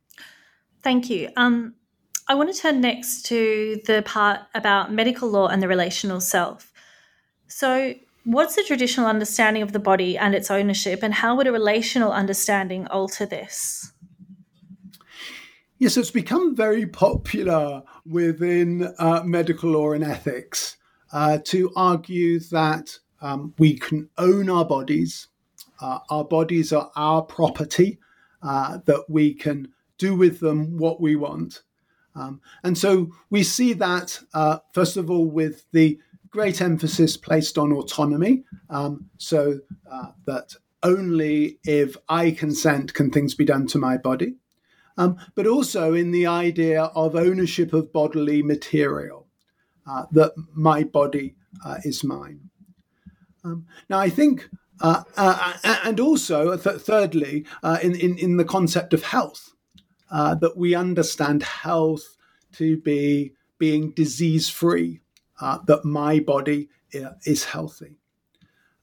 Thank 0.83 1.11
you. 1.11 1.29
Um, 1.37 1.75
I 2.29 2.35
want 2.35 2.55
to 2.55 2.61
turn 2.61 2.81
next 2.81 3.27
to 3.27 3.81
the 3.87 4.03
part 4.03 4.41
about 4.55 4.93
medical 4.93 5.29
law 5.29 5.49
and 5.49 5.63
the 5.63 5.69
relational 5.69 6.21
self. 6.21 6.73
So, 7.49 7.95
what's 8.25 8.55
the 8.55 8.63
traditional 8.63 9.07
understanding 9.07 9.63
of 9.63 9.73
the 9.73 9.81
body 9.81 10.17
and 10.17 10.35
its 10.35 10.51
ownership, 10.51 11.03
and 11.03 11.13
how 11.13 11.37
would 11.37 11.49
a 11.49 11.53
relational 11.53 12.13
understanding 12.13 12.87
alter 12.87 13.27
this? 13.27 13.93
Yes, 15.79 15.97
it's 15.97 16.11
become 16.11 16.55
very 16.55 16.87
popular 16.87 17.83
within 18.07 18.95
uh, 18.99 19.23
medical 19.25 19.71
law 19.71 19.93
and 19.93 20.05
ethics 20.05 20.77
uh, 21.13 21.39
to 21.45 21.73
argue 21.75 22.39
that 22.39 22.99
um, 23.23 23.55
we 23.59 23.79
can 23.79 24.09
own 24.19 24.51
our 24.51 24.65
bodies. 24.65 25.29
Uh, 25.81 25.99
our 26.11 26.25
bodies 26.25 26.73
are 26.73 26.91
our 26.97 27.23
property, 27.23 27.99
uh, 28.43 28.79
that 28.87 29.05
we 29.09 29.35
can 29.35 29.69
do 29.99 30.15
with 30.15 30.41
them 30.41 30.77
what 30.77 31.01
we 31.01 31.17
want. 31.17 31.63
Um, 32.15 32.41
and 32.65 32.77
so 32.77 33.11
we 33.31 33.43
see 33.43 33.73
that, 33.75 34.21
uh, 34.35 34.59
first 34.73 34.97
of 34.97 35.11
all, 35.11 35.27
with 35.27 35.65
the 35.73 35.99
great 36.31 36.61
emphasis 36.61 37.17
placed 37.17 37.59
on 37.59 37.73
autonomy, 37.73 38.45
um, 38.69 39.11
so 39.19 39.61
uh, 39.91 40.13
that 40.27 40.55
only 40.83 41.59
if 41.65 41.97
I 42.09 42.31
consent 42.31 42.95
can 42.95 43.11
things 43.11 43.35
be 43.35 43.45
done 43.45 43.67
to 43.69 43.79
my 43.79 43.97
body 43.97 44.37
um, 45.01 45.17
but 45.35 45.47
also 45.47 45.95
in 45.95 46.11
the 46.11 46.27
idea 46.27 46.83
of 46.83 47.17
ownership 47.17 47.73
of 47.73 47.91
bodily 47.91 48.43
material, 48.43 49.27
uh, 49.89 50.05
that 50.13 50.33
my 50.55 50.85
body 50.85 51.37
uh, 51.65 51.79
is 51.85 52.05
mine. 52.05 52.51
Um, 53.43 53.67
now, 53.89 53.99
I 53.99 54.11
think, 54.11 54.51
uh, 54.81 55.03
uh 55.17 55.55
and 55.85 56.01
also, 56.01 56.57
th- 56.57 56.81
thirdly, 56.81 57.45
uh, 57.63 57.79
in, 57.83 57.95
in, 57.95 58.19
in, 58.19 58.37
the 58.37 58.45
concept 58.45 58.95
of 58.95 59.03
health, 59.03 59.53
uh, 60.11 60.35
that 60.37 60.57
we 60.57 60.75
understand 60.75 61.43
health 61.43 62.17
to 62.53 62.77
be 62.79 63.33
being 63.59 63.91
disease 63.93 64.49
free, 64.49 65.01
that 65.41 65.85
my 65.85 66.19
body 66.19 66.69
is 66.93 67.45
healthy. 67.45 67.97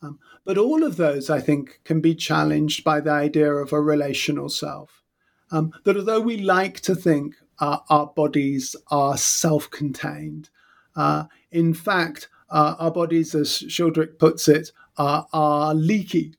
Um, 0.02 0.20
but 0.45 0.58
all 0.58 0.84
of 0.84 0.98
those, 0.98 1.30
I 1.30 1.39
think, 1.39 1.82
can 1.84 2.00
be 2.00 2.16
challenged 2.16 2.84
by 2.84 3.02
the 3.02 3.12
idea 3.12 3.52
of 3.52 3.74
a 3.74 3.82
relational 3.82 4.50
self 4.50 5.04
um, 5.52 5.74
that 5.84 5.98
although 5.98 6.22
we 6.22 6.38
like 6.38 6.80
to 6.82 6.95
think 6.95 7.36
uh, 7.60 7.80
our 7.89 8.08
bodies 8.08 8.76
are 8.89 9.18
self 9.18 9.70
contained, 9.70 10.50
uh, 10.95 11.26
in 11.52 11.74
fact, 11.74 12.30
uh, 12.50 12.76
our 12.80 12.91
bodies, 12.91 13.36
as 13.36 13.50
Shildrick 13.50 14.20
puts 14.20 14.48
it, 14.48 14.72
are 14.98 15.74
leaky, 15.74 16.34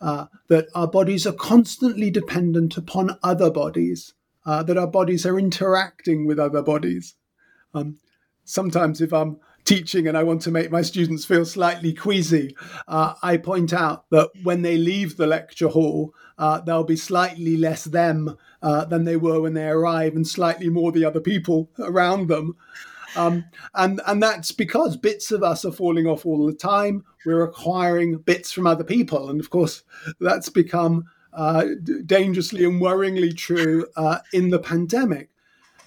uh, 0.00 0.26
that 0.48 0.68
our 0.74 0.86
bodies 0.86 1.26
are 1.26 1.32
constantly 1.32 2.10
dependent 2.10 2.76
upon 2.76 3.18
other 3.22 3.50
bodies, 3.50 4.14
uh, 4.44 4.62
that 4.62 4.78
our 4.78 4.86
bodies 4.86 5.26
are 5.26 5.38
interacting 5.38 6.26
with 6.26 6.38
other 6.38 6.62
bodies. 6.62 7.14
Um, 7.74 7.98
sometimes, 8.44 9.00
if 9.00 9.12
I'm 9.12 9.38
teaching 9.64 10.06
and 10.06 10.16
I 10.16 10.22
want 10.22 10.42
to 10.42 10.50
make 10.50 10.70
my 10.70 10.82
students 10.82 11.24
feel 11.24 11.44
slightly 11.44 11.92
queasy, 11.92 12.56
uh, 12.86 13.14
I 13.22 13.36
point 13.36 13.72
out 13.72 14.08
that 14.10 14.30
when 14.42 14.62
they 14.62 14.78
leave 14.78 15.16
the 15.16 15.26
lecture 15.26 15.68
hall, 15.68 16.14
uh, 16.38 16.60
they'll 16.60 16.84
be 16.84 16.96
slightly 16.96 17.56
less 17.56 17.84
them 17.84 18.36
uh, 18.62 18.84
than 18.84 19.04
they 19.04 19.16
were 19.16 19.40
when 19.40 19.54
they 19.54 19.68
arrive, 19.68 20.14
and 20.14 20.26
slightly 20.26 20.68
more 20.68 20.92
the 20.92 21.04
other 21.04 21.20
people 21.20 21.70
around 21.78 22.28
them. 22.28 22.56
Um, 23.16 23.44
and 23.74 24.00
and 24.06 24.22
that's 24.22 24.52
because 24.52 24.96
bits 24.96 25.32
of 25.32 25.42
us 25.42 25.64
are 25.64 25.72
falling 25.72 26.06
off 26.06 26.26
all 26.26 26.46
the 26.46 26.52
time. 26.52 27.04
We're 27.24 27.44
acquiring 27.44 28.18
bits 28.18 28.52
from 28.52 28.66
other 28.66 28.84
people, 28.84 29.30
and 29.30 29.40
of 29.40 29.50
course, 29.50 29.82
that's 30.20 30.48
become 30.48 31.06
uh, 31.32 31.64
dangerously 32.04 32.64
and 32.64 32.80
worryingly 32.80 33.36
true 33.36 33.86
uh, 33.96 34.18
in 34.32 34.50
the 34.50 34.58
pandemic. 34.58 35.30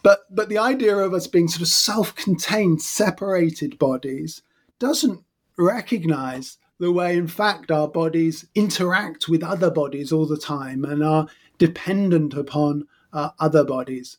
But 0.03 0.21
but 0.30 0.49
the 0.49 0.57
idea 0.57 0.97
of 0.97 1.13
us 1.13 1.27
being 1.27 1.47
sort 1.47 1.61
of 1.61 1.67
self-contained, 1.67 2.82
separated 2.82 3.77
bodies 3.77 4.41
doesn't 4.80 5.23
recognize 5.57 6.57
the 6.80 6.91
way, 6.91 7.17
in 7.17 7.27
fact, 7.27 7.69
our 7.71 7.88
bodies 7.88 8.47
interact 8.55 9.27
with 9.27 9.43
other 9.43 9.69
bodies 9.69 10.11
all 10.11 10.25
the 10.25 10.38
time 10.38 10.86
and 10.86 11.03
are 11.03 11.27
dependent 11.57 12.34
upon 12.34 12.88
uh, 13.13 13.30
other 13.39 13.63
bodies. 13.63 14.17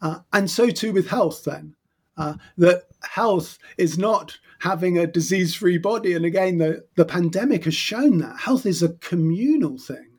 Uh, 0.00 0.20
and 0.32 0.50
so 0.50 0.70
too 0.70 0.92
with 0.92 1.08
health, 1.08 1.44
then. 1.44 1.74
Uh, 2.16 2.34
that 2.56 2.84
health 3.02 3.58
is 3.76 3.98
not 3.98 4.38
having 4.60 4.98
a 4.98 5.06
disease 5.06 5.54
free 5.54 5.78
body. 5.78 6.14
And 6.14 6.24
again, 6.24 6.58
the, 6.58 6.84
the 6.96 7.04
pandemic 7.04 7.64
has 7.64 7.74
shown 7.74 8.18
that 8.18 8.40
health 8.40 8.64
is 8.64 8.82
a 8.82 8.94
communal 8.94 9.78
thing. 9.78 10.18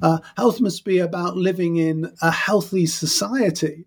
Uh, 0.00 0.18
health 0.36 0.60
must 0.60 0.84
be 0.84 0.98
about 0.98 1.36
living 1.36 1.76
in 1.76 2.12
a 2.22 2.30
healthy 2.30 2.86
society. 2.86 3.86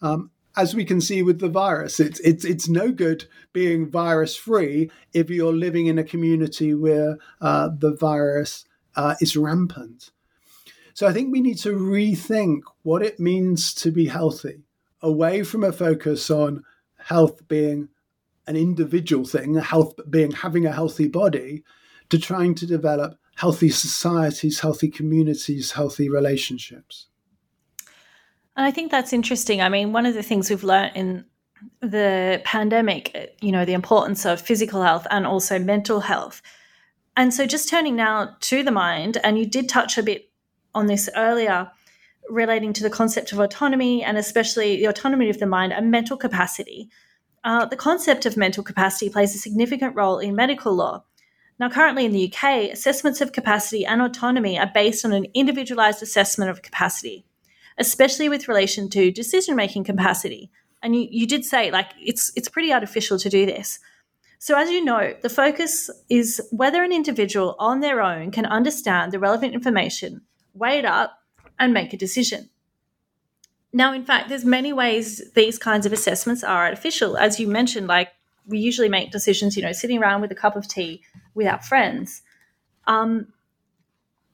Um, 0.00 0.30
as 0.56 0.74
we 0.74 0.86
can 0.86 1.00
see 1.02 1.22
with 1.22 1.38
the 1.38 1.50
virus, 1.50 2.00
it's 2.00 2.18
it's 2.20 2.44
it's 2.44 2.68
no 2.68 2.90
good 2.90 3.26
being 3.52 3.90
virus 3.90 4.36
free 4.36 4.90
if 5.12 5.28
you're 5.28 5.52
living 5.52 5.86
in 5.86 5.98
a 5.98 6.04
community 6.04 6.72
where 6.72 7.18
uh, 7.42 7.68
the 7.76 7.94
virus 7.94 8.64
uh, 8.94 9.16
is 9.20 9.36
rampant. 9.36 10.10
So 10.94 11.06
I 11.06 11.12
think 11.12 11.30
we 11.30 11.42
need 11.42 11.58
to 11.58 11.76
rethink 11.76 12.62
what 12.82 13.02
it 13.02 13.20
means 13.20 13.74
to 13.74 13.90
be 13.90 14.06
healthy, 14.06 14.62
away 15.02 15.42
from 15.42 15.62
a 15.62 15.72
focus 15.72 16.30
on 16.30 16.64
health 17.06 17.46
being 17.46 17.88
an 18.48 18.56
individual 18.56 19.24
thing, 19.24 19.54
health 19.54 19.94
being 20.10 20.32
having 20.32 20.66
a 20.66 20.72
healthy 20.72 21.06
body, 21.06 21.62
to 22.10 22.18
trying 22.18 22.54
to 22.56 22.66
develop 22.66 23.16
healthy 23.36 23.68
societies, 23.68 24.60
healthy 24.60 24.88
communities, 24.88 25.72
healthy 25.72 26.08
relationships. 26.08 27.06
And 28.56 28.66
I 28.66 28.72
think 28.72 28.90
that's 28.90 29.12
interesting. 29.12 29.60
I 29.62 29.68
mean, 29.68 29.92
one 29.92 30.06
of 30.06 30.14
the 30.14 30.22
things 30.22 30.50
we've 30.50 30.64
learned 30.64 30.96
in 30.96 31.24
the 31.80 32.40
pandemic, 32.44 33.36
you 33.40 33.52
know, 33.52 33.64
the 33.64 33.74
importance 33.74 34.24
of 34.24 34.40
physical 34.40 34.82
health 34.82 35.06
and 35.10 35.26
also 35.26 35.58
mental 35.58 36.00
health. 36.00 36.42
And 37.16 37.32
so, 37.32 37.46
just 37.46 37.68
turning 37.68 37.94
now 37.94 38.36
to 38.40 38.62
the 38.64 38.72
mind, 38.72 39.18
and 39.22 39.38
you 39.38 39.46
did 39.46 39.68
touch 39.68 39.96
a 39.96 40.02
bit 40.02 40.30
on 40.74 40.86
this 40.86 41.08
earlier 41.16 41.70
relating 42.28 42.72
to 42.74 42.82
the 42.82 42.90
concept 42.90 43.32
of 43.32 43.38
autonomy 43.38 44.02
and 44.02 44.16
especially 44.18 44.76
the 44.76 44.86
autonomy 44.86 45.30
of 45.30 45.38
the 45.38 45.46
mind 45.46 45.72
and 45.72 45.90
mental 45.90 46.16
capacity. 46.16 46.88
Uh, 47.44 47.64
the 47.64 47.76
concept 47.76 48.26
of 48.26 48.36
mental 48.36 48.64
capacity 48.64 49.08
plays 49.08 49.34
a 49.34 49.38
significant 49.38 49.94
role 49.94 50.18
in 50.18 50.34
medical 50.34 50.74
law. 50.74 51.04
Now, 51.58 51.70
currently 51.70 52.04
in 52.04 52.12
the 52.12 52.32
UK, 52.32 52.70
assessments 52.72 53.20
of 53.20 53.32
capacity 53.32 53.86
and 53.86 54.02
autonomy 54.02 54.58
are 54.58 54.70
based 54.72 55.04
on 55.04 55.12
an 55.12 55.26
individualized 55.34 56.02
assessment 56.02 56.50
of 56.50 56.62
capacity 56.62 57.24
especially 57.78 58.28
with 58.28 58.48
relation 58.48 58.88
to 58.90 59.10
decision 59.10 59.56
making 59.56 59.84
capacity. 59.84 60.50
And 60.82 60.94
you, 60.94 61.08
you 61.10 61.26
did 61.26 61.44
say 61.44 61.70
like 61.70 61.90
it's 62.00 62.32
it's 62.36 62.48
pretty 62.48 62.72
artificial 62.72 63.18
to 63.18 63.28
do 63.28 63.46
this. 63.46 63.78
So 64.38 64.56
as 64.56 64.70
you 64.70 64.84
know, 64.84 65.14
the 65.22 65.28
focus 65.28 65.90
is 66.08 66.40
whether 66.50 66.82
an 66.82 66.92
individual 66.92 67.56
on 67.58 67.80
their 67.80 68.02
own 68.02 68.30
can 68.30 68.46
understand 68.46 69.12
the 69.12 69.18
relevant 69.18 69.54
information, 69.54 70.22
weigh 70.54 70.78
it 70.78 70.84
up, 70.84 71.18
and 71.58 71.72
make 71.72 71.92
a 71.92 71.96
decision. 71.96 72.50
Now, 73.72 73.92
in 73.92 74.04
fact, 74.04 74.28
there's 74.28 74.44
many 74.44 74.72
ways 74.72 75.22
these 75.34 75.58
kinds 75.58 75.86
of 75.86 75.92
assessments 75.92 76.42
are 76.42 76.64
artificial. 76.64 77.16
As 77.16 77.38
you 77.38 77.46
mentioned, 77.46 77.88
like 77.88 78.10
we 78.46 78.58
usually 78.58 78.88
make 78.88 79.10
decisions, 79.10 79.56
you 79.56 79.62
know, 79.62 79.72
sitting 79.72 79.98
around 79.98 80.20
with 80.20 80.30
a 80.30 80.36
cup 80.36 80.56
of 80.56 80.68
tea 80.68 81.02
with 81.34 81.46
our 81.46 81.60
friends. 81.60 82.22
Um, 82.86 83.32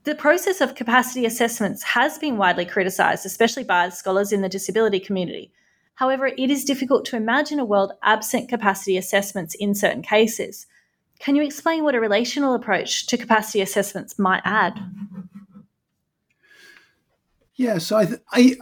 the 0.04 0.14
process 0.14 0.60
of 0.60 0.74
capacity 0.74 1.24
assessments 1.24 1.82
has 1.82 2.18
been 2.18 2.36
widely 2.36 2.64
criticised, 2.64 3.24
especially 3.24 3.64
by 3.64 3.88
scholars 3.88 4.32
in 4.32 4.42
the 4.42 4.48
disability 4.48 5.00
community. 5.00 5.52
However, 5.94 6.26
it 6.26 6.50
is 6.50 6.64
difficult 6.64 7.04
to 7.06 7.16
imagine 7.16 7.58
a 7.58 7.64
world 7.64 7.92
absent 8.02 8.48
capacity 8.48 8.96
assessments 8.96 9.54
in 9.54 9.74
certain 9.74 10.02
cases. 10.02 10.66
Can 11.20 11.36
you 11.36 11.42
explain 11.42 11.84
what 11.84 11.94
a 11.94 12.00
relational 12.00 12.54
approach 12.54 13.06
to 13.06 13.16
capacity 13.16 13.60
assessments 13.60 14.18
might 14.18 14.42
add? 14.44 14.78
Yeah, 17.56 17.78
so 17.78 17.98
I, 17.98 18.06
th- 18.06 18.20
I, 18.32 18.56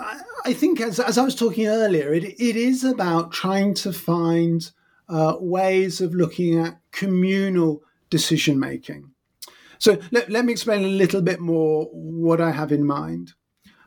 I 0.45 0.53
think 0.53 0.80
as, 0.80 0.99
as 0.99 1.16
I 1.16 1.24
was 1.24 1.34
talking 1.34 1.66
earlier, 1.68 2.12
it, 2.12 2.24
it 2.24 2.57
is 2.57 2.82
about 2.82 3.32
trying 3.32 3.74
to 3.74 3.93
find 3.93 4.68
uh, 5.09 5.36
ways 5.38 6.01
of 6.01 6.14
looking 6.14 6.59
at 6.59 6.80
communal 6.91 7.82
decision 8.11 8.59
making. 8.59 9.12
So 9.78 9.99
let, 10.11 10.28
let 10.28 10.45
me 10.45 10.53
explain 10.53 10.84
a 10.84 10.88
little 10.88 11.22
bit 11.22 11.41
more 11.41 11.86
what 11.93 12.41
I 12.41 12.51
have 12.51 12.72
in 12.72 12.84
mind. 12.84 13.32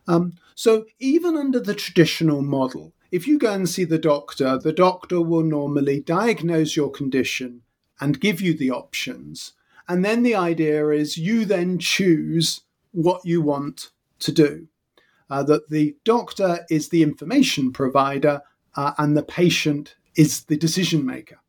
Um, 0.07 0.33
so 0.55 0.85
even 0.99 1.37
under 1.37 1.59
the 1.59 1.75
traditional 1.75 2.41
model, 2.41 2.93
if 3.11 3.27
you 3.27 3.37
go 3.37 3.53
and 3.53 3.69
see 3.69 3.83
the 3.83 3.99
doctor, 3.99 4.57
the 4.57 4.73
doctor 4.73 5.21
will 5.21 5.43
normally 5.43 5.99
diagnose 5.99 6.75
your 6.75 6.89
condition 6.89 7.61
and 7.99 8.19
give 8.19 8.41
you 8.41 8.57
the 8.57 8.71
options. 8.71 9.53
And 9.87 10.03
then 10.03 10.23
the 10.23 10.35
idea 10.35 10.89
is 10.89 11.17
you 11.17 11.45
then 11.45 11.77
choose 11.77 12.61
what 12.91 13.25
you 13.25 13.41
want 13.41 13.91
to 14.19 14.31
do. 14.31 14.67
Uh, 15.33 15.41
that 15.41 15.67
the 15.71 15.95
doctor 16.05 16.59
is 16.69 16.89
the 16.89 17.01
information 17.01 17.73
provider 17.73 18.39
uh, 18.75 18.93
and 18.99 19.17
the 19.17 19.23
patient 19.23 19.95
is 20.15 20.43
the 20.43 20.55
decision 20.55 21.03
maker. 21.03 21.39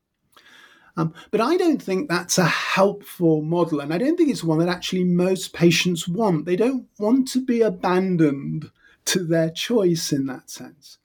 Um, 0.97 1.12
but 1.30 1.43
I 1.43 1.59
don't 1.59 1.82
think 1.82 2.09
that's 2.09 2.39
a 2.39 2.47
helpful 2.47 3.43
model. 3.43 3.80
And 3.80 3.93
I 3.93 3.99
don't 3.99 4.16
think 4.16 4.30
it's 4.30 4.43
one 4.43 4.59
that 4.61 4.70
actually 4.70 5.05
most 5.05 5.53
patients 5.53 6.09
want. 6.09 6.47
They 6.47 6.57
don't 6.57 6.87
want 6.99 7.28
to 7.32 7.45
be 7.45 7.61
abandoned 7.61 8.70
to 9.05 9.22
their 9.22 9.51
choice 9.51 10.12
in 10.12 10.24
that 10.28 10.49
sense. 10.49 10.97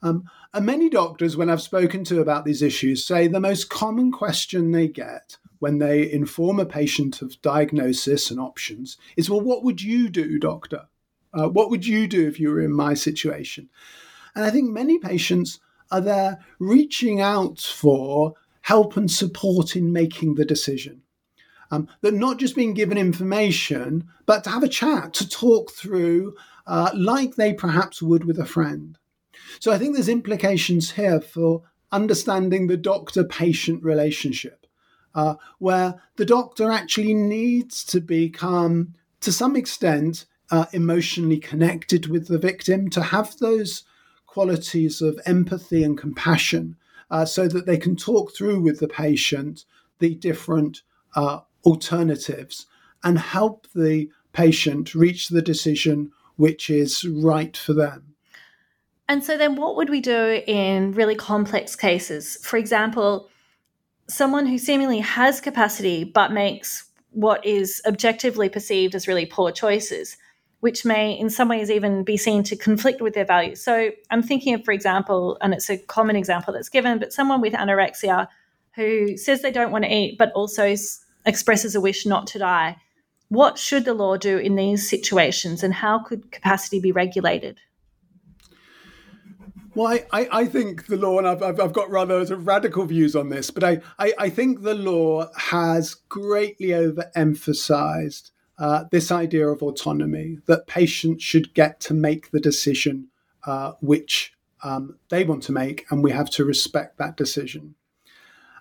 Um, 0.00 0.30
and 0.54 0.64
many 0.64 0.88
doctors, 0.88 1.36
when 1.36 1.50
I've 1.50 1.60
spoken 1.60 2.04
to 2.04 2.20
about 2.20 2.44
these 2.44 2.62
issues, 2.62 3.04
say 3.04 3.26
the 3.26 3.40
most 3.40 3.70
common 3.70 4.12
question 4.12 4.70
they 4.70 4.86
get 4.86 5.36
when 5.58 5.78
they 5.78 6.08
inform 6.08 6.60
a 6.60 6.64
patient 6.64 7.22
of 7.22 7.42
diagnosis 7.42 8.30
and 8.30 8.38
options 8.38 8.98
is, 9.16 9.28
Well, 9.28 9.40
what 9.40 9.64
would 9.64 9.82
you 9.82 10.08
do, 10.08 10.38
doctor? 10.38 10.86
Uh, 11.32 11.48
what 11.48 11.70
would 11.70 11.86
you 11.86 12.06
do 12.06 12.26
if 12.26 12.40
you 12.40 12.50
were 12.50 12.60
in 12.60 12.72
my 12.72 12.94
situation? 12.94 13.68
and 14.34 14.44
I 14.44 14.50
think 14.50 14.70
many 14.70 14.98
patients 14.98 15.60
are 15.90 16.00
there 16.00 16.44
reaching 16.58 17.20
out 17.20 17.60
for 17.60 18.34
help 18.62 18.96
and 18.96 19.10
support 19.10 19.76
in 19.76 19.92
making 19.92 20.34
the 20.34 20.44
decision. 20.44 21.02
Um, 21.72 21.88
that 22.00 22.14
not 22.14 22.38
just 22.38 22.56
being 22.56 22.74
given 22.74 22.98
information, 22.98 24.08
but 24.26 24.44
to 24.44 24.50
have 24.50 24.64
a 24.64 24.68
chat, 24.68 25.14
to 25.14 25.28
talk 25.28 25.70
through, 25.70 26.34
uh, 26.66 26.90
like 26.94 27.36
they 27.36 27.54
perhaps 27.54 28.02
would 28.02 28.24
with 28.24 28.38
a 28.38 28.44
friend. 28.44 28.98
So 29.60 29.70
I 29.70 29.78
think 29.78 29.94
there's 29.94 30.08
implications 30.08 30.92
here 30.92 31.20
for 31.20 31.62
understanding 31.92 32.66
the 32.66 32.76
doctor 32.76 33.22
patient 33.22 33.84
relationship, 33.84 34.66
uh, 35.14 35.36
where 35.58 35.94
the 36.16 36.24
doctor 36.24 36.70
actually 36.70 37.14
needs 37.14 37.84
to 37.84 38.00
become, 38.00 38.94
to 39.20 39.30
some 39.30 39.54
extent, 39.54 40.26
uh, 40.50 40.66
emotionally 40.72 41.38
connected 41.38 42.06
with 42.06 42.28
the 42.28 42.38
victim, 42.38 42.90
to 42.90 43.02
have 43.02 43.36
those 43.38 43.84
qualities 44.26 45.02
of 45.02 45.18
empathy 45.26 45.82
and 45.82 45.98
compassion 45.98 46.76
uh, 47.10 47.24
so 47.24 47.48
that 47.48 47.66
they 47.66 47.76
can 47.76 47.96
talk 47.96 48.34
through 48.34 48.60
with 48.60 48.78
the 48.78 48.88
patient 48.88 49.64
the 49.98 50.14
different 50.14 50.82
uh, 51.14 51.40
alternatives 51.64 52.66
and 53.04 53.18
help 53.18 53.66
the 53.74 54.08
patient 54.32 54.94
reach 54.94 55.28
the 55.28 55.42
decision 55.42 56.10
which 56.36 56.70
is 56.70 57.04
right 57.04 57.56
for 57.56 57.74
them. 57.74 58.14
And 59.08 59.22
so, 59.24 59.36
then 59.36 59.56
what 59.56 59.76
would 59.76 59.90
we 59.90 60.00
do 60.00 60.42
in 60.46 60.92
really 60.92 61.16
complex 61.16 61.74
cases? 61.74 62.38
For 62.42 62.56
example, 62.56 63.28
someone 64.08 64.46
who 64.46 64.56
seemingly 64.56 65.00
has 65.00 65.40
capacity 65.40 66.04
but 66.04 66.32
makes 66.32 66.88
what 67.10 67.44
is 67.44 67.82
objectively 67.86 68.48
perceived 68.48 68.94
as 68.94 69.08
really 69.08 69.26
poor 69.26 69.50
choices 69.50 70.16
which 70.60 70.84
may 70.84 71.12
in 71.12 71.30
some 71.30 71.48
ways 71.48 71.70
even 71.70 72.04
be 72.04 72.16
seen 72.16 72.42
to 72.44 72.56
conflict 72.56 73.00
with 73.00 73.14
their 73.14 73.24
values. 73.24 73.62
So 73.62 73.90
I'm 74.10 74.22
thinking 74.22 74.54
of, 74.54 74.64
for 74.64 74.72
example, 74.72 75.38
and 75.40 75.52
it's 75.54 75.70
a 75.70 75.78
common 75.78 76.16
example 76.16 76.52
that's 76.52 76.68
given, 76.68 76.98
but 76.98 77.12
someone 77.12 77.40
with 77.40 77.54
anorexia 77.54 78.28
who 78.76 79.16
says 79.16 79.42
they 79.42 79.50
don't 79.50 79.72
want 79.72 79.84
to 79.84 79.92
eat, 79.92 80.18
but 80.18 80.30
also 80.32 80.74
expresses 81.26 81.74
a 81.74 81.80
wish 81.80 82.06
not 82.06 82.26
to 82.28 82.38
die. 82.38 82.76
What 83.28 83.58
should 83.58 83.84
the 83.84 83.94
law 83.94 84.16
do 84.16 84.38
in 84.38 84.56
these 84.56 84.88
situations, 84.88 85.62
and 85.62 85.72
how 85.72 86.00
could 86.00 86.32
capacity 86.32 86.80
be 86.80 86.92
regulated? 86.92 87.60
Well, 89.74 90.00
I, 90.12 90.28
I, 90.32 90.46
think 90.46 90.86
the 90.86 90.96
law, 90.96 91.18
and 91.18 91.28
I've, 91.28 91.42
I've, 91.42 91.72
got 91.72 91.88
rather 91.90 92.24
radical 92.36 92.84
views 92.86 93.14
on 93.14 93.28
this, 93.28 93.52
but 93.52 93.62
I, 93.62 93.80
I, 94.00 94.12
I 94.18 94.28
think 94.28 94.62
the 94.62 94.74
law 94.74 95.28
has 95.36 95.94
greatly 95.94 96.68
overemphasized 96.68 98.30
uh, 98.60 98.84
this 98.90 99.10
idea 99.10 99.48
of 99.48 99.62
autonomy 99.62 100.38
that 100.46 100.66
patients 100.66 101.24
should 101.24 101.54
get 101.54 101.80
to 101.80 101.94
make 101.94 102.30
the 102.30 102.40
decision 102.40 103.08
uh, 103.44 103.72
which 103.80 104.34
um, 104.62 104.98
they 105.08 105.24
want 105.24 105.42
to 105.44 105.52
make, 105.52 105.86
and 105.90 106.04
we 106.04 106.12
have 106.12 106.28
to 106.30 106.44
respect 106.44 106.98
that 106.98 107.16
decision. 107.16 107.74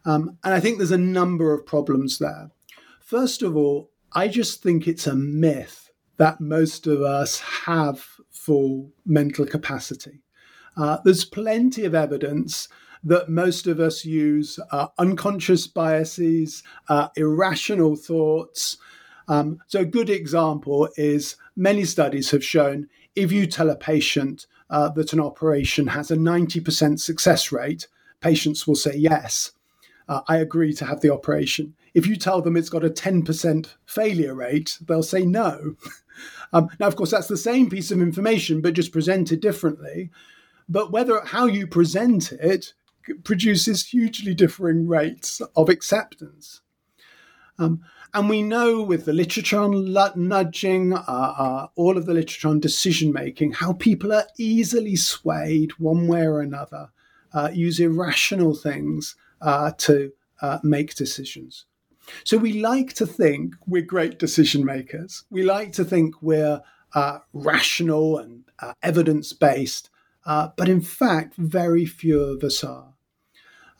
Um, 0.05 0.37
and 0.43 0.53
I 0.53 0.61
think 0.61 0.77
there's 0.77 0.91
a 0.91 0.97
number 0.97 1.53
of 1.53 1.65
problems 1.65 2.19
there. 2.19 2.51
First 3.01 3.43
of 3.43 3.57
all, 3.57 3.91
I 4.13 4.29
just 4.29 4.63
think 4.63 4.87
it's 4.87 5.05
a 5.07 5.15
myth 5.15 5.91
that 6.17 6.39
most 6.39 6.87
of 6.87 7.01
us 7.01 7.39
have 7.65 8.05
full 8.29 8.91
mental 9.05 9.45
capacity. 9.45 10.21
Uh, 10.77 10.97
there's 11.03 11.25
plenty 11.25 11.83
of 11.83 11.93
evidence 11.93 12.69
that 13.03 13.29
most 13.29 13.67
of 13.67 13.79
us 13.79 14.05
use 14.05 14.59
uh, 14.71 14.87
unconscious 14.97 15.67
biases, 15.67 16.63
uh, 16.87 17.09
irrational 17.15 17.95
thoughts, 17.95 18.77
um, 19.29 19.59
so, 19.67 19.81
a 19.81 19.85
good 19.85 20.09
example 20.09 20.89
is 20.97 21.37
many 21.55 21.85
studies 21.85 22.31
have 22.31 22.43
shown 22.43 22.89
if 23.15 23.31
you 23.31 23.45
tell 23.45 23.69
a 23.69 23.75
patient 23.75 24.47
uh, 24.69 24.89
that 24.89 25.13
an 25.13 25.19
operation 25.19 25.87
has 25.87 26.11
a 26.11 26.15
90% 26.15 26.99
success 26.99 27.51
rate, 27.51 27.87
patients 28.21 28.67
will 28.67 28.75
say 28.75 28.95
yes. 28.95 29.51
Uh, 30.07 30.21
I 30.27 30.37
agree 30.37 30.73
to 30.73 30.85
have 30.85 31.01
the 31.01 31.13
operation. 31.13 31.75
If 31.93 32.07
you 32.07 32.15
tell 32.15 32.41
them 32.41 32.57
it's 32.57 32.69
got 32.69 32.83
a 32.83 32.89
10% 32.89 33.75
failure 33.85 34.33
rate, 34.33 34.79
they'll 34.87 35.03
say 35.03 35.25
no. 35.25 35.75
um, 36.53 36.69
now, 36.79 36.87
of 36.87 36.95
course, 36.95 37.11
that's 37.11 37.27
the 37.27 37.37
same 37.37 37.69
piece 37.69 37.91
of 37.91 38.01
information, 38.01 38.61
but 38.61 38.73
just 38.73 38.91
presented 38.91 39.39
differently. 39.39 40.09
But 40.67 40.91
whether 40.91 41.21
how 41.21 41.45
you 41.45 41.67
present 41.67 42.31
it 42.31 42.73
produces 43.23 43.87
hugely 43.87 44.33
differing 44.33 44.87
rates 44.87 45.41
of 45.55 45.69
acceptance. 45.69 46.61
Um, 47.57 47.81
and 48.13 48.29
we 48.29 48.41
know 48.41 48.81
with 48.81 49.05
the 49.05 49.13
literature 49.13 49.59
on 49.59 49.93
nudging, 50.15 50.93
uh, 50.93 50.97
uh, 50.97 51.67
all 51.75 51.97
of 51.97 52.05
the 52.05 52.13
literature 52.13 52.47
on 52.47 52.59
decision 52.59 53.13
making, 53.13 53.53
how 53.53 53.73
people 53.73 54.11
are 54.13 54.27
easily 54.37 54.95
swayed 54.95 55.71
one 55.73 56.07
way 56.07 56.21
or 56.21 56.41
another, 56.41 56.89
uh, 57.33 57.49
use 57.53 57.79
irrational 57.79 58.55
things 58.55 59.15
uh, 59.41 59.71
to 59.77 60.11
uh, 60.41 60.59
make 60.63 60.95
decisions. 60.95 61.65
So 62.23 62.37
we 62.37 62.53
like 62.53 62.93
to 62.93 63.05
think 63.05 63.53
we're 63.67 63.83
great 63.83 64.17
decision 64.17 64.65
makers. 64.65 65.25
We 65.29 65.43
like 65.43 65.73
to 65.73 65.85
think 65.85 66.15
we're 66.21 66.61
uh, 66.95 67.19
rational 67.33 68.17
and 68.17 68.45
evidence 68.81 69.33
based, 69.33 69.91
but 70.25 70.67
in 70.67 70.81
fact, 70.81 71.35
very 71.35 71.85
few 71.85 72.19
of 72.19 72.43
us 72.43 72.63
are. 72.63 72.93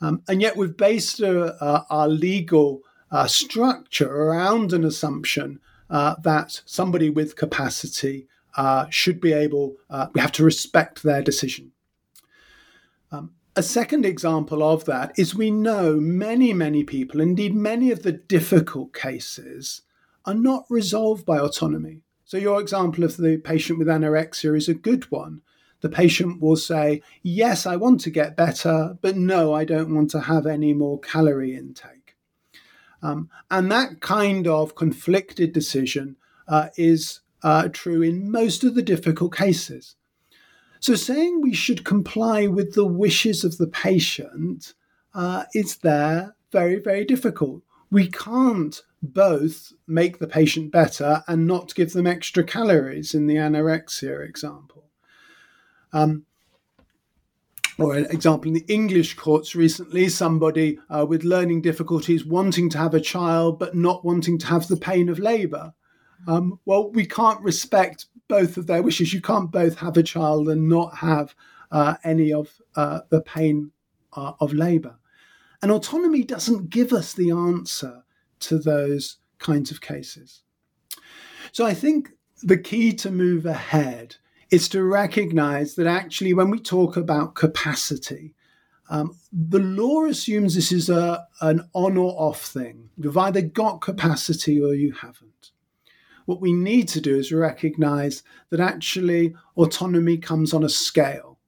Um, 0.00 0.22
and 0.28 0.40
yet 0.40 0.56
we've 0.56 0.76
based 0.76 1.20
our 1.20 2.08
legal 2.08 2.82
uh, 3.10 3.26
structure 3.26 4.10
around 4.10 4.72
an 4.72 4.84
assumption 4.84 5.60
uh, 5.88 6.14
that 6.22 6.62
somebody 6.64 7.10
with 7.10 7.36
capacity 7.36 8.28
uh, 8.56 8.86
should 8.90 9.20
be 9.20 9.32
able, 9.32 9.76
uh, 9.88 10.06
we 10.14 10.20
have 10.20 10.32
to 10.32 10.44
respect 10.44 11.02
their 11.02 11.22
decision. 11.22 11.72
Um, 13.12 13.32
a 13.56 13.62
second 13.62 14.04
example 14.04 14.62
of 14.62 14.84
that 14.84 15.12
is 15.18 15.34
we 15.34 15.50
know 15.50 15.96
many, 15.96 16.52
many 16.52 16.84
people, 16.84 17.20
indeed 17.20 17.54
many 17.54 17.90
of 17.90 18.02
the 18.02 18.12
difficult 18.12 18.94
cases, 18.94 19.82
are 20.24 20.34
not 20.34 20.64
resolved 20.68 21.26
by 21.26 21.38
autonomy. 21.38 22.02
So, 22.24 22.36
your 22.36 22.60
example 22.60 23.02
of 23.02 23.16
the 23.16 23.38
patient 23.38 23.78
with 23.78 23.88
anorexia 23.88 24.56
is 24.56 24.68
a 24.68 24.74
good 24.74 25.10
one. 25.10 25.42
The 25.80 25.88
patient 25.88 26.40
will 26.40 26.56
say, 26.56 27.02
Yes, 27.22 27.66
I 27.66 27.76
want 27.76 28.00
to 28.02 28.10
get 28.10 28.36
better, 28.36 28.96
but 29.00 29.16
no, 29.16 29.52
I 29.52 29.64
don't 29.64 29.94
want 29.94 30.10
to 30.10 30.20
have 30.20 30.46
any 30.46 30.72
more 30.72 31.00
calorie 31.00 31.56
intake. 31.56 31.99
Um, 33.02 33.30
and 33.50 33.70
that 33.72 34.00
kind 34.00 34.46
of 34.46 34.74
conflicted 34.74 35.52
decision 35.52 36.16
uh, 36.48 36.68
is 36.76 37.20
uh, 37.42 37.68
true 37.68 38.02
in 38.02 38.30
most 38.30 38.64
of 38.64 38.74
the 38.74 38.82
difficult 38.82 39.34
cases. 39.34 39.96
So, 40.80 40.94
saying 40.94 41.40
we 41.40 41.54
should 41.54 41.84
comply 41.84 42.46
with 42.46 42.74
the 42.74 42.86
wishes 42.86 43.44
of 43.44 43.58
the 43.58 43.66
patient 43.66 44.74
uh, 45.14 45.44
is 45.54 45.76
there 45.78 46.34
very, 46.52 46.76
very 46.76 47.04
difficult. 47.04 47.62
We 47.90 48.08
can't 48.08 48.80
both 49.02 49.72
make 49.86 50.18
the 50.18 50.26
patient 50.26 50.70
better 50.70 51.22
and 51.26 51.46
not 51.46 51.74
give 51.74 51.92
them 51.92 52.06
extra 52.06 52.44
calories 52.44 53.14
in 53.14 53.26
the 53.26 53.36
anorexia 53.36 54.26
example. 54.26 54.84
Um, 55.92 56.24
or 57.80 57.96
an 57.96 58.06
example 58.06 58.48
in 58.48 58.54
the 58.54 58.72
English 58.72 59.14
courts 59.14 59.54
recently, 59.54 60.08
somebody 60.08 60.78
uh, 60.88 61.06
with 61.08 61.24
learning 61.24 61.62
difficulties 61.62 62.24
wanting 62.24 62.68
to 62.70 62.78
have 62.78 62.94
a 62.94 63.00
child 63.00 63.58
but 63.58 63.74
not 63.74 64.04
wanting 64.04 64.38
to 64.38 64.46
have 64.46 64.68
the 64.68 64.76
pain 64.76 65.08
of 65.08 65.18
labour. 65.18 65.72
Um, 66.26 66.60
well, 66.66 66.90
we 66.90 67.06
can't 67.06 67.40
respect 67.40 68.06
both 68.28 68.56
of 68.56 68.66
their 68.66 68.82
wishes. 68.82 69.12
You 69.12 69.20
can't 69.20 69.50
both 69.50 69.78
have 69.78 69.96
a 69.96 70.02
child 70.02 70.48
and 70.48 70.68
not 70.68 70.98
have 70.98 71.34
uh, 71.70 71.94
any 72.04 72.32
of 72.32 72.60
uh, 72.76 73.00
the 73.08 73.22
pain 73.22 73.72
uh, 74.12 74.32
of 74.40 74.52
labour. 74.52 74.96
And 75.62 75.70
autonomy 75.70 76.22
doesn't 76.22 76.70
give 76.70 76.92
us 76.92 77.12
the 77.14 77.30
answer 77.30 78.04
to 78.40 78.58
those 78.58 79.18
kinds 79.38 79.70
of 79.70 79.80
cases. 79.80 80.42
So 81.52 81.66
I 81.66 81.74
think 81.74 82.10
the 82.42 82.58
key 82.58 82.92
to 82.94 83.10
move 83.10 83.46
ahead 83.46 84.16
is 84.50 84.68
to 84.70 84.82
recognize 84.82 85.74
that 85.76 85.86
actually, 85.86 86.34
when 86.34 86.50
we 86.50 86.58
talk 86.58 86.96
about 86.96 87.34
capacity, 87.34 88.34
um, 88.88 89.16
the 89.32 89.60
law 89.60 90.04
assumes 90.04 90.54
this 90.54 90.72
is 90.72 90.90
a, 90.90 91.24
an 91.40 91.68
on 91.74 91.96
or 91.96 92.12
off 92.20 92.42
thing. 92.42 92.90
You've 92.96 93.16
either 93.16 93.42
got 93.42 93.80
capacity 93.80 94.60
or 94.60 94.74
you 94.74 94.92
haven't. 94.92 95.52
What 96.26 96.40
we 96.40 96.52
need 96.52 96.88
to 96.88 97.00
do 97.00 97.16
is 97.16 97.32
recognize 97.32 98.22
that 98.50 98.60
actually 98.60 99.34
autonomy 99.56 100.18
comes 100.18 100.52
on 100.52 100.64
a 100.64 100.68
scale. 100.68 101.38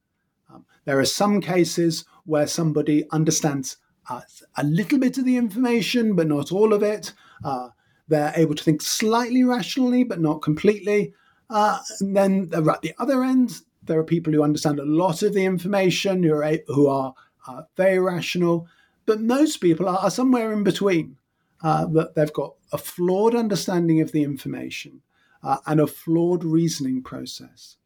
Um, 0.53 0.65
there 0.85 0.99
are 0.99 1.05
some 1.05 1.41
cases 1.41 2.05
where 2.25 2.47
somebody 2.47 3.09
understands 3.11 3.77
uh, 4.09 4.21
a 4.57 4.65
little 4.65 4.99
bit 4.99 5.19
of 5.19 5.25
the 5.25 5.37
information, 5.37 6.15
but 6.15 6.29
not 6.29 6.53
all 6.53 6.73
of 6.73 6.83
it. 6.83 7.13
Uh, 7.45 7.69
they're 8.09 8.33
able 8.37 8.55
to 8.55 8.65
think 8.65 8.83
slightly 8.83 9.43
rationally, 9.43 10.05
but 10.05 10.21
not 10.21 10.43
completely. 10.43 11.15
Uh, 11.53 11.79
and 12.01 12.17
then 12.17 12.51
at 12.55 12.81
the 12.81 12.95
other 12.99 13.23
end, 13.23 13.61
there 13.83 13.99
are 13.99 14.05
people 14.05 14.33
who 14.33 14.43
understand 14.43 14.81
a 14.81 14.85
lot 14.85 15.23
of 15.23 15.35
the 15.35 15.45
information, 15.45 16.23
who 16.23 16.35
are, 16.35 16.59
who 16.69 16.89
are 16.89 17.15
uh, 17.47 17.63
very 17.77 17.99
rational, 17.99 18.67
but 19.05 19.21
most 19.21 19.59
people 19.59 19.87
are, 19.89 19.99
are 19.99 20.11
somewhere 20.11 20.53
in 20.53 20.65
between. 20.65 21.17
Uh, 21.63 21.87
that 21.87 22.17
they've 22.17 22.33
got 22.33 22.55
a 22.73 22.79
flawed 22.79 23.37
understanding 23.37 24.01
of 24.01 24.11
the 24.11 24.25
information 24.25 25.01
uh, 25.45 25.59
and 25.67 25.81
a 25.81 25.87
flawed 25.87 26.43
reasoning 26.43 27.01
process. 27.03 27.77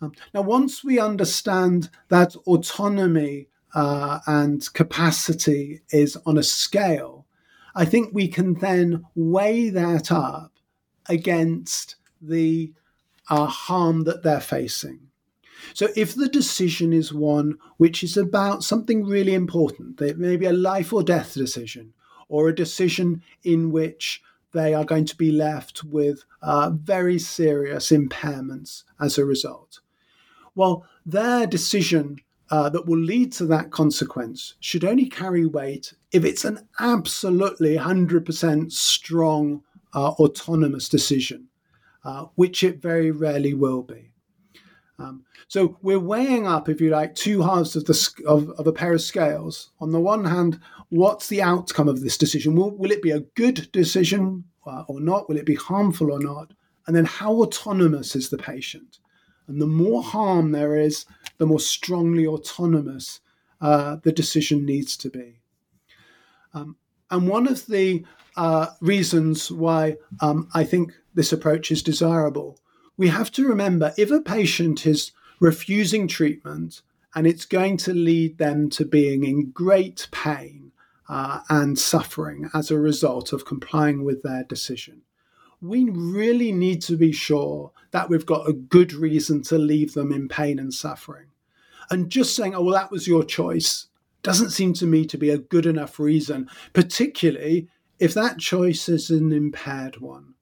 Um, 0.00 0.12
now, 0.34 0.40
once 0.42 0.82
we 0.82 0.98
understand 0.98 1.88
that 2.08 2.34
autonomy 2.48 3.46
uh, 3.74 4.18
and 4.26 4.72
capacity 4.72 5.82
is 5.90 6.16
on 6.26 6.36
a 6.36 6.42
scale, 6.42 7.26
I 7.76 7.84
think 7.84 8.12
we 8.12 8.26
can 8.26 8.54
then 8.54 9.04
weigh 9.14 9.70
that 9.70 10.10
up 10.10 10.52
against 11.08 11.94
the 12.20 12.72
uh, 13.28 13.46
harm 13.46 14.04
that 14.04 14.22
they're 14.22 14.40
facing. 14.40 15.00
So, 15.74 15.88
if 15.94 16.14
the 16.14 16.28
decision 16.28 16.92
is 16.92 17.12
one 17.12 17.58
which 17.76 18.02
is 18.02 18.16
about 18.16 18.64
something 18.64 19.04
really 19.04 19.34
important, 19.34 20.00
it 20.00 20.18
may 20.18 20.36
be 20.36 20.46
a 20.46 20.52
life 20.52 20.92
or 20.92 21.02
death 21.02 21.34
decision, 21.34 21.92
or 22.28 22.48
a 22.48 22.54
decision 22.54 23.22
in 23.44 23.70
which 23.70 24.22
they 24.52 24.74
are 24.74 24.84
going 24.84 25.04
to 25.04 25.16
be 25.16 25.30
left 25.30 25.84
with 25.84 26.24
uh, 26.42 26.70
very 26.70 27.18
serious 27.18 27.90
impairments 27.90 28.84
as 28.98 29.18
a 29.18 29.24
result. 29.24 29.80
Well, 30.54 30.86
their 31.06 31.46
decision 31.46 32.18
uh, 32.50 32.68
that 32.70 32.86
will 32.86 32.98
lead 32.98 33.32
to 33.32 33.46
that 33.46 33.70
consequence 33.70 34.54
should 34.60 34.84
only 34.84 35.06
carry 35.06 35.46
weight 35.46 35.94
if 36.10 36.24
it's 36.24 36.44
an 36.44 36.66
absolutely 36.80 37.76
100% 37.76 38.72
strong 38.72 39.62
uh, 39.94 40.10
autonomous 40.10 40.88
decision, 40.88 41.48
uh, 42.04 42.26
which 42.34 42.62
it 42.62 42.80
very 42.80 43.10
rarely 43.10 43.54
will 43.54 43.82
be. 43.82 44.10
Um, 44.98 45.24
so 45.48 45.78
we're 45.82 45.98
weighing 45.98 46.46
up, 46.46 46.68
if 46.68 46.80
you 46.80 46.90
like, 46.90 47.14
two 47.14 47.42
halves 47.42 47.74
of 47.74 47.86
the 47.86 48.10
of, 48.26 48.50
of, 48.50 48.66
a 48.66 48.72
pair 48.72 48.92
of 48.92 49.00
scales. 49.00 49.70
On 49.80 49.92
the 49.92 50.00
one 50.00 50.26
hand, 50.26 50.60
what's 50.90 51.28
the 51.28 51.42
outcome 51.42 51.88
of 51.88 52.02
this 52.02 52.18
decision? 52.18 52.54
Will, 52.54 52.70
will 52.70 52.90
it 52.90 53.02
be 53.02 53.10
a 53.10 53.20
good 53.20 53.72
decision 53.72 54.44
uh, 54.66 54.84
or 54.88 55.00
not? 55.00 55.28
Will 55.28 55.38
it 55.38 55.46
be 55.46 55.54
harmful 55.54 56.12
or 56.12 56.20
not? 56.20 56.52
And 56.86 56.94
then 56.94 57.06
how 57.06 57.32
autonomous 57.32 58.14
is 58.14 58.28
the 58.28 58.38
patient? 58.38 58.98
And 59.48 59.60
the 59.60 59.66
more 59.66 60.02
harm 60.02 60.52
there 60.52 60.76
is, 60.76 61.06
the 61.38 61.46
more 61.46 61.60
strongly 61.60 62.26
autonomous 62.26 63.20
uh, 63.60 63.96
the 64.02 64.12
decision 64.12 64.64
needs 64.64 64.96
to 64.98 65.10
be. 65.10 65.40
Um, 66.52 66.76
and 67.10 67.26
one 67.26 67.48
of 67.48 67.66
the 67.66 68.04
uh, 68.36 68.68
reasons 68.80 69.50
why 69.50 69.96
um, 70.20 70.48
I 70.54 70.64
think 70.64 70.92
this 71.14 71.32
approach 71.32 71.70
is 71.70 71.82
desirable, 71.82 72.58
we 72.96 73.08
have 73.08 73.32
to 73.32 73.46
remember 73.46 73.92
if 73.96 74.10
a 74.10 74.20
patient 74.20 74.86
is 74.86 75.12
refusing 75.40 76.06
treatment 76.06 76.82
and 77.14 77.26
it's 77.26 77.44
going 77.44 77.76
to 77.78 77.94
lead 77.94 78.38
them 78.38 78.70
to 78.70 78.84
being 78.84 79.24
in 79.24 79.50
great 79.50 80.08
pain 80.12 80.72
uh, 81.08 81.40
and 81.48 81.78
suffering 81.78 82.48
as 82.54 82.70
a 82.70 82.78
result 82.78 83.32
of 83.32 83.44
complying 83.44 84.04
with 84.04 84.22
their 84.22 84.44
decision, 84.44 85.02
we 85.60 85.90
really 85.90 86.52
need 86.52 86.80
to 86.82 86.96
be 86.96 87.12
sure 87.12 87.72
that 87.90 88.08
we've 88.08 88.26
got 88.26 88.48
a 88.48 88.52
good 88.52 88.92
reason 88.92 89.42
to 89.42 89.58
leave 89.58 89.94
them 89.94 90.12
in 90.12 90.28
pain 90.28 90.58
and 90.58 90.72
suffering. 90.72 91.26
And 91.90 92.10
just 92.10 92.36
saying, 92.36 92.54
oh, 92.54 92.62
well, 92.62 92.74
that 92.74 92.92
was 92.92 93.08
your 93.08 93.24
choice, 93.24 93.86
doesn't 94.22 94.50
seem 94.50 94.74
to 94.74 94.86
me 94.86 95.04
to 95.06 95.18
be 95.18 95.30
a 95.30 95.38
good 95.38 95.66
enough 95.66 95.98
reason, 95.98 96.48
particularly 96.72 97.68
if 98.00 98.14
that 98.14 98.38
choice 98.38 98.88
is 98.88 99.10
an 99.10 99.32
impaired 99.32 100.00
one. 100.00 100.34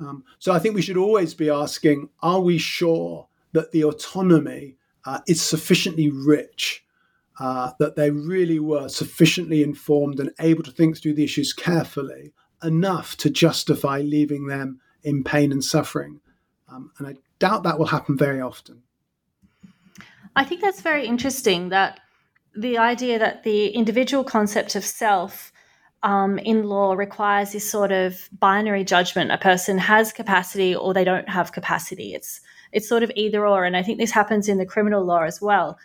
Um, 0.00 0.24
so 0.38 0.52
I 0.52 0.58
think 0.58 0.74
we 0.74 0.82
should 0.82 0.96
always 0.96 1.34
be 1.34 1.50
asking 1.50 2.10
are 2.22 2.40
we 2.40 2.58
sure 2.58 3.28
that 3.52 3.72
the 3.72 3.84
autonomy 3.84 4.76
uh, 5.04 5.20
is 5.26 5.40
sufficiently 5.40 6.10
rich, 6.10 6.84
uh, 7.40 7.72
that 7.78 7.96
they 7.96 8.10
really 8.10 8.58
were 8.58 8.88
sufficiently 8.88 9.62
informed 9.62 10.20
and 10.20 10.30
able 10.40 10.62
to 10.64 10.70
think 10.70 10.98
through 10.98 11.14
the 11.14 11.24
issues 11.24 11.52
carefully 11.52 12.32
enough 12.62 13.16
to 13.16 13.30
justify 13.30 14.00
leaving 14.00 14.46
them 14.46 14.80
in 15.02 15.24
pain 15.24 15.52
and 15.52 15.64
suffering? 15.64 16.20
Um, 16.68 16.92
and 16.98 17.06
I 17.06 17.14
doubt 17.38 17.62
that 17.62 17.78
will 17.78 17.86
happen 17.86 18.16
very 18.16 18.40
often. 18.40 18.82
I 20.36 20.44
think 20.44 20.60
that's 20.60 20.82
very 20.82 21.06
interesting 21.06 21.70
that 21.70 22.00
the 22.54 22.78
idea 22.78 23.18
that 23.18 23.44
the 23.44 23.68
individual 23.68 24.24
concept 24.24 24.74
of 24.74 24.84
self 24.84 25.52
um, 26.02 26.38
in 26.38 26.64
law 26.64 26.94
requires 26.94 27.52
this 27.52 27.68
sort 27.68 27.92
of 27.92 28.28
binary 28.38 28.84
judgment. 28.84 29.32
A 29.32 29.38
person 29.38 29.78
has 29.78 30.12
capacity 30.12 30.74
or 30.74 30.94
they 30.94 31.04
don't 31.04 31.28
have 31.28 31.52
capacity. 31.52 32.14
It's 32.14 32.40
it's 32.72 32.88
sort 32.88 33.02
of 33.02 33.10
either 33.16 33.46
or, 33.46 33.64
and 33.64 33.76
I 33.76 33.82
think 33.82 33.98
this 33.98 34.10
happens 34.10 34.48
in 34.48 34.58
the 34.58 34.66
criminal 34.66 35.04
law 35.04 35.22
as 35.22 35.40
well. 35.40 35.78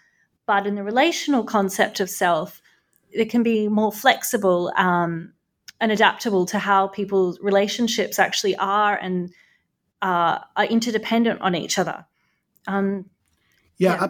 But 0.45 0.67
in 0.67 0.75
the 0.75 0.83
relational 0.83 1.45
concept 1.45 2.01
of 2.01 2.09
self, 2.09 2.61
it 3.11 3.29
can 3.29 3.41
be 3.41 3.69
more 3.69 3.91
flexible 3.91 4.71
um, 4.75 5.31
and 5.79 5.91
adaptable 5.91 6.45
to 6.47 6.59
how 6.59 6.87
people's 6.87 7.39
relationships 7.39 8.19
actually 8.19 8.55
are 8.57 8.97
and 8.97 9.31
uh, 10.01 10.39
are 10.57 10.65
interdependent 10.65 11.39
on 11.41 11.55
each 11.55 11.79
other. 11.79 12.05
Um, 12.67 13.09
yeah, 13.77 13.95
yeah. 14.01 14.07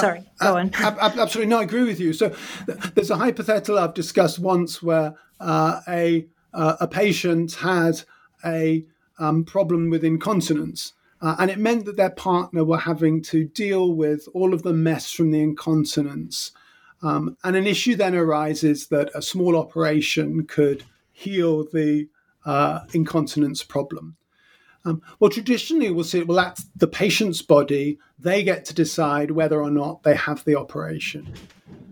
Sorry, 0.00 0.24
uh, 0.40 0.52
go 0.52 0.58
on. 0.58 0.70
absolutely, 0.74 1.46
no, 1.46 1.60
I 1.60 1.62
agree 1.62 1.84
with 1.84 2.00
you. 2.00 2.12
So 2.12 2.34
there's 2.94 3.10
a 3.10 3.16
hypothetical 3.16 3.78
I've 3.78 3.94
discussed 3.94 4.38
once 4.38 4.82
where 4.82 5.14
uh, 5.40 5.80
a 5.88 6.26
uh, 6.54 6.76
a 6.80 6.88
patient 6.88 7.54
had 7.54 8.02
a 8.44 8.84
um, 9.18 9.44
problem 9.44 9.90
with 9.90 10.04
incontinence, 10.04 10.92
uh, 11.20 11.36
and 11.38 11.50
it 11.50 11.58
meant 11.58 11.84
that 11.84 11.96
their 11.96 12.10
partner 12.10 12.64
were 12.64 12.78
having 12.78 13.22
to 13.22 13.44
deal 13.44 13.92
with 13.92 14.28
all 14.34 14.54
of 14.54 14.62
the 14.62 14.72
mess 14.72 15.12
from 15.12 15.30
the 15.30 15.42
incontinence. 15.42 16.52
Um, 17.02 17.36
and 17.44 17.56
an 17.56 17.66
issue 17.66 17.94
then 17.94 18.14
arises 18.14 18.86
that 18.88 19.10
a 19.14 19.20
small 19.20 19.56
operation 19.56 20.46
could 20.46 20.84
heal 21.12 21.64
the 21.64 22.08
uh, 22.44 22.80
incontinence 22.92 23.62
problem. 23.62 24.16
Um, 24.86 25.02
well, 25.18 25.30
traditionally, 25.30 25.90
we'll 25.90 26.04
say, 26.04 26.22
well, 26.22 26.36
that's 26.36 26.64
the 26.76 26.86
patient's 26.86 27.42
body. 27.42 27.98
They 28.20 28.44
get 28.44 28.64
to 28.66 28.74
decide 28.74 29.32
whether 29.32 29.60
or 29.60 29.70
not 29.70 30.04
they 30.04 30.14
have 30.14 30.44
the 30.44 30.56
operation. 30.56 31.34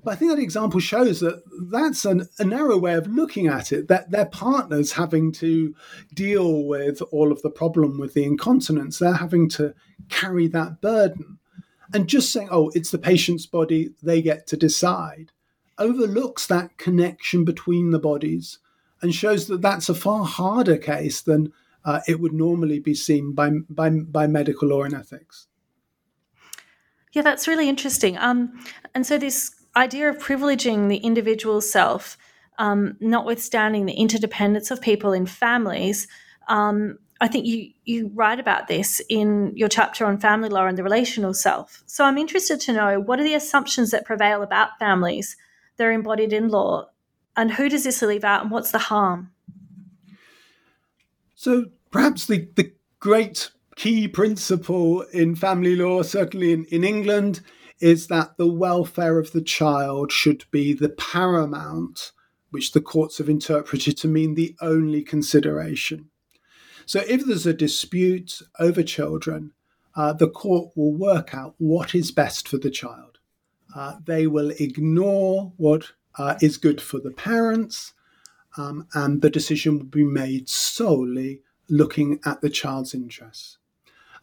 But 0.05 0.13
I 0.13 0.17
think 0.17 0.31
that 0.31 0.39
example 0.43 0.81
shows 0.81 1.21
that 1.21 1.43
that's 1.71 2.05
an, 2.05 2.29
a 2.39 2.45
narrow 2.45 2.79
way 2.79 2.95
of 2.95 3.09
looking 3.09 3.49
at 3.49 3.73
it, 3.73 3.89
that 3.89 4.11
their 4.11 4.27
partner's 4.27 4.93
having 4.93 5.33
to 5.33 5.75
deal 6.13 6.63
with 6.65 7.03
all 7.11 7.33
of 7.33 7.43
the 7.43 7.51
problem 7.51 7.99
with 7.99 8.15
the 8.15 8.25
incontinence. 8.25 8.99
They're 8.99 9.15
having 9.15 9.49
to 9.51 9.75
carry 10.09 10.47
that 10.49 10.81
burden. 10.81 11.39
And 11.93 12.09
just 12.09 12.33
saying, 12.33 12.49
oh, 12.51 12.71
it's 12.75 12.91
the 12.91 12.99
patient's 12.99 13.47
body, 13.47 13.91
they 14.03 14.23
get 14.23 14.47
to 14.49 14.57
decide, 14.57 15.33
overlooks 15.79 16.47
that 16.47 16.77
connection 16.77 17.45
between 17.45 17.91
the 17.91 17.99
bodies 17.99 18.59
and 19.01 19.15
shows 19.15 19.49
that 19.49 19.63
that's 19.63 19.89
a 19.89 19.95
far 19.95 20.25
harder 20.25 20.77
case 20.77 21.23
than 21.23 21.53
uh, 21.85 22.01
it 22.09 22.21
would 22.21 22.33
normally 22.33 22.81
be 22.81 22.95
seen 22.95 23.33
by, 23.33 23.51
by, 23.69 23.91
by 23.91 24.27
medical 24.27 24.69
law 24.69 24.83
and 24.83 24.95
ethics. 24.95 25.49
Yeah, 27.13 27.23
that's 27.23 27.47
really 27.47 27.69
interesting. 27.69 28.19
Um, 28.19 28.59
and 28.95 29.07
so, 29.07 29.19
this 29.19 29.55
idea 29.77 30.09
of 30.09 30.19
privileging 30.19 30.89
the 30.89 30.97
individual 30.97 31.61
self, 31.61 32.17
um, 32.59 32.97
notwithstanding 33.01 33.87
the 33.87 33.93
interdependence 33.93 34.71
of 34.71 34.81
people 34.81 35.13
in 35.13 35.27
families, 35.27 36.09
um, 36.49 36.99
I 37.21 37.29
think 37.29 37.47
you 37.47 37.71
you 37.85 38.11
write 38.15 38.41
about 38.41 38.67
this 38.67 39.01
in 39.09 39.53
your 39.55 39.69
chapter 39.69 40.05
on 40.05 40.19
family 40.19 40.49
law 40.49 40.67
and 40.67 40.77
the 40.77 40.83
relational 40.83 41.33
self. 41.33 41.85
So 41.87 42.05
I'm 42.05 42.19
interested 42.19 42.61
to 42.61 42.73
know 42.73 43.01
what 43.01 43.21
are 43.21 43.25
the 43.25 43.35
assumptions 43.35 43.93
that 43.93 44.05
prevail 44.05 44.43
about 44.43 44.79
families 44.81 45.37
that 45.77 45.87
are 45.87 45.93
embodied 45.93 46.33
in 46.33 46.49
law, 46.49 46.89
and 47.37 47.53
who 47.53 47.69
does 47.69 47.85
this 47.85 48.03
leave 48.03 48.25
out, 48.25 48.43
and 48.43 48.51
what's 48.51 48.73
the 48.73 48.79
harm? 48.79 49.31
So 51.35 51.67
perhaps 51.91 52.27
the, 52.27 52.49
the 52.55 52.73
great 53.01 53.51
key 53.77 54.09
principle 54.09 55.03
in 55.13 55.35
family 55.35 55.77
law, 55.77 56.03
certainly 56.03 56.53
in, 56.53 56.65
in 56.67 56.85
England, 56.85 57.41
is 57.81 58.07
that 58.07 58.37
the 58.37 58.49
welfare 58.49 59.19
of 59.19 59.33
the 59.33 59.43
child 59.43 60.13
should 60.13 60.45
be 60.51 60.73
the 60.73 60.89
paramount, 60.89 62.13
which 62.51 62.73
the 62.73 62.81
courts 62.81 63.19
have 63.19 63.29
interpreted 63.29 63.97
to 63.99 64.09
mean 64.09 64.35
the 64.35 64.55
only 64.61 65.03
consideration. 65.03 66.09
So 66.87 67.03
if 67.09 67.25
there's 67.25 67.47
a 67.47 67.55
dispute 67.55 68.41
over 68.59 68.83
children, 68.83 69.53
uh, 69.97 70.13
the 70.13 70.29
court 70.29 70.73
will 70.77 70.95
work 70.95 71.35
out 71.35 71.55
what 71.59 71.95
is 71.95 72.11
best 72.11 72.49
for 72.49 72.59
the 72.59 72.71
child. 72.71 73.19
Uh, 73.75 73.97
they 74.05 74.27
will 74.27 74.51
ignore 74.61 75.53
what 75.57 75.93
uh, 76.17 76.37
is 76.41 76.59
good 76.59 76.81
for 76.81 77.01
the 77.01 77.11
parents 77.11 77.93
um, 78.57 78.87
and 78.95 79.23
the 79.23 79.31
decision 79.31 79.79
will 79.79 79.87
be 79.87 80.05
made 80.05 80.49
solely 80.49 81.41
looking 81.69 82.21
at 82.25 82.41
the 82.41 82.51
child's 82.51 82.95
interests. 82.95 83.59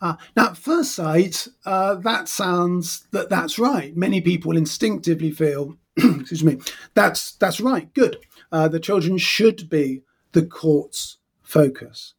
Uh, 0.02 0.16
now, 0.36 0.50
at 0.50 0.58
first 0.58 0.94
sight, 0.94 1.48
uh, 1.66 1.96
that 1.96 2.28
sounds 2.28 3.06
that 3.12 3.30
that's 3.30 3.60
right. 3.60 3.96
Many 3.96 4.20
people 4.20 4.58
instinctively 4.58 5.32
feel, 5.32 5.78
excuse 5.98 6.44
me, 6.44 6.58
that's 6.96 7.34
that's 7.34 7.62
right. 7.62 7.94
Good. 7.94 8.18
Uh, 8.52 8.68
the 8.68 8.80
children 8.80 9.18
should 9.18 9.70
be 9.70 10.02
the 10.32 10.46
court's 10.46 11.18
focus. 11.44 12.16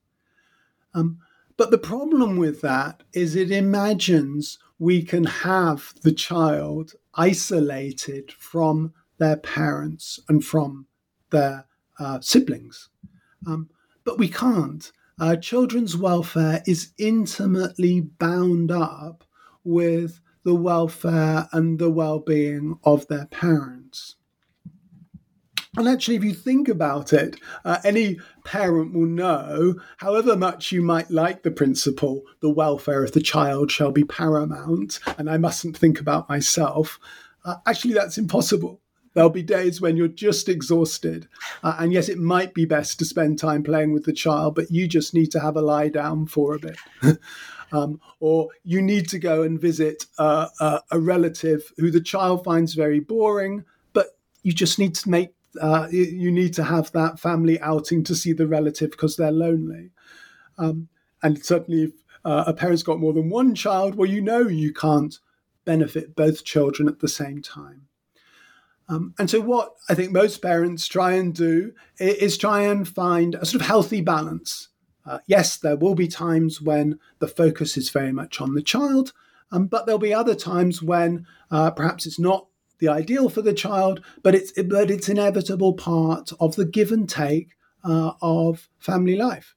Um, 0.94 1.18
but 1.56 1.70
the 1.70 1.78
problem 1.78 2.36
with 2.36 2.60
that 2.60 3.02
is 3.12 3.34
it 3.34 3.50
imagines 3.50 4.58
we 4.78 5.02
can 5.02 5.24
have 5.24 5.94
the 6.02 6.12
child 6.12 6.94
isolated 7.14 8.32
from 8.32 8.92
their 9.18 9.36
parents 9.36 10.20
and 10.28 10.44
from 10.44 10.86
their 11.30 11.66
uh, 11.98 12.20
siblings. 12.20 12.88
Um, 13.46 13.70
but 14.04 14.18
we 14.18 14.28
can't. 14.28 14.90
Uh, 15.20 15.36
children's 15.36 15.96
welfare 15.96 16.62
is 16.66 16.92
intimately 16.98 18.00
bound 18.00 18.70
up 18.70 19.24
with 19.64 20.20
the 20.44 20.54
welfare 20.54 21.48
and 21.52 21.78
the 21.78 21.90
well 21.90 22.18
being 22.18 22.78
of 22.84 23.06
their 23.08 23.26
parents. 23.26 24.16
And 25.76 25.88
actually, 25.88 26.16
if 26.16 26.24
you 26.24 26.34
think 26.34 26.68
about 26.68 27.14
it, 27.14 27.36
uh, 27.64 27.78
any 27.82 28.18
parent 28.44 28.92
will 28.92 29.06
know, 29.06 29.76
however 29.96 30.36
much 30.36 30.70
you 30.70 30.82
might 30.82 31.10
like 31.10 31.42
the 31.42 31.50
principle, 31.50 32.24
the 32.40 32.50
welfare 32.50 33.02
of 33.02 33.12
the 33.12 33.22
child 33.22 33.70
shall 33.70 33.90
be 33.90 34.04
paramount, 34.04 34.98
and 35.16 35.30
I 35.30 35.38
mustn't 35.38 35.78
think 35.78 35.98
about 35.98 36.28
myself, 36.28 36.98
uh, 37.44 37.56
actually, 37.66 37.94
that's 37.94 38.18
impossible. 38.18 38.81
There'll 39.14 39.30
be 39.30 39.42
days 39.42 39.80
when 39.80 39.96
you're 39.96 40.08
just 40.08 40.48
exhausted. 40.48 41.28
Uh, 41.62 41.76
and 41.78 41.92
yes, 41.92 42.08
it 42.08 42.18
might 42.18 42.54
be 42.54 42.64
best 42.64 42.98
to 42.98 43.04
spend 43.04 43.38
time 43.38 43.62
playing 43.62 43.92
with 43.92 44.04
the 44.04 44.12
child, 44.12 44.54
but 44.54 44.70
you 44.70 44.88
just 44.88 45.14
need 45.14 45.30
to 45.32 45.40
have 45.40 45.56
a 45.56 45.62
lie 45.62 45.88
down 45.88 46.26
for 46.26 46.54
a 46.54 46.58
bit. 46.58 46.76
um, 47.72 48.00
or 48.20 48.48
you 48.64 48.80
need 48.80 49.08
to 49.08 49.18
go 49.18 49.42
and 49.42 49.60
visit 49.60 50.06
uh, 50.18 50.48
uh, 50.60 50.80
a 50.90 50.98
relative 50.98 51.72
who 51.78 51.90
the 51.90 52.00
child 52.00 52.44
finds 52.44 52.74
very 52.74 53.00
boring, 53.00 53.64
but 53.92 54.16
you 54.42 54.52
just 54.52 54.78
need 54.78 54.94
to 54.94 55.08
make 55.08 55.34
uh, 55.60 55.86
you 55.90 56.32
need 56.32 56.54
to 56.54 56.64
have 56.64 56.90
that 56.92 57.20
family 57.20 57.60
outing 57.60 58.02
to 58.02 58.14
see 58.14 58.32
the 58.32 58.46
relative 58.46 58.90
because 58.90 59.16
they're 59.16 59.30
lonely. 59.30 59.90
Um, 60.56 60.88
and 61.22 61.44
certainly, 61.44 61.84
if 61.84 61.90
uh, 62.24 62.44
a 62.46 62.54
parent's 62.54 62.82
got 62.82 62.98
more 62.98 63.12
than 63.12 63.28
one 63.28 63.54
child, 63.54 63.94
well, 63.94 64.08
you 64.08 64.22
know 64.22 64.48
you 64.48 64.72
can't 64.72 65.18
benefit 65.64 66.16
both 66.16 66.44
children 66.44 66.88
at 66.88 67.00
the 67.00 67.08
same 67.08 67.42
time. 67.42 67.86
Um, 68.92 69.14
and 69.18 69.30
so, 69.30 69.40
what 69.40 69.74
I 69.88 69.94
think 69.94 70.12
most 70.12 70.42
parents 70.42 70.86
try 70.86 71.12
and 71.12 71.34
do 71.34 71.72
is 71.98 72.36
try 72.36 72.62
and 72.62 72.86
find 72.86 73.34
a 73.34 73.46
sort 73.46 73.62
of 73.62 73.66
healthy 73.66 74.02
balance. 74.02 74.68
Uh, 75.06 75.18
yes, 75.26 75.56
there 75.56 75.76
will 75.76 75.94
be 75.94 76.08
times 76.08 76.60
when 76.60 76.98
the 77.18 77.26
focus 77.26 77.78
is 77.78 77.88
very 77.88 78.12
much 78.12 78.38
on 78.40 78.54
the 78.54 78.62
child, 78.62 79.14
um, 79.50 79.66
but 79.66 79.86
there'll 79.86 79.98
be 79.98 80.12
other 80.12 80.34
times 80.34 80.82
when 80.82 81.26
uh, 81.50 81.70
perhaps 81.70 82.04
it's 82.04 82.18
not 82.18 82.48
the 82.80 82.88
ideal 82.88 83.30
for 83.30 83.40
the 83.40 83.54
child, 83.54 84.04
but 84.22 84.34
it's 84.34 84.52
but 84.62 84.90
it's 84.90 85.08
inevitable 85.08 85.72
part 85.72 86.30
of 86.38 86.56
the 86.56 86.66
give 86.66 86.92
and 86.92 87.08
take 87.08 87.56
uh, 87.84 88.12
of 88.20 88.68
family 88.78 89.16
life. 89.16 89.54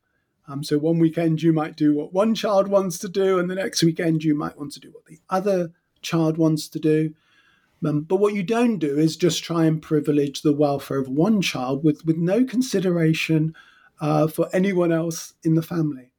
Um, 0.48 0.64
so 0.64 0.78
one 0.78 1.00
weekend 1.00 1.42
you 1.42 1.52
might 1.52 1.76
do 1.76 1.94
what 1.94 2.14
one 2.14 2.36
child 2.36 2.70
wants 2.70 3.00
to 3.00 3.10
do, 3.10 3.38
and 3.38 3.50
the 3.50 3.56
next 3.56 3.84
weekend 3.84 4.24
you 4.24 4.34
might 4.34 4.58
want 4.58 4.72
to 4.74 4.80
do 4.80 4.92
what 4.92 5.06
the 5.08 5.20
other 5.30 5.74
child 6.02 6.38
wants 6.38 6.70
to 6.70 6.80
do. 6.80 7.14
Um, 7.84 8.02
but 8.02 8.18
what 8.18 8.34
you 8.34 8.44
don't 8.44 8.80
do 8.80 8.98
is 8.98 9.18
just 9.18 9.44
try 9.44 9.66
and 9.66 9.82
privilege 9.82 10.42
the 10.42 10.54
welfare 10.54 11.00
of 11.00 11.08
one 11.08 11.42
child 11.42 11.84
with, 11.84 12.06
with 12.06 12.18
no 12.18 12.44
consideration 12.44 13.56
uh, 14.02 14.28
for 14.28 14.50
anyone 14.54 14.92
else 14.92 15.34
in 15.44 15.56
the 15.56 15.62
family. 15.62 16.12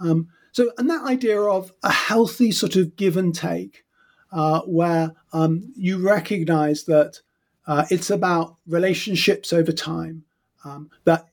Um, 0.00 0.28
so, 0.52 0.72
and 0.78 0.88
that 0.90 1.04
idea 1.04 1.40
of 1.40 1.72
a 1.82 1.92
healthy 1.92 2.52
sort 2.52 2.76
of 2.76 2.96
give 2.96 3.16
and 3.16 3.34
take 3.34 3.84
uh, 4.32 4.60
where 4.62 5.12
um, 5.32 5.72
you 5.76 5.98
recognize 5.98 6.84
that 6.84 7.20
uh, 7.66 7.84
it's 7.90 8.10
about 8.10 8.56
relationships 8.66 9.52
over 9.52 9.72
time, 9.72 10.24
um, 10.64 10.90
that 11.04 11.26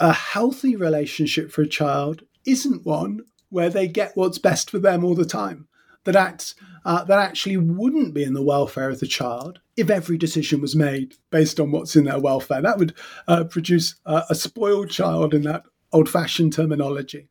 a 0.00 0.12
healthy 0.12 0.74
relationship 0.74 1.50
for 1.50 1.62
a 1.62 1.68
child 1.68 2.22
isn't 2.44 2.86
one 2.86 3.20
where 3.50 3.70
they 3.70 3.86
get 3.86 4.16
what's 4.16 4.38
best 4.38 4.70
for 4.70 4.78
them 4.78 5.04
all 5.04 5.14
the 5.14 5.24
time. 5.24 5.68
That 6.06 6.54
uh, 6.84 7.04
that 7.04 7.18
actually 7.18 7.56
wouldn't 7.56 8.14
be 8.14 8.22
in 8.22 8.34
the 8.34 8.42
welfare 8.42 8.88
of 8.88 9.00
the 9.00 9.06
child 9.06 9.60
if 9.76 9.90
every 9.90 10.16
decision 10.16 10.60
was 10.60 10.74
made 10.74 11.16
based 11.30 11.60
on 11.60 11.70
what's 11.70 11.96
in 11.96 12.04
their 12.04 12.20
welfare. 12.20 12.62
That 12.62 12.78
would 12.78 12.94
uh, 13.28 13.44
produce 13.44 13.96
a 14.06 14.34
spoiled 14.34 14.90
child 14.90 15.34
in 15.34 15.42
that 15.42 15.64
old-fashioned 15.92 16.52
terminology. 16.52 17.28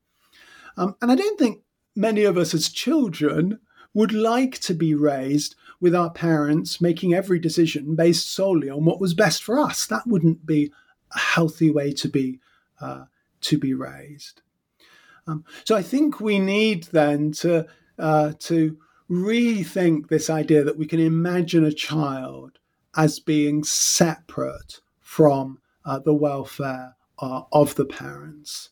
Um, 0.77 0.95
and 1.01 1.11
I 1.11 1.15
don't 1.15 1.39
think 1.39 1.61
many 1.95 2.23
of 2.23 2.37
us 2.37 2.53
as 2.53 2.69
children 2.69 3.59
would 3.93 4.11
like 4.11 4.59
to 4.59 4.73
be 4.73 4.93
raised 4.93 5.55
with 5.79 5.95
our 5.95 6.11
parents 6.11 6.81
making 6.81 7.13
every 7.13 7.39
decision 7.39 7.95
based 7.95 8.31
solely 8.31 8.69
on 8.69 8.85
what 8.85 8.99
was 8.99 9.13
best 9.13 9.43
for 9.43 9.57
us. 9.57 9.85
That 9.87 10.05
wouldn't 10.05 10.45
be 10.45 10.71
a 11.15 11.19
healthy 11.19 11.71
way 11.71 11.93
to 11.93 12.09
be 12.09 12.39
uh, 12.81 13.05
to 13.41 13.57
be 13.57 13.73
raised. 13.73 14.41
Um, 15.27 15.45
so 15.63 15.75
I 15.75 15.81
think 15.81 16.19
we 16.19 16.39
need 16.39 16.83
then 16.91 17.31
to 17.33 17.67
uh, 17.99 18.33
to 18.39 18.77
rethink 19.09 20.07
this 20.07 20.29
idea 20.29 20.63
that 20.63 20.77
we 20.77 20.85
can 20.85 20.99
imagine 20.99 21.63
a 21.63 21.71
child 21.71 22.59
as 22.95 23.19
being 23.19 23.63
separate 23.63 24.79
from 25.01 25.59
uh, 25.85 25.99
the 25.99 26.13
welfare 26.13 26.95
uh, 27.19 27.41
of 27.51 27.75
the 27.75 27.85
parents. 27.85 28.69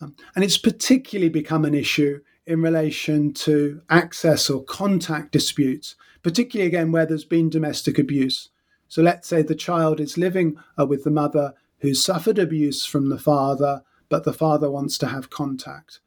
Um, 0.00 0.14
and 0.34 0.44
it's 0.44 0.58
particularly 0.58 1.30
become 1.30 1.64
an 1.64 1.74
issue 1.74 2.20
in 2.46 2.60
relation 2.60 3.32
to 3.32 3.80
access 3.88 4.50
or 4.50 4.62
contact 4.64 5.32
disputes, 5.32 5.96
particularly 6.22 6.68
again 6.68 6.92
where 6.92 7.06
there's 7.06 7.24
been 7.24 7.48
domestic 7.48 7.98
abuse. 7.98 8.50
So 8.88 9.02
let's 9.02 9.26
say 9.26 9.42
the 9.42 9.54
child 9.54 9.98
is 9.98 10.18
living 10.18 10.56
uh, 10.78 10.86
with 10.86 11.04
the 11.04 11.10
mother 11.10 11.54
who 11.78 11.94
suffered 11.94 12.38
abuse 12.38 12.84
from 12.84 13.08
the 13.08 13.18
father, 13.18 13.82
but 14.08 14.24
the 14.24 14.32
father 14.32 14.70
wants 14.70 14.98
to 14.98 15.06
have 15.06 15.30
contact. 15.30 16.00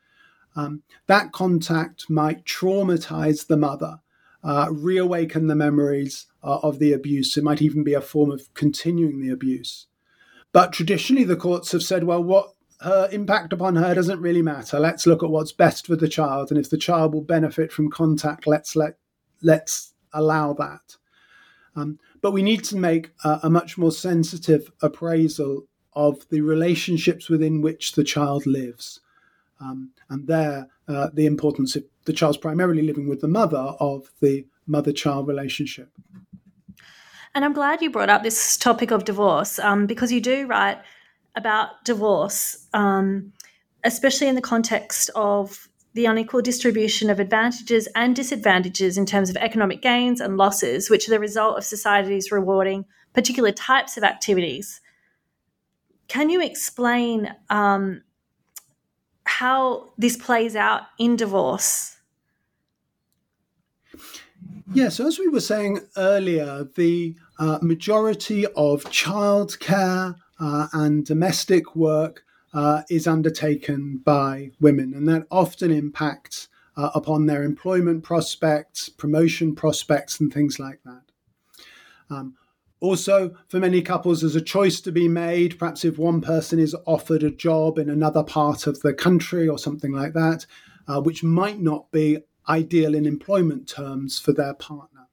Um, 0.58 0.82
that 1.05 1.32
contact 1.32 2.10
might 2.10 2.43
traumatize 2.43 3.47
the 3.47 3.58
mother, 3.58 3.99
uh, 4.43 4.68
reawaken 4.72 5.47
the 5.47 5.55
memories 5.55 6.26
uh, 6.43 6.60
of 6.64 6.80
the 6.80 6.91
abuse. 6.91 7.38
It 7.38 7.43
might 7.43 7.62
even 7.62 7.84
be 7.84 7.93
a 7.93 8.01
form 8.01 8.32
of 8.32 8.53
continuing 8.53 9.22
the 9.22 9.32
abuse. 9.32 9.86
But 10.51 10.74
traditionally, 10.74 11.24
the 11.24 11.36
courts 11.36 11.72
have 11.74 11.84
said, 11.84 12.05
well, 12.05 12.24
what 12.24 12.53
her 12.82 13.08
impact 13.12 13.53
upon 13.53 13.76
her 13.76 13.95
doesn't 13.95 14.22
really 14.22 14.41
matter. 14.41 14.80
Let's 14.80 15.08
look 15.08 15.24
at 15.24 15.30
what's 15.30 15.51
best 15.51 15.88
for 15.88 15.95
the 15.95 16.08
child, 16.08 16.51
and 16.51 16.60
if 16.60 16.70
the 16.70 16.78
child 16.78 17.14
will 17.14 17.22
benefit 17.22 17.72
from 17.72 17.89
contact, 17.89 18.47
let's 18.47 18.76
let 18.76 18.97
let's 19.41 19.93
allow 20.14 20.53
that. 20.53 20.97
Um, 21.76 21.99
but 22.22 22.32
we 22.32 22.41
need 22.41 22.64
to 22.66 22.76
make 22.76 23.12
a, 23.24 23.39
a, 23.43 23.49
much 23.51 23.78
more 23.78 23.91
sensitive 23.91 24.72
appraisal 24.82 25.68
of 25.93 26.28
the 26.30 26.41
relationships 26.41 27.30
within 27.30 27.62
which 27.62 27.91
the 27.91 28.03
child 28.03 28.47
lives, 28.47 28.99
um, 29.60 29.91
and 30.10 30.28
there 30.28 30.68
uh, 30.88 31.10
the 31.14 31.26
importance 31.26 31.76
of 31.76 31.84
the 32.05 32.14
child's 32.14 32.38
primarily 32.38 32.82
living 32.82 33.08
with 33.08 33.22
the 33.22 33.28
mother 33.28 33.76
of 33.80 34.12
the 34.22 34.45
mother-child 34.66 35.28
relationship. 35.28 35.89
And 37.36 37.45
I'm 37.45 37.53
glad 37.53 37.82
you 37.82 37.91
brought 37.91 38.10
up 38.10 38.24
this 38.24 38.58
topic 38.58 38.91
of 38.91 39.05
divorce 39.05 39.60
um, 39.60 39.86
because 39.86 40.12
you 40.12 40.22
do 40.22 40.47
write 40.47 40.80
about 41.36 41.84
divorce, 41.86 42.68
um, 42.74 43.32
especially 43.84 44.28
in 44.28 44.36
the 44.36 44.41
context 44.41 45.10
of 45.16 45.70
the 45.93 46.05
unequal 46.05 46.41
distribution 46.41 47.10
of 47.10 47.20
advantages 47.20 47.88
and 47.95 48.16
disadvantages 48.16 48.97
in 48.97 49.05
terms 49.05 49.30
of 49.30 49.38
economic 49.38 49.82
gains 49.82 50.22
and 50.22 50.38
losses, 50.38 50.89
which 50.89 51.08
are 51.08 51.12
the 51.12 51.20
result 51.20 51.58
of 51.58 51.64
societies 51.64 52.32
rewarding 52.32 52.86
particular 53.14 53.51
types 53.51 53.97
of 53.97 54.03
activities. 54.03 54.82
Can 56.08 56.30
you 56.30 56.41
explain 56.41 57.34
um, 57.49 58.03
how 59.38 59.93
this 59.99 60.17
plays 60.17 60.55
out 60.55 60.81
in 60.97 61.15
divorce? 61.15 61.97
Yeah, 64.73 64.89
so 64.89 65.05
as 65.05 65.19
we 65.19 65.27
were 65.27 65.41
saying 65.41 65.81
earlier, 65.95 66.67
the 66.75 67.15
uh, 67.38 67.59
majority 67.61 68.47
of 68.47 68.83
childcare 68.85 70.15
uh, 70.39 70.67
and 70.73 71.05
domestic 71.05 71.75
work 71.75 72.23
uh, 72.55 72.81
is 72.89 73.05
undertaken 73.05 74.01
by 74.03 74.49
women, 74.59 74.95
and 74.95 75.07
that 75.07 75.27
often 75.29 75.69
impacts 75.69 76.47
uh, 76.75 76.89
upon 76.95 77.27
their 77.27 77.43
employment 77.43 78.03
prospects, 78.03 78.89
promotion 78.89 79.53
prospects, 79.53 80.19
and 80.19 80.33
things 80.33 80.57
like 80.57 80.79
that. 80.83 81.03
Um, 82.09 82.33
also, 82.80 83.36
for 83.47 83.59
many 83.59 83.82
couples, 83.82 84.21
there's 84.21 84.36
a 84.36 84.41
choice 84.41 84.80
to 84.82 84.91
be 84.91 85.07
made. 85.07 85.57
Perhaps 85.57 85.84
if 85.84 85.97
one 85.97 86.21
person 86.21 86.59
is 86.59 86.75
offered 86.86 87.23
a 87.23 87.32
job 87.32 87.80
in 87.80 87.89
another 87.89 88.23
part 88.23 88.67
of 88.67 88.82
the 88.82 88.93
country 88.93 89.47
or 89.47 89.57
something 89.57 89.91
like 89.91 90.13
that, 90.13 90.45
uh, 90.88 91.01
which 91.01 91.23
might 91.23 91.59
not 91.59 91.91
be 91.91 92.19
ideal 92.47 92.93
in 92.93 93.05
employment 93.05 93.67
terms 93.67 94.19
for 94.19 94.32
their 94.32 94.53
partner. 94.53 95.07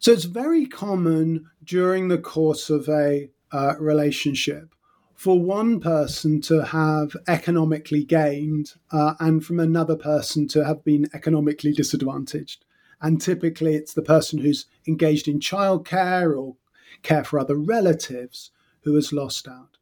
So 0.00 0.12
it's 0.12 0.24
very 0.24 0.66
common 0.66 1.50
during 1.64 2.08
the 2.08 2.18
course 2.18 2.70
of 2.70 2.88
a 2.88 3.30
uh, 3.50 3.74
relationship 3.78 4.74
for 5.14 5.40
one 5.40 5.80
person 5.80 6.40
to 6.40 6.64
have 6.64 7.16
economically 7.26 8.04
gained 8.04 8.74
uh, 8.92 9.14
and 9.18 9.44
from 9.44 9.58
another 9.58 9.96
person 9.96 10.46
to 10.46 10.64
have 10.64 10.84
been 10.84 11.08
economically 11.12 11.72
disadvantaged. 11.72 12.64
And 13.00 13.20
typically, 13.20 13.74
it's 13.74 13.94
the 13.94 14.02
person 14.02 14.40
who's 14.40 14.66
engaged 14.86 15.28
in 15.28 15.40
childcare 15.40 16.36
or 16.36 16.56
care 17.02 17.24
for 17.24 17.38
other 17.38 17.56
relatives 17.56 18.50
who 18.82 18.94
has 18.94 19.12
lost 19.12 19.46
out. 19.46 19.76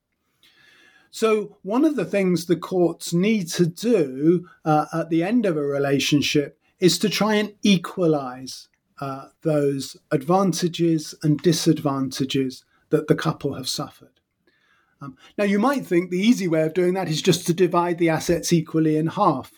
So, 1.11 1.57
one 1.63 1.85
of 1.85 1.97
the 1.97 2.05
things 2.05 2.45
the 2.45 2.57
courts 2.57 3.15
need 3.15 3.49
to 3.53 3.65
do 3.67 4.49
uh, 4.65 4.87
at 4.93 5.09
the 5.09 5.23
end 5.23 5.47
of 5.47 5.57
a 5.57 5.63
relationship 5.63 6.59
is 6.79 6.99
to 6.99 7.09
try 7.09 7.37
and 7.37 7.55
equalize 7.63 8.69
uh, 9.01 9.29
those 9.43 9.97
advantages 10.11 11.15
and 11.23 11.39
disadvantages 11.39 12.65
that 12.91 13.09
the 13.09 13.15
couple 13.15 13.55
have 13.55 13.69
suffered. 13.69 14.21
Um, 15.01 15.17
now, 15.37 15.45
you 15.45 15.59
might 15.59 15.87
think 15.87 16.11
the 16.11 16.21
easy 16.21 16.49
way 16.49 16.63
of 16.63 16.75
doing 16.75 16.95
that 16.95 17.09
is 17.09 17.23
just 17.23 17.47
to 17.47 17.55
divide 17.55 17.99
the 17.99 18.09
assets 18.09 18.53
equally 18.53 18.97
in 18.97 19.09
half. 19.09 19.53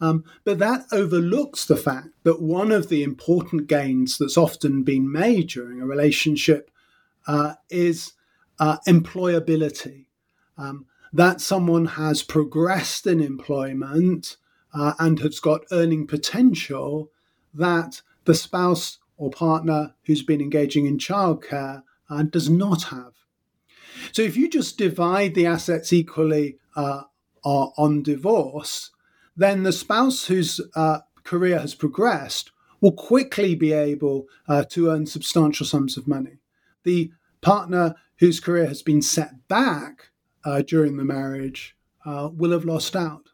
Um, 0.00 0.24
but 0.44 0.58
that 0.60 0.86
overlooks 0.92 1.64
the 1.64 1.76
fact 1.76 2.08
that 2.22 2.40
one 2.40 2.70
of 2.70 2.88
the 2.88 3.02
important 3.02 3.66
gains 3.66 4.16
that's 4.16 4.36
often 4.36 4.84
been 4.84 5.10
made 5.10 5.48
during 5.48 5.80
a 5.80 5.86
relationship 5.86 6.70
uh, 7.26 7.54
is 7.68 8.12
uh, 8.60 8.78
employability. 8.86 10.06
Um, 10.56 10.86
that 11.12 11.40
someone 11.40 11.86
has 11.86 12.22
progressed 12.22 13.06
in 13.06 13.20
employment 13.20 14.36
uh, 14.74 14.92
and 14.98 15.18
has 15.20 15.40
got 15.40 15.64
earning 15.72 16.06
potential 16.06 17.10
that 17.54 18.02
the 18.24 18.34
spouse 18.34 18.98
or 19.16 19.30
partner 19.30 19.94
who's 20.04 20.22
been 20.22 20.40
engaging 20.40 20.86
in 20.86 20.98
childcare 20.98 21.82
uh, 22.10 22.22
does 22.24 22.50
not 22.50 22.84
have. 22.84 23.12
So 24.12 24.22
if 24.22 24.36
you 24.36 24.48
just 24.48 24.78
divide 24.78 25.34
the 25.34 25.46
assets 25.46 25.92
equally 25.92 26.58
uh, 26.76 27.02
on 27.42 28.02
divorce, 28.02 28.90
then 29.38 29.62
the 29.62 29.72
spouse 29.72 30.26
whose 30.26 30.60
uh, 30.74 30.98
career 31.22 31.60
has 31.60 31.74
progressed 31.74 32.50
will 32.80 32.92
quickly 32.92 33.54
be 33.54 33.72
able 33.72 34.26
uh, 34.48 34.64
to 34.64 34.90
earn 34.90 35.06
substantial 35.06 35.64
sums 35.64 35.96
of 35.96 36.08
money. 36.08 36.38
The 36.82 37.12
partner 37.40 37.94
whose 38.18 38.40
career 38.40 38.66
has 38.66 38.82
been 38.82 39.00
set 39.00 39.48
back 39.48 40.10
uh, 40.44 40.62
during 40.62 40.96
the 40.96 41.04
marriage 41.04 41.76
uh, 42.04 42.30
will 42.32 42.50
have 42.50 42.64
lost 42.64 42.96
out. 42.96 43.28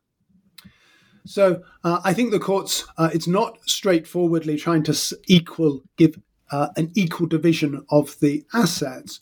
So 1.26 1.62
uh, 1.82 2.00
I 2.04 2.12
think 2.12 2.32
the 2.32 2.38
courts, 2.38 2.86
uh, 2.98 3.08
it's 3.14 3.26
not 3.26 3.58
straightforwardly 3.66 4.58
trying 4.58 4.82
to 4.84 5.18
equal 5.26 5.82
give 5.96 6.20
an 6.76 6.92
equal 6.94 7.26
division 7.26 7.84
of 7.90 8.20
the 8.20 8.44
assets, 8.54 9.18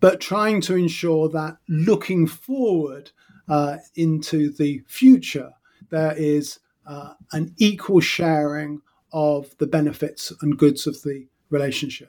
but 0.00 0.20
trying 0.20 0.60
to 0.62 0.76
ensure 0.76 1.30
that 1.30 1.56
looking 1.66 2.26
forward 2.26 3.12
into 3.94 4.52
the 4.52 4.82
future, 4.86 5.53
there 5.94 6.14
is 6.16 6.58
uh, 6.86 7.14
an 7.32 7.54
equal 7.58 8.00
sharing 8.00 8.82
of 9.12 9.56
the 9.58 9.66
benefits 9.66 10.32
and 10.42 10.58
goods 10.58 10.86
of 10.86 11.02
the 11.02 11.26
relationship. 11.50 12.08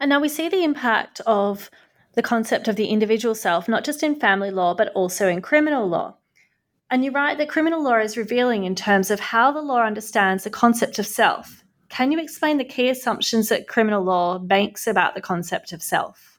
And 0.00 0.08
now 0.08 0.20
we 0.20 0.28
see 0.28 0.48
the 0.48 0.64
impact 0.64 1.20
of 1.26 1.70
the 2.14 2.22
concept 2.22 2.68
of 2.68 2.76
the 2.76 2.86
individual 2.86 3.34
self, 3.34 3.68
not 3.68 3.84
just 3.84 4.02
in 4.02 4.18
family 4.18 4.50
law, 4.50 4.74
but 4.74 4.88
also 4.94 5.28
in 5.28 5.42
criminal 5.42 5.88
law. 5.88 6.16
And 6.90 7.04
you 7.04 7.10
write 7.10 7.38
that 7.38 7.48
criminal 7.48 7.82
law 7.82 7.98
is 7.98 8.16
revealing 8.16 8.64
in 8.64 8.74
terms 8.74 9.10
of 9.10 9.20
how 9.20 9.52
the 9.52 9.62
law 9.62 9.82
understands 9.82 10.44
the 10.44 10.50
concept 10.50 10.98
of 10.98 11.06
self. 11.06 11.64
Can 11.88 12.12
you 12.12 12.20
explain 12.20 12.58
the 12.58 12.64
key 12.64 12.88
assumptions 12.88 13.48
that 13.48 13.68
criminal 13.68 14.02
law 14.02 14.38
makes 14.38 14.86
about 14.86 15.14
the 15.14 15.20
concept 15.20 15.72
of 15.72 15.82
self? 15.82 16.33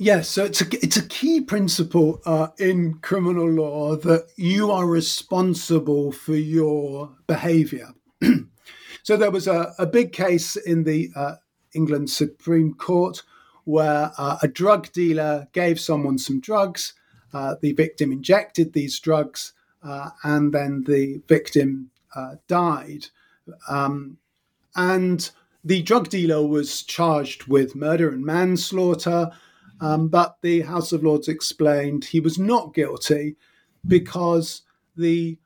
Yes, 0.00 0.28
so 0.28 0.44
it's 0.44 0.60
a 0.60 0.66
it's 0.80 0.96
a 0.96 1.08
key 1.08 1.40
principle 1.40 2.22
uh, 2.24 2.48
in 2.56 3.00
criminal 3.00 3.50
law 3.50 3.96
that 3.96 4.28
you 4.36 4.70
are 4.70 4.86
responsible 4.86 6.12
for 6.12 6.36
your 6.36 7.16
behaviour. 7.26 7.88
so 9.02 9.16
there 9.16 9.32
was 9.32 9.48
a, 9.48 9.74
a 9.76 9.86
big 9.86 10.12
case 10.12 10.54
in 10.54 10.84
the 10.84 11.10
uh, 11.16 11.34
England 11.74 12.10
Supreme 12.10 12.74
Court 12.74 13.24
where 13.64 14.12
uh, 14.16 14.38
a 14.40 14.46
drug 14.46 14.92
dealer 14.92 15.48
gave 15.52 15.80
someone 15.80 16.16
some 16.16 16.40
drugs. 16.40 16.94
Uh, 17.34 17.56
the 17.60 17.72
victim 17.72 18.12
injected 18.12 18.72
these 18.72 19.00
drugs, 19.00 19.52
uh, 19.82 20.10
and 20.22 20.54
then 20.54 20.84
the 20.86 21.20
victim 21.26 21.90
uh, 22.14 22.36
died. 22.46 23.06
Um, 23.68 24.18
and 24.76 25.28
the 25.64 25.82
drug 25.82 26.08
dealer 26.08 26.46
was 26.46 26.84
charged 26.84 27.48
with 27.48 27.74
murder 27.74 28.08
and 28.10 28.24
manslaughter. 28.24 29.32
Um, 29.80 30.08
but 30.08 30.38
the 30.42 30.62
House 30.62 30.92
of 30.92 31.04
Lords 31.04 31.28
explained 31.28 32.06
he 32.06 32.20
was 32.20 32.38
not 32.38 32.74
guilty 32.74 33.36
because 33.86 34.62
the 34.96 35.38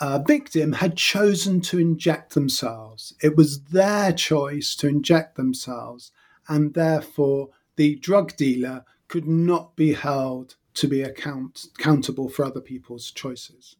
uh, 0.00 0.18
victim 0.26 0.72
had 0.72 0.96
chosen 0.96 1.60
to 1.60 1.78
inject 1.78 2.34
themselves. 2.34 3.14
It 3.22 3.36
was 3.36 3.62
their 3.64 4.12
choice 4.12 4.74
to 4.76 4.88
inject 4.88 5.36
themselves, 5.36 6.10
and 6.48 6.74
therefore 6.74 7.50
the 7.76 7.96
drug 7.96 8.36
dealer 8.36 8.84
could 9.08 9.26
not 9.26 9.76
be 9.76 9.92
held 9.92 10.56
to 10.74 10.88
be 10.88 11.02
account- 11.02 11.66
accountable 11.78 12.28
for 12.28 12.44
other 12.44 12.60
people's 12.60 13.10
choices. 13.10 13.76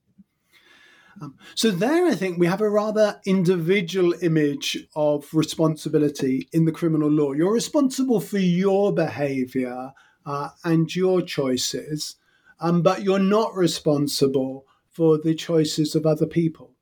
Um, 1.20 1.36
so 1.54 1.70
there, 1.70 2.06
I 2.06 2.14
think 2.14 2.38
we 2.38 2.46
have 2.46 2.60
a 2.60 2.70
rather 2.70 3.20
individual 3.26 4.14
image 4.22 4.86
of 4.94 5.32
responsibility 5.32 6.48
in 6.52 6.64
the 6.64 6.72
criminal 6.72 7.10
law. 7.10 7.32
You're 7.32 7.52
responsible 7.52 8.20
for 8.20 8.38
your 8.38 8.92
behaviour 8.92 9.92
uh, 10.26 10.50
and 10.64 10.94
your 10.94 11.22
choices, 11.22 12.16
um, 12.60 12.82
but 12.82 13.02
you're 13.02 13.18
not 13.18 13.54
responsible 13.54 14.66
for 14.90 15.18
the 15.18 15.34
choices 15.34 15.94
of 15.94 16.06
other 16.06 16.26
people. 16.26 16.72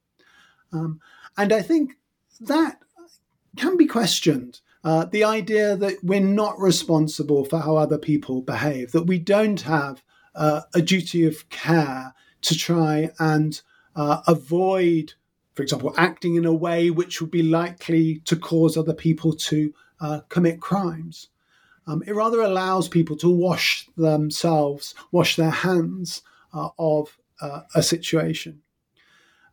Um, 0.73 1.01
and 1.37 1.53
I 1.53 1.63
think 1.63 1.93
that 2.41 2.79
can 3.57 3.77
be 3.77 3.87
questioned. 3.87 4.61
Uh, 4.85 5.05
the 5.05 5.25
idea 5.25 5.77
that 5.77 6.03
we're 6.03 6.21
not 6.21 6.59
responsible 6.59 7.45
for 7.45 7.59
how 7.61 7.77
other 7.77 7.99
people 7.99 8.43
behave, 8.43 8.93
that 8.93 9.07
we 9.07 9.19
don't 9.19 9.63
have 9.63 10.03
uh, 10.35 10.63
a 10.75 10.81
duty 10.81 11.25
of 11.27 11.49
care 11.51 12.15
to 12.43 12.57
try 12.57 13.11
and 13.19 13.61
uh, 13.99 14.23
avoid, 14.29 15.13
for 15.55 15.63
example, 15.65 15.93
acting 15.97 16.37
in 16.37 16.45
a 16.45 16.55
way 16.55 16.89
which 16.89 17.21
would 17.21 17.33
be 17.33 17.43
likely 17.43 18.21
to 18.25 18.37
cause 18.37 18.77
other 18.77 18.95
people 18.95 19.33
to 19.33 19.75
uh, 20.01 20.21
commit 20.29 20.61
crimes. 20.61 21.29
Um, 21.89 22.05
it 22.07 22.15
rather 22.15 22.41
allows 22.41 22.87
people 22.87 23.17
to 23.17 23.29
wash 23.29 23.89
themselves, 23.97 24.95
wash 25.11 25.35
their 25.35 25.51
hands 25.51 26.23
uh, 26.55 26.69
of 26.79 27.19
uh, 27.41 27.63
a 27.75 27.83
situation. 27.83 28.63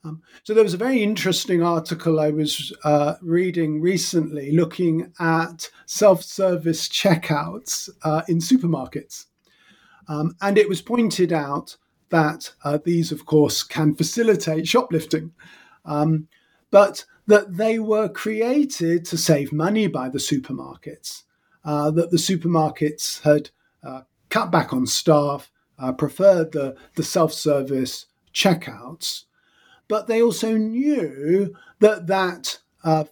Um, 0.03 0.21
so 0.43 0.53
there 0.53 0.63
was 0.63 0.75
a 0.75 0.85
very 0.85 1.01
interesting 1.01 1.63
article 1.63 2.19
I 2.19 2.29
was 2.29 2.71
uh, 2.83 3.15
reading 3.23 3.81
recently 3.81 4.51
looking 4.51 5.11
at 5.19 5.71
self-service 5.87 6.87
checkouts 6.89 7.89
uh, 8.03 8.21
in 8.27 8.37
supermarkets. 8.37 9.25
Um, 10.07 10.35
and 10.39 10.59
it 10.59 10.69
was 10.69 10.83
pointed 10.83 11.33
out 11.33 11.77
that 12.15 12.53
uh, 12.63 12.79
these, 12.85 13.11
of 13.11 13.25
course, 13.25 13.61
can 13.61 13.93
facilitate 13.93 14.65
shoplifting, 14.65 15.33
um, 15.83 16.29
but 16.71 17.03
that 17.27 17.57
they 17.57 17.77
were 17.77 18.07
created 18.07 19.03
to 19.03 19.17
save 19.17 19.51
money 19.51 19.87
by 19.87 20.07
the 20.07 20.17
supermarkets, 20.17 21.23
uh, 21.65 21.91
that 21.91 22.11
the 22.11 22.17
supermarkets 22.29 23.21
had 23.23 23.49
uh, 23.83 24.03
cut 24.29 24.49
back 24.49 24.71
on 24.71 24.87
staff, 24.87 25.51
uh, 25.77 25.91
preferred 25.91 26.53
the, 26.53 26.77
the 26.95 27.03
self 27.03 27.33
service 27.33 28.05
checkouts, 28.33 29.25
but 29.89 30.07
they 30.07 30.21
also 30.21 30.55
knew 30.55 31.53
that 31.81 32.07
that 32.07 32.59
uh, 32.85 33.03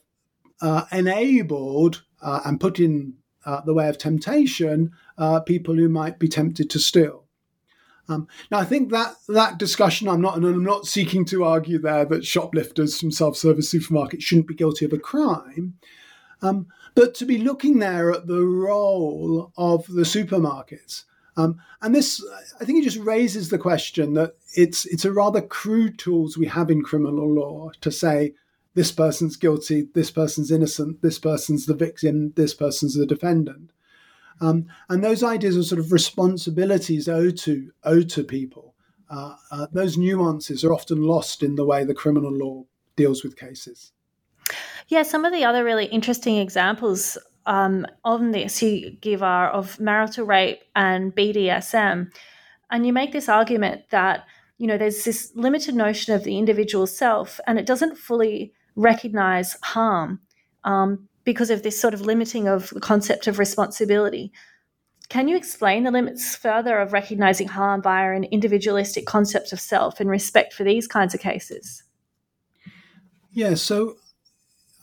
uh, 0.62 0.86
enabled 0.94 2.04
and 2.22 2.62
put 2.62 2.80
in 2.80 3.16
the 3.66 3.74
way 3.74 3.90
of 3.90 3.98
temptation 3.98 4.94
people 5.46 5.76
who 5.76 5.90
might 5.90 6.20
be 6.20 6.30
tempted 6.30 6.70
to 6.70 6.80
steal. 6.80 7.23
Um, 8.10 8.28
now, 8.52 8.60
I 8.60 8.66
think 8.66 8.92
that 8.92 9.16
that 9.30 9.58
discussion, 9.58 10.10
I'm 10.10 10.22
not, 10.22 10.36
and 10.36 10.46
I'm 10.46 10.64
not 10.64 10.86
seeking 10.88 11.24
to 11.26 11.46
argue 11.46 11.80
there 11.80 12.06
that 12.06 12.26
shoplifters 12.26 13.00
from 13.00 13.12
self-service 13.12 13.74
supermarkets 13.74 14.22
shouldn't 14.24 14.48
be 14.48 14.56
guilty 14.56 14.86
of 14.86 14.94
a 14.94 14.98
crime, 14.98 15.76
um, 16.42 16.68
but 16.96 17.16
to 17.16 17.26
be 17.26 17.38
looking 17.38 17.80
there 17.80 18.12
at 18.12 18.28
the 18.28 18.42
role 18.42 19.52
of 19.58 19.88
the 19.88 20.04
supermarkets. 20.04 21.06
Um, 21.36 21.60
and 21.82 21.96
this, 21.96 22.24
I 22.62 22.66
think, 22.66 22.80
it 22.80 22.84
just 22.84 23.04
raises 23.04 23.50
the 23.50 23.58
question 23.58 24.14
that 24.14 24.34
it's 24.56 24.86
it's 24.86 25.06
a 25.06 25.12
rather 25.12 25.42
crude 25.42 25.98
tools 25.98 26.38
we 26.38 26.46
have 26.46 26.70
in 26.70 26.84
criminal 26.84 27.28
law 27.34 27.72
to 27.82 27.92
say 27.92 28.34
this 28.76 28.92
person's 28.92 29.36
guilty, 29.36 29.88
this 29.94 30.12
person's 30.12 30.52
innocent, 30.52 31.02
this 31.02 31.20
person's 31.20 31.66
the 31.66 31.74
victim, 31.74 32.34
this 32.36 32.54
person's 32.54 32.96
the 32.96 33.06
defendant. 33.06 33.72
Um, 34.42 34.66
and 34.90 35.04
those 35.04 35.24
ideas 35.24 35.56
of 35.58 35.66
sort 35.66 35.80
of 35.80 35.92
responsibilities 35.92 37.08
owed 37.08 37.38
to 37.40 37.72
owed 37.84 38.10
to 38.10 38.24
people, 38.24 38.76
uh, 39.10 39.36
uh, 39.52 39.68
those 39.72 39.98
nuances 39.98 40.64
are 40.64 40.74
often 40.74 41.02
lost 41.02 41.44
in 41.44 41.56
the 41.56 41.66
way 41.66 41.84
the 41.84 41.94
criminal 41.94 42.32
law 42.32 42.64
deals 42.96 43.24
with 43.24 43.38
cases. 43.38 43.92
Yeah, 44.88 45.04
some 45.04 45.26
of 45.26 45.32
the 45.32 45.46
other 45.46 45.64
really 45.64 45.86
interesting 45.86 46.38
examples 46.38 47.18
um, 47.46 47.86
on 48.04 48.32
this 48.32 48.62
you 48.62 48.92
give 49.02 49.24
are 49.24 49.50
of 49.50 49.80
marital 49.80 50.26
rape 50.26 50.64
and 50.76 51.16
BDSM, 51.16 52.12
and 52.72 52.86
you 52.86 52.94
make 52.94 53.12
this 53.12 53.30
argument 53.30 53.90
that 53.92 54.26
you 54.58 54.68
know 54.68 54.78
there's 54.78 55.04
this 55.04 55.32
limited 55.36 55.76
notion 55.76 56.14
of 56.14 56.24
the 56.24 56.38
individual 56.38 56.88
self, 56.88 57.40
and 57.48 57.60
it 57.60 57.66
doesn't 57.66 57.98
fully 57.98 58.54
recognize 58.76 59.58
harm. 59.64 60.20
Um, 60.64 61.08
because 61.24 61.50
of 61.50 61.64
this 61.64 61.80
sort 61.80 61.94
of 61.94 62.02
limiting 62.02 62.48
of 62.48 62.70
the 62.70 62.80
concept 62.80 63.28
of 63.28 63.40
responsibility. 63.40 64.32
Can 65.10 65.28
you 65.28 65.36
explain 65.36 65.84
the 65.84 65.92
limits 65.92 66.36
further 66.36 66.80
of 66.80 66.94
recognizing 66.94 67.48
harm 67.48 67.82
via 67.82 68.16
an 68.16 68.24
individualistic 68.26 69.06
concept 69.06 69.54
of 69.54 69.60
self 69.60 70.00
and 70.00 70.10
respect 70.10 70.54
for 70.54 70.64
these 70.64 70.88
kinds 70.88 71.14
of 71.14 71.20
cases? 71.20 71.84
Yeah, 73.32 73.56
so 73.56 73.98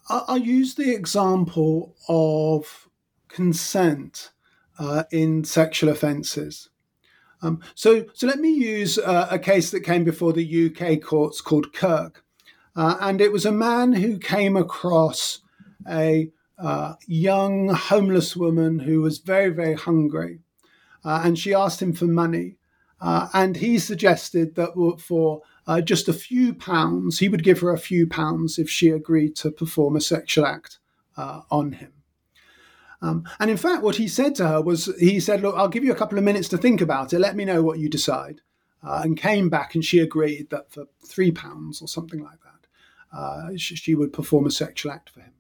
I'll 0.09 0.39
use 0.39 0.75
the 0.75 0.93
example 0.93 1.95
of 2.09 2.89
consent 3.29 4.31
uh, 4.79 5.05
in 5.13 5.45
sexual 5.45 5.91
offences. 5.91 6.69
Um, 7.43 7.61
so, 7.75 8.07
so 8.13 8.27
let 8.27 8.39
me 8.39 8.51
use 8.51 8.99
uh, 8.99 9.29
a 9.31 9.39
case 9.39 9.71
that 9.71 9.81
came 9.81 10.05
before 10.05 10.33
the 10.33 10.67
UK 10.67 11.01
courts 11.01 11.41
called 11.41 11.73
Kirk, 11.73 12.25
uh, 12.77 12.97
and 13.01 13.21
it 13.21 13.33
was 13.33 13.47
a 13.47 13.53
man 13.53 13.93
who 13.93 14.19
came 14.19 14.57
across 14.57 15.41
a 15.89 16.31
uh, 16.59 16.95
young 17.07 17.69
homeless 17.69 18.37
woman 18.37 18.81
who 18.81 19.01
was 19.01 19.19
very, 19.19 19.51
very 19.51 19.75
hungry, 19.75 20.41
uh, 21.05 21.23
and 21.25 21.39
she 21.39 21.55
asked 21.55 21.81
him 21.81 21.93
for 21.93 22.07
money, 22.07 22.57
uh, 23.01 23.29
and 23.33 23.57
he 23.57 23.79
suggested 23.79 24.55
that 24.57 24.75
for 25.01 25.43
uh, 25.67 25.81
just 25.81 26.09
a 26.09 26.13
few 26.13 26.53
pounds, 26.53 27.19
he 27.19 27.29
would 27.29 27.43
give 27.43 27.61
her 27.61 27.73
a 27.73 27.79
few 27.79 28.07
pounds 28.07 28.59
if 28.59 28.69
she 28.69 28.91
agreed 28.91 29.35
to 29.37 29.51
perform 29.51 29.97
a 29.97 30.01
sexual 30.01 30.47
act 30.47 30.79
on 31.51 31.73
him. 31.73 31.93
Um, 33.03 33.25
and 33.39 33.51
in 33.51 33.57
fact, 33.57 33.83
what 33.83 33.97
he 33.97 34.09
said 34.09 34.35
to 34.37 34.49
her 34.49 34.61
was, 34.61 34.87
he 34.99 35.21
said, 35.21 35.41
"Look, 35.41 35.55
I'll 35.57 35.69
give 35.69 35.85
you 35.85 35.93
a 35.93 35.97
couple 35.97 36.19
of 36.19 36.25
minutes 36.25 36.49
to 36.49 36.59
think 36.59 36.81
about 36.81 37.13
it. 37.13 37.19
Let 37.19 37.37
me 37.37 37.45
know 37.45 37.63
what 37.63 37.79
you 37.79 37.89
decide." 37.89 38.41
Uh, 38.83 39.03
and 39.05 39.17
came 39.17 39.51
back, 39.51 39.75
and 39.75 39.85
she 39.85 39.99
agreed 39.99 40.49
that 40.49 40.73
for 40.73 40.87
three 41.05 41.31
pounds 41.31 41.83
or 41.83 41.89
something 41.89 42.23
like 42.23 42.39
that, 42.43 43.17
uh, 43.17 43.51
she, 43.57 43.95
would 43.95 44.11
perform 44.11 44.47
a 44.47 44.51
sexual 44.51 44.91
act 44.91 45.11
for 45.11 45.21
him. 45.21 45.33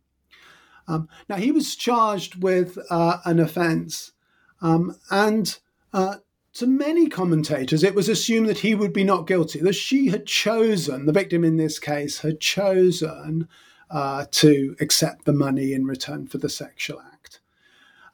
Um, 0.91 1.09
now 1.29 1.37
he 1.37 1.53
was 1.53 1.77
charged 1.77 2.43
with 2.43 2.79
uh, 2.91 3.19
an 3.25 3.39
offence, 3.39 4.13
um, 4.61 4.97
and 5.11 5.59
uh, 5.93 6.17
to 6.55 6.67
many 6.67 7.09
commentators, 7.09 7.85
it 7.85 7.95
was 7.95 8.09
assumed 8.09 8.49
that 8.49 8.59
he 8.59 8.75
would 8.75 8.93
be 8.93 9.05
not 9.05 9.27
guilty. 9.27 9.61
That 9.61 9.75
she 9.75 10.09
had 10.09 10.27
chosen, 10.27 11.07
the 11.07 11.13
victim 11.13 11.45
in 11.45 11.57
this 11.57 11.79
case, 11.79 12.19
had 12.19 12.41
chosen 12.41 13.49
uh, 13.91 14.27
to 14.31 14.77
accept 14.81 15.25
the 15.25 15.33
money 15.33 15.73
in 15.73 15.85
return 15.85 16.27
for 16.27 16.39
the 16.39 16.49
sexual 16.49 17.01
act 17.01 17.41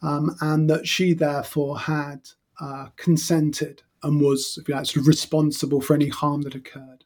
um, 0.03 0.37
and 0.41 0.69
that 0.71 0.87
she 0.87 1.13
therefore 1.13 1.79
had 1.81 2.29
uh, 2.61 2.87
consented 2.97 3.83
and 4.03 4.21
was, 4.21 4.59
if 4.61 4.69
you 4.69 4.75
like, 4.75 4.87
sort 4.87 5.03
of 5.03 5.09
responsible 5.09 5.81
for 5.81 5.95
any 5.95 6.09
harm 6.09 6.43
that 6.43 6.55
occurred. 6.55 7.05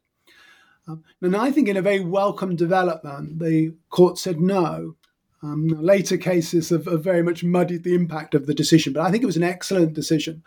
Um, 0.86 1.04
and 1.20 1.36
I 1.36 1.50
think 1.50 1.68
in 1.68 1.76
a 1.76 1.82
very 1.82 2.00
welcome 2.00 2.56
development, 2.56 3.38
the 3.38 3.74
court 3.90 4.18
said 4.18 4.40
no. 4.40 4.96
Um, 5.42 5.68
later 5.68 6.18
cases 6.18 6.68
have, 6.68 6.84
have, 6.84 7.02
very 7.02 7.22
much 7.22 7.42
muddied 7.42 7.82
the 7.82 7.94
impact 7.94 8.34
of 8.34 8.46
the 8.46 8.54
decision, 8.54 8.92
but 8.92 9.02
I 9.02 9.10
think 9.10 9.22
it 9.22 9.26
was 9.26 9.38
an 9.38 9.42
excellent 9.42 9.94
decision. 9.94 10.42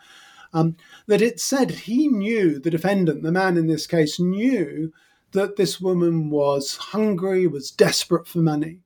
Um, 0.53 0.75
that 1.07 1.21
it 1.21 1.39
said 1.39 1.71
he 1.71 2.07
knew, 2.07 2.59
the 2.59 2.69
defendant, 2.69 3.23
the 3.23 3.31
man 3.31 3.57
in 3.57 3.65
this 3.65 3.87
case, 3.87 4.19
knew 4.19 4.93
that 5.31 5.55
this 5.55 5.81
woman 5.81 6.29
was 6.29 6.75
hungry, 6.75 7.47
was 7.47 7.71
desperate 7.71 8.27
for 8.27 8.37
money, 8.37 8.81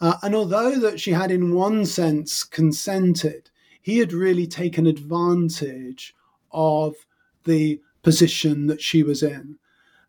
uh, 0.00 0.14
and 0.22 0.34
although 0.34 0.78
that 0.78 1.00
she 1.00 1.10
had, 1.10 1.32
in 1.32 1.54
one 1.54 1.84
sense, 1.84 2.44
consented, 2.44 3.50
he 3.82 3.98
had 3.98 4.12
really 4.12 4.46
taken 4.46 4.86
advantage 4.86 6.14
of 6.52 6.94
the 7.44 7.80
position 8.02 8.66
that 8.68 8.80
she 8.80 9.02
was 9.02 9.22
in. 9.22 9.58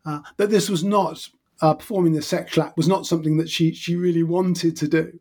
Uh, 0.04 0.20
that 0.36 0.50
this 0.50 0.70
was 0.70 0.84
not 0.84 1.28
uh, 1.60 1.74
performing 1.74 2.12
the 2.12 2.22
sexual 2.22 2.64
act 2.64 2.76
was 2.76 2.88
not 2.88 3.06
something 3.06 3.36
that 3.36 3.50
she 3.50 3.74
she 3.74 3.96
really 3.96 4.22
wanted 4.22 4.76
to 4.76 4.88
do. 4.88 5.18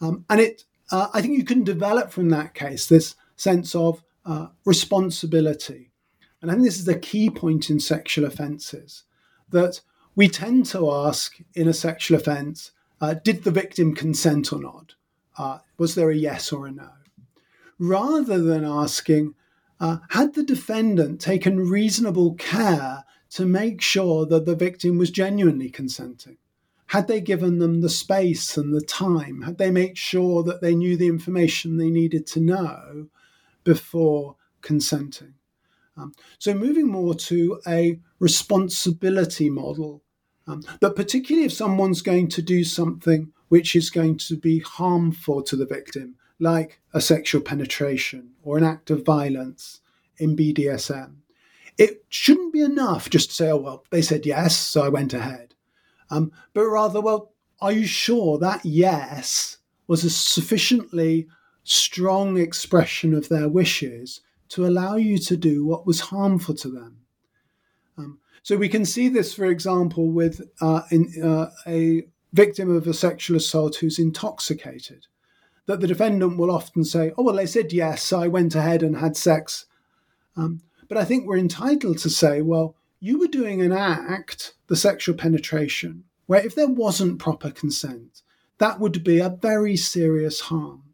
Um, 0.00 0.24
and 0.30 0.40
it, 0.40 0.64
uh, 0.90 1.08
I 1.12 1.20
think, 1.20 1.36
you 1.36 1.44
can 1.44 1.64
develop 1.64 2.10
from 2.10 2.30
that 2.30 2.54
case 2.54 2.86
this 2.86 3.14
sense 3.36 3.74
of 3.74 4.02
uh, 4.24 4.48
responsibility. 4.64 5.90
And 6.40 6.50
I 6.50 6.54
think 6.54 6.64
this 6.64 6.78
is 6.78 6.86
the 6.86 6.98
key 6.98 7.30
point 7.30 7.70
in 7.70 7.80
sexual 7.80 8.24
offences 8.24 9.04
that 9.50 9.80
we 10.16 10.28
tend 10.28 10.66
to 10.66 10.90
ask 10.90 11.36
in 11.54 11.68
a 11.68 11.74
sexual 11.74 12.18
offence 12.18 12.72
uh, 13.00 13.14
did 13.14 13.44
the 13.44 13.50
victim 13.50 13.94
consent 13.94 14.52
or 14.52 14.60
not? 14.60 14.94
Uh, 15.38 15.58
was 15.78 15.94
there 15.94 16.10
a 16.10 16.16
yes 16.16 16.52
or 16.52 16.66
a 16.66 16.70
no? 16.70 16.90
Rather 17.78 18.38
than 18.38 18.64
asking, 18.64 19.34
uh, 19.80 19.98
had 20.10 20.34
the 20.34 20.42
defendant 20.42 21.20
taken 21.20 21.68
reasonable 21.68 22.34
care 22.34 23.04
to 23.30 23.46
make 23.46 23.80
sure 23.80 24.26
that 24.26 24.44
the 24.44 24.54
victim 24.54 24.98
was 24.98 25.10
genuinely 25.10 25.70
consenting? 25.70 26.36
Had 26.90 27.08
they 27.08 27.20
given 27.20 27.58
them 27.58 27.80
the 27.80 27.88
space 27.88 28.56
and 28.56 28.74
the 28.74 28.80
time? 28.80 29.42
Had 29.42 29.58
they 29.58 29.70
made 29.70 29.98
sure 29.98 30.42
that 30.44 30.60
they 30.60 30.74
knew 30.74 30.96
the 30.96 31.08
information 31.08 31.76
they 31.76 31.90
needed 31.90 32.26
to 32.28 32.40
know 32.40 33.08
before 33.64 34.36
consenting? 34.62 35.34
Um, 35.96 36.12
so, 36.38 36.54
moving 36.54 36.88
more 36.88 37.14
to 37.14 37.60
a 37.66 37.98
responsibility 38.18 39.50
model 39.50 40.02
um, 40.50 40.62
but 40.80 40.96
particularly 40.96 41.46
if 41.46 41.52
someone's 41.52 42.02
going 42.02 42.28
to 42.28 42.42
do 42.42 42.64
something 42.64 43.32
which 43.48 43.76
is 43.76 43.88
going 43.88 44.18
to 44.18 44.36
be 44.36 44.58
harmful 44.58 45.42
to 45.42 45.54
the 45.54 45.66
victim, 45.66 46.16
like 46.40 46.80
a 46.92 47.00
sexual 47.00 47.40
penetration 47.40 48.30
or 48.42 48.58
an 48.58 48.64
act 48.64 48.90
of 48.90 49.04
violence 49.04 49.80
in 50.18 50.36
BDSM, 50.36 51.16
it 51.78 52.04
shouldn't 52.08 52.52
be 52.52 52.62
enough 52.62 53.08
just 53.08 53.30
to 53.30 53.34
say, 53.36 53.50
oh, 53.50 53.58
well, 53.58 53.84
they 53.90 54.02
said 54.02 54.26
yes, 54.26 54.56
so 54.56 54.82
I 54.82 54.88
went 54.88 55.14
ahead. 55.14 55.49
Um, 56.10 56.32
but 56.52 56.66
rather, 56.66 57.00
well, 57.00 57.32
are 57.60 57.72
you 57.72 57.86
sure 57.86 58.38
that 58.38 58.64
yes 58.64 59.58
was 59.86 60.04
a 60.04 60.10
sufficiently 60.10 61.28
strong 61.62 62.38
expression 62.38 63.14
of 63.14 63.28
their 63.28 63.48
wishes 63.48 64.20
to 64.48 64.66
allow 64.66 64.96
you 64.96 65.18
to 65.18 65.36
do 65.36 65.64
what 65.64 65.86
was 65.86 66.00
harmful 66.00 66.54
to 66.54 66.68
them? 66.68 66.98
Um, 67.96 68.18
so 68.42 68.56
we 68.56 68.68
can 68.68 68.84
see 68.84 69.08
this, 69.08 69.34
for 69.34 69.44
example, 69.44 70.10
with 70.10 70.40
uh, 70.60 70.82
in, 70.90 71.12
uh, 71.22 71.50
a 71.66 72.06
victim 72.32 72.74
of 72.74 72.86
a 72.86 72.94
sexual 72.94 73.36
assault 73.36 73.76
who's 73.76 73.98
intoxicated. 73.98 75.06
That 75.66 75.80
the 75.80 75.86
defendant 75.86 76.36
will 76.36 76.50
often 76.50 76.84
say, 76.84 77.12
"Oh 77.16 77.22
well, 77.22 77.36
they 77.36 77.46
said 77.46 77.72
yes, 77.72 78.02
so 78.02 78.20
I 78.20 78.26
went 78.26 78.54
ahead 78.54 78.82
and 78.82 78.96
had 78.96 79.16
sex." 79.16 79.66
Um, 80.36 80.62
but 80.88 80.96
I 80.98 81.04
think 81.04 81.26
we're 81.26 81.38
entitled 81.38 81.98
to 81.98 82.10
say, 82.10 82.40
"Well, 82.40 82.74
you 82.98 83.18
were 83.18 83.28
doing 83.28 83.60
an 83.62 83.72
act, 83.72 84.54
the 84.70 84.76
sexual 84.76 85.16
penetration, 85.16 86.04
where 86.26 86.46
if 86.46 86.54
there 86.54 86.68
wasn't 86.68 87.18
proper 87.18 87.50
consent, 87.50 88.22
that 88.58 88.78
would 88.78 89.02
be 89.02 89.18
a 89.18 89.28
very 89.42 89.76
serious 89.76 90.40
harm." 90.40 90.84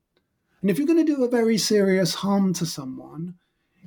And 0.61 0.71
if 0.71 0.79
you're 0.79 0.87
going 0.87 1.07
to 1.07 1.15
do 1.15 1.23
a 1.23 1.29
very 1.29 1.59
serious 1.59 2.15
harm 2.15 2.55
to 2.55 2.67
someone, 2.67 3.35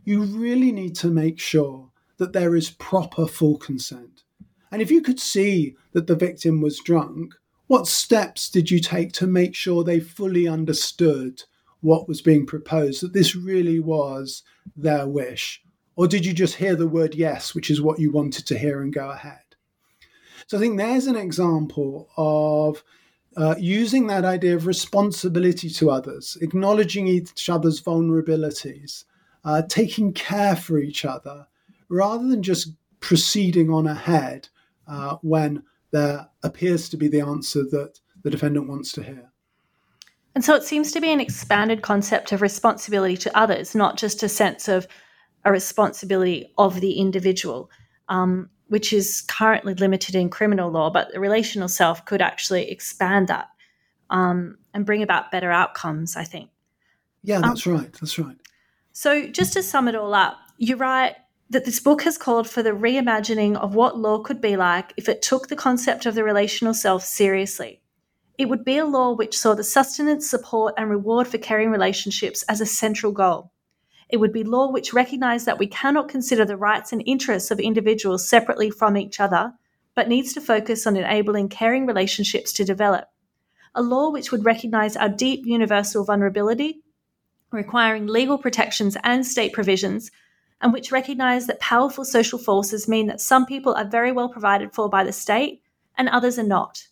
you 0.06 0.22
really 0.22 0.72
need 0.72 0.96
to 0.98 1.10
make 1.10 1.40
sure 1.40 1.92
that 2.18 2.34
there 2.34 2.56
is 2.56 2.70
proper 2.70 3.26
full 3.28 3.58
consent. 3.58 4.24
And 4.72 4.82
if 4.82 4.92
you 4.92 5.02
could 5.02 5.20
see 5.20 5.76
that 5.94 6.06
the 6.08 6.16
victim 6.16 6.62
was 6.62 6.80
drunk, 6.80 7.34
what 7.68 7.88
steps 7.88 8.50
did 8.50 8.70
you 8.70 8.80
take 8.80 9.12
to 9.14 9.28
make 9.28 9.56
sure 9.56 9.84
they 9.84 10.00
fully 10.00 10.48
understood 10.48 11.44
what 11.82 12.08
was 12.08 12.22
being 12.22 12.46
proposed, 12.46 13.02
that 13.02 13.14
this 13.14 13.36
really 13.36 13.80
was 13.80 14.44
their 14.76 15.08
wish? 15.08 15.64
Or 15.96 16.08
did 16.08 16.26
you 16.26 16.34
just 16.34 16.56
hear 16.56 16.76
the 16.76 16.88
word 16.88 17.16
yes, 17.16 17.56
which 17.56 17.72
is 17.72 17.82
what 17.82 18.00
you 18.00 18.12
wanted 18.12 18.46
to 18.48 18.58
hear, 18.58 18.82
and 18.82 18.94
go 18.94 19.10
ahead? 19.10 19.49
So 20.48 20.58
I 20.58 20.60
think 20.60 20.78
there's 20.78 21.08
an 21.08 21.16
example 21.16 22.10
of 22.18 22.84
uh, 23.38 23.56
using 23.58 24.08
that 24.08 24.26
idea 24.26 24.56
of 24.56 24.66
responsibility 24.66 25.70
to 25.70 25.92
others, 25.92 26.38
acknowledging 26.42 27.08
each 27.08 27.50
other's 27.50 27.82
vulnerabilities, 27.82 29.06
uh, 29.46 29.62
taking 29.70 30.14
care 30.14 30.56
for 30.56 30.78
each 30.78 31.06
other, 31.06 31.48
rather 31.90 32.28
than 32.28 32.44
just 32.44 32.74
proceeding 33.00 33.70
on 33.72 33.88
ahead 33.88 34.50
uh, 34.88 35.18
when 35.22 35.64
there 35.92 36.28
appears 36.44 36.90
to 36.90 36.98
be 36.98 37.08
the 37.08 37.22
answer 37.22 37.64
that 37.64 38.00
the 38.24 38.30
defendant 38.30 38.68
wants 38.68 38.92
to 38.94 39.04
hear. 39.04 39.32
And 40.36 40.44
so 40.44 40.54
it 40.54 40.64
seems 40.64 40.92
to 40.92 41.02
be 41.02 41.12
an 41.12 41.20
expanded 41.20 41.82
concept 41.82 42.32
of 42.32 42.42
responsibility 42.42 43.18
to 43.18 43.38
others, 43.38 43.76
not 43.76 43.98
just 43.98 44.24
a 44.24 44.30
sense 44.30 44.68
of 44.68 44.88
a 45.46 45.52
responsibility 45.52 46.52
of 46.58 46.82
the 46.82 46.94
individual, 46.94 47.70
um, 48.10 48.50
which 48.70 48.94
is 48.94 49.22
currently 49.22 49.74
limited 49.74 50.16
in 50.16 50.30
criminal 50.30 50.72
law, 50.72 50.90
but 50.90 51.12
the 51.12 51.20
relational 51.20 51.68
self 51.68 52.06
could 52.06 52.22
actually 52.22 52.72
expand 52.72 53.28
that 53.28 53.50
um, 54.10 54.58
and 54.74 54.86
bring 54.86 55.04
about 55.04 55.32
better 55.32 55.52
outcomes, 55.52 56.16
I 56.16 56.24
think. 56.24 56.50
Yeah, 57.24 57.42
that's 57.42 57.68
um, 57.68 57.74
right. 57.74 57.94
That's 57.94 58.18
right. 58.18 58.38
So, 58.94 59.28
just 59.28 59.54
to 59.54 59.64
sum 59.64 59.88
it 59.88 59.96
all 59.96 60.14
up, 60.14 60.38
you 60.58 60.76
write 60.76 61.16
that 61.50 61.66
this 61.66 61.80
book 61.80 62.04
has 62.04 62.18
called 62.18 62.48
for 62.48 62.62
the 62.62 62.72
reimagining 62.72 63.58
of 63.58 63.74
what 63.74 63.98
law 63.98 64.20
could 64.20 64.40
be 64.40 64.56
like 64.56 64.94
if 64.98 65.10
it 65.10 65.22
took 65.22 65.48
the 65.48 65.56
concept 65.56 66.06
of 66.06 66.16
the 66.16 66.24
relational 66.24 66.74
self 66.74 67.04
seriously. 67.04 67.82
It 68.38 68.48
would 68.48 68.64
be 68.64 68.78
a 68.78 68.86
law 68.86 69.12
which 69.12 69.38
saw 69.38 69.54
the 69.54 69.64
sustenance, 69.64 70.30
support, 70.30 70.74
and 70.78 70.90
reward 70.90 71.28
for 71.28 71.38
caring 71.38 71.72
relationships 71.72 72.44
as 72.44 72.62
a 72.62 72.66
central 72.66 73.12
goal. 73.12 73.52
It 74.10 74.18
would 74.18 74.34
be 74.34 74.44
law 74.44 74.72
which 74.72 74.94
recognised 74.94 75.46
that 75.46 75.60
we 75.60 75.68
cannot 75.68 76.10
consider 76.10 76.44
the 76.44 76.58
rights 76.58 76.92
and 76.92 77.04
interests 77.06 77.52
of 77.52 77.60
individuals 77.60 78.28
separately 78.28 78.72
from 78.72 78.98
each 78.98 79.20
other, 79.20 79.54
but 79.94 80.08
needs 80.08 80.34
to 80.34 80.42
focus 80.42 80.88
on 80.88 80.96
enabling 80.96 81.50
caring 81.50 81.86
relationships 81.86 82.52
to 82.54 82.66
develop. 82.66 83.10
A 83.76 83.82
law 83.84 84.10
which 84.10 84.32
would 84.32 84.46
recognise 84.46 84.98
our 84.98 85.10
deep 85.10 85.46
universal 85.46 86.04
vulnerability, 86.04 86.82
requiring 87.52 88.08
legal 88.08 88.38
protections 88.38 88.98
and 89.04 89.26
state 89.26 89.54
provisions 89.54 90.12
and 90.62 90.74
which 90.74 90.92
recognise 90.92 91.48
that 91.48 91.60
powerful 91.60 92.04
social 92.04 92.38
forces 92.38 92.88
mean 92.88 93.08
that 93.08 93.22
some 93.22 93.46
people 93.46 93.74
are 93.76 93.86
very 93.86 94.12
well 94.12 94.30
provided 94.30 94.74
for 94.74 94.90
by 94.90 95.04
the 95.04 95.14
state 95.14 95.62
and 95.98 96.10
others 96.10 96.38
are 96.38 96.44
not. 96.44 96.88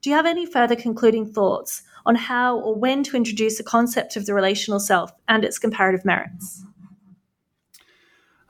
Do 0.00 0.10
you 0.10 0.16
have 0.16 0.26
any 0.26 0.46
further 0.46 0.76
concluding 0.76 1.26
thoughts 1.26 1.82
on 2.06 2.14
how 2.14 2.58
or 2.58 2.74
when 2.74 3.02
to 3.04 3.16
introduce 3.16 3.58
the 3.58 3.64
concept 3.64 4.16
of 4.16 4.26
the 4.26 4.34
relational 4.34 4.80
self 4.80 5.12
and 5.28 5.44
its 5.44 5.58
comparative 5.58 6.04
merits? 6.04 6.64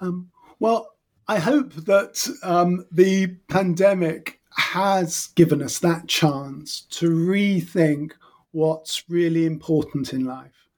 Um, 0.00 0.30
well, 0.58 0.88
I 1.26 1.38
hope 1.38 1.72
that 1.72 2.28
um, 2.42 2.84
the 2.90 3.28
pandemic 3.48 4.40
has 4.56 5.28
given 5.34 5.62
us 5.62 5.78
that 5.80 6.06
chance 6.06 6.82
to 6.90 7.08
rethink 7.08 8.12
what's 8.52 9.08
really 9.08 9.46
important 9.46 10.12
in 10.12 10.24
life. 10.24 10.68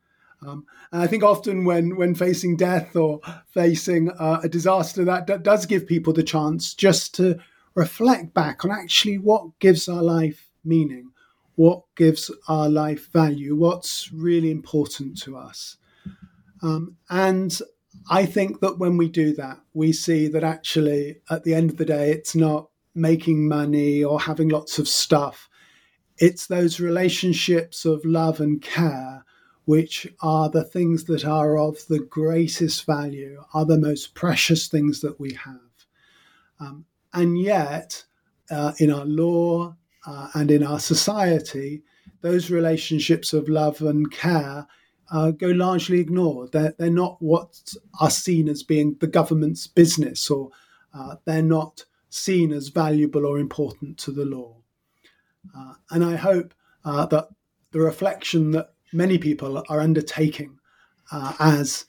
Um, 0.46 0.66
and 0.92 1.02
I 1.02 1.06
think 1.06 1.22
often 1.22 1.64
when 1.64 1.96
when 1.96 2.14
facing 2.14 2.56
death 2.56 2.94
or 2.94 3.20
facing 3.48 4.10
uh, 4.10 4.40
a 4.42 4.48
disaster, 4.48 5.04
that, 5.04 5.26
that 5.26 5.42
does 5.42 5.66
give 5.66 5.86
people 5.86 6.12
the 6.12 6.22
chance 6.22 6.74
just 6.74 7.14
to 7.16 7.38
reflect 7.74 8.34
back 8.34 8.64
on 8.64 8.70
actually 8.70 9.18
what 9.18 9.58
gives 9.58 9.88
our 9.88 10.02
life 10.02 10.50
meaning, 10.64 11.10
what 11.56 11.82
gives 11.96 12.30
our 12.48 12.68
life 12.68 13.10
value, 13.12 13.56
what's 13.56 14.12
really 14.12 14.50
important 14.50 15.20
to 15.22 15.36
us. 15.36 15.76
Um, 16.62 16.96
and 17.10 17.58
I 18.08 18.26
think 18.26 18.60
that 18.60 18.78
when 18.78 18.96
we 18.96 19.08
do 19.08 19.34
that, 19.34 19.60
we 19.74 19.92
see 19.92 20.28
that 20.28 20.44
actually 20.44 21.20
at 21.28 21.44
the 21.44 21.54
end 21.54 21.70
of 21.70 21.76
the 21.76 21.84
day, 21.84 22.12
it's 22.12 22.34
not 22.34 22.68
making 22.94 23.48
money 23.48 24.04
or 24.04 24.20
having 24.20 24.48
lots 24.48 24.78
of 24.78 24.88
stuff. 24.88 25.48
It's 26.18 26.46
those 26.46 26.80
relationships 26.80 27.84
of 27.84 28.04
love 28.04 28.40
and 28.40 28.62
care 28.62 29.24
which 29.66 30.06
are 30.20 30.48
the 30.48 30.64
things 30.64 31.04
that 31.04 31.24
are 31.24 31.58
of 31.58 31.86
the 31.88 31.98
greatest 31.98 32.86
value, 32.86 33.42
are 33.52 33.66
the 33.66 33.78
most 33.78 34.14
precious 34.14 34.68
things 34.68 35.00
that 35.00 35.18
we 35.18 35.32
have. 35.32 35.60
Um, 36.60 36.86
and 37.12 37.38
yet, 37.38 38.04
uh, 38.48 38.72
in 38.78 38.92
our 38.92 39.04
law 39.04 39.74
uh, 40.06 40.28
and 40.34 40.50
in 40.50 40.62
our 40.62 40.78
society, 40.78 41.82
those 42.20 42.50
relationships 42.50 43.32
of 43.32 43.48
love 43.48 43.82
and 43.82 44.10
care 44.10 44.66
uh, 45.10 45.30
go 45.32 45.48
largely 45.48 46.00
ignored. 46.00 46.52
They're, 46.52 46.74
they're 46.78 46.90
not 46.90 47.20
what 47.20 47.74
are 48.00 48.10
seen 48.10 48.48
as 48.48 48.62
being 48.62 48.96
the 49.00 49.06
government's 49.06 49.66
business, 49.66 50.30
or 50.30 50.50
uh, 50.94 51.16
they're 51.24 51.42
not 51.42 51.84
seen 52.08 52.52
as 52.52 52.68
valuable 52.68 53.26
or 53.26 53.38
important 53.38 53.98
to 53.98 54.12
the 54.12 54.24
law. 54.24 54.56
Uh, 55.56 55.74
and 55.90 56.04
I 56.04 56.16
hope 56.16 56.54
uh, 56.84 57.06
that 57.06 57.28
the 57.72 57.80
reflection 57.80 58.52
that 58.52 58.70
many 58.92 59.18
people 59.18 59.62
are 59.68 59.80
undertaking 59.80 60.58
uh, 61.12 61.34
as 61.38 61.84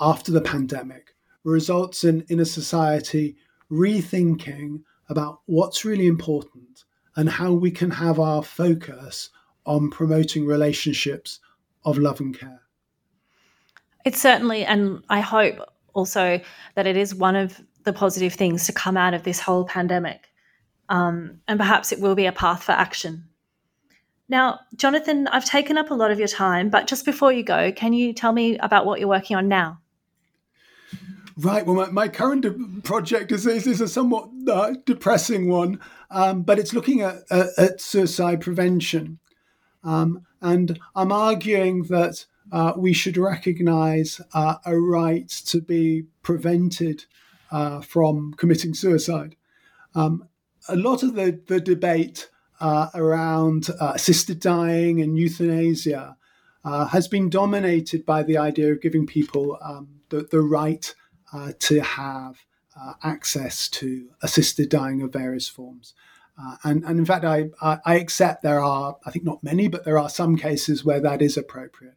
after 0.00 0.32
the 0.32 0.40
pandemic 0.40 1.14
results 1.44 2.02
in, 2.02 2.24
in 2.28 2.40
a 2.40 2.44
society 2.44 3.36
rethinking 3.70 4.82
about 5.08 5.40
what's 5.46 5.84
really 5.84 6.08
important 6.08 6.84
and 7.16 7.28
how 7.28 7.52
we 7.52 7.70
can 7.70 7.90
have 7.90 8.18
our 8.18 8.42
focus 8.42 9.30
on 9.66 9.90
promoting 9.90 10.46
relationships 10.46 11.40
of 11.84 11.98
love 11.98 12.20
and 12.20 12.38
care. 12.38 12.62
It's 14.04 14.20
certainly, 14.20 14.64
and 14.64 15.02
I 15.08 15.20
hope 15.20 15.60
also 15.94 16.40
that 16.74 16.86
it 16.86 16.96
is 16.96 17.14
one 17.14 17.36
of 17.36 17.60
the 17.84 17.92
positive 17.92 18.34
things 18.34 18.66
to 18.66 18.72
come 18.72 18.96
out 18.96 19.14
of 19.14 19.22
this 19.22 19.40
whole 19.40 19.64
pandemic. 19.64 20.28
Um, 20.88 21.40
and 21.48 21.58
perhaps 21.58 21.92
it 21.92 22.00
will 22.00 22.14
be 22.14 22.26
a 22.26 22.32
path 22.32 22.64
for 22.64 22.72
action. 22.72 23.24
Now, 24.28 24.60
Jonathan, 24.76 25.28
I've 25.28 25.44
taken 25.44 25.76
up 25.76 25.90
a 25.90 25.94
lot 25.94 26.10
of 26.10 26.18
your 26.18 26.28
time, 26.28 26.70
but 26.70 26.86
just 26.86 27.04
before 27.04 27.32
you 27.32 27.42
go, 27.42 27.72
can 27.72 27.92
you 27.92 28.12
tell 28.12 28.32
me 28.32 28.58
about 28.58 28.86
what 28.86 28.98
you're 28.98 29.08
working 29.08 29.36
on 29.36 29.48
now? 29.48 29.80
Right. 31.36 31.64
Well, 31.64 31.76
my, 31.76 31.90
my 31.90 32.08
current 32.08 32.84
project 32.84 33.32
is, 33.32 33.46
is, 33.46 33.66
is 33.66 33.80
a 33.80 33.88
somewhat 33.88 34.28
uh, 34.48 34.74
depressing 34.84 35.48
one, 35.48 35.80
um, 36.12 36.42
but 36.42 36.58
it's 36.58 36.72
looking 36.72 37.00
at, 37.00 37.16
at, 37.30 37.48
at 37.58 37.80
suicide 37.80 38.40
prevention. 38.40 39.18
Um, 39.82 40.26
and 40.40 40.78
I'm 40.94 41.10
arguing 41.10 41.84
that 41.84 42.26
uh, 42.52 42.74
we 42.76 42.92
should 42.92 43.16
recognize 43.16 44.20
uh, 44.34 44.56
a 44.64 44.78
right 44.78 45.28
to 45.28 45.60
be 45.60 46.04
prevented 46.22 47.04
uh, 47.50 47.80
from 47.80 48.34
committing 48.34 48.74
suicide. 48.74 49.36
Um, 49.94 50.28
a 50.68 50.76
lot 50.76 51.02
of 51.02 51.14
the, 51.14 51.40
the 51.46 51.60
debate 51.60 52.30
uh, 52.60 52.88
around 52.94 53.68
uh, 53.80 53.92
assisted 53.94 54.38
dying 54.38 55.00
and 55.00 55.18
euthanasia 55.18 56.16
uh, 56.64 56.86
has 56.86 57.08
been 57.08 57.28
dominated 57.28 58.06
by 58.06 58.22
the 58.22 58.38
idea 58.38 58.70
of 58.70 58.80
giving 58.80 59.06
people 59.06 59.58
um, 59.62 59.88
the, 60.10 60.28
the 60.30 60.40
right 60.40 60.94
to 61.58 61.80
have 61.80 62.36
access 63.02 63.68
to 63.68 64.08
assisted 64.22 64.68
dying 64.68 65.02
of 65.02 65.12
various 65.12 65.48
forms. 65.48 65.94
Uh, 66.40 66.56
and, 66.64 66.84
and 66.84 66.98
in 66.98 67.04
fact, 67.04 67.24
I, 67.24 67.50
I, 67.60 67.96
accept 67.96 68.42
there 68.42 68.60
are, 68.60 68.96
I 69.04 69.10
think 69.10 69.24
not 69.24 69.44
many, 69.44 69.68
but 69.68 69.84
there 69.84 69.98
are 69.98 70.08
some 70.08 70.36
cases 70.36 70.84
where 70.84 71.00
that 71.00 71.20
is 71.20 71.36
appropriate. 71.36 71.96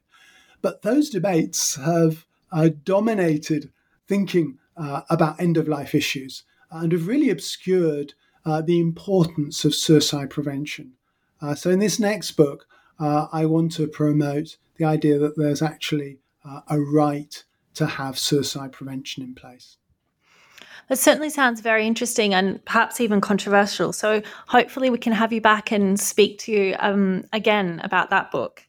But 0.61 0.81
those 0.81 1.09
debates 1.09 1.75
have 1.75 2.25
uh, 2.51 2.69
dominated 2.83 3.71
thinking 4.07 4.57
uh, 4.75 5.01
about 5.09 5.39
end 5.39 5.57
of 5.57 5.67
life 5.67 5.95
issues 5.95 6.43
and 6.69 6.91
have 6.91 7.07
really 7.07 7.29
obscured 7.29 8.13
uh, 8.45 8.61
the 8.61 8.79
importance 8.79 9.63
of 9.63 9.73
suicide 9.73 10.29
prevention. 10.29 10.93
Uh, 11.41 11.55
so, 11.55 11.69
in 11.69 11.79
this 11.79 11.99
next 11.99 12.31
book, 12.31 12.67
uh, 12.99 13.27
I 13.31 13.45
want 13.45 13.71
to 13.73 13.87
promote 13.87 14.57
the 14.77 14.85
idea 14.85 15.17
that 15.17 15.37
there's 15.37 15.61
actually 15.61 16.19
a 16.69 16.79
right 16.79 17.43
to 17.73 17.87
have 17.87 18.19
suicide 18.19 18.71
prevention 18.71 19.23
in 19.23 19.33
place. 19.33 19.77
That 20.87 20.99
certainly 20.99 21.29
sounds 21.29 21.61
very 21.61 21.87
interesting 21.87 22.33
and 22.33 22.63
perhaps 22.65 23.01
even 23.01 23.19
controversial. 23.21 23.91
So 23.91 24.21
hopefully 24.47 24.89
we 24.89 24.97
can 24.97 25.13
have 25.13 25.33
you 25.33 25.41
back 25.41 25.71
and 25.71 25.99
speak 25.99 26.39
to 26.39 26.51
you 26.51 26.75
um, 26.79 27.23
again 27.33 27.81
about 27.83 28.11
that 28.11 28.31
book. 28.31 28.63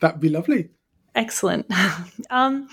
That'd 0.00 0.20
be 0.20 0.28
lovely. 0.28 0.68
Excellent. 1.14 1.66
um, 2.30 2.68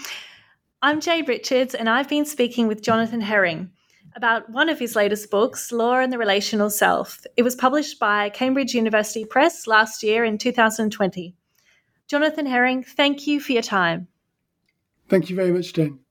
I'm 0.81 0.99
Jade 0.99 1.29
Richards, 1.29 1.73
and 1.73 1.89
I've 1.89 2.09
been 2.09 2.25
speaking 2.25 2.67
with 2.67 2.81
Jonathan 2.81 3.21
Herring 3.21 3.71
about 4.15 4.49
one 4.49 4.69
of 4.69 4.79
his 4.79 4.95
latest 4.95 5.31
books, 5.31 5.71
Law 5.71 5.99
and 5.99 6.11
the 6.11 6.17
Relational 6.17 6.69
Self. 6.69 7.25
It 7.37 7.43
was 7.43 7.55
published 7.55 7.99
by 7.99 8.29
Cambridge 8.29 8.73
University 8.73 9.25
Press 9.25 9.65
last 9.65 10.03
year 10.03 10.23
in 10.25 10.37
2020. 10.37 11.35
Jonathan 12.07 12.45
Herring, 12.45 12.83
thank 12.83 13.25
you 13.25 13.39
for 13.39 13.53
your 13.53 13.61
time. 13.61 14.07
Thank 15.09 15.29
you 15.29 15.35
very 15.35 15.51
much, 15.51 15.73
Jane. 15.73 16.02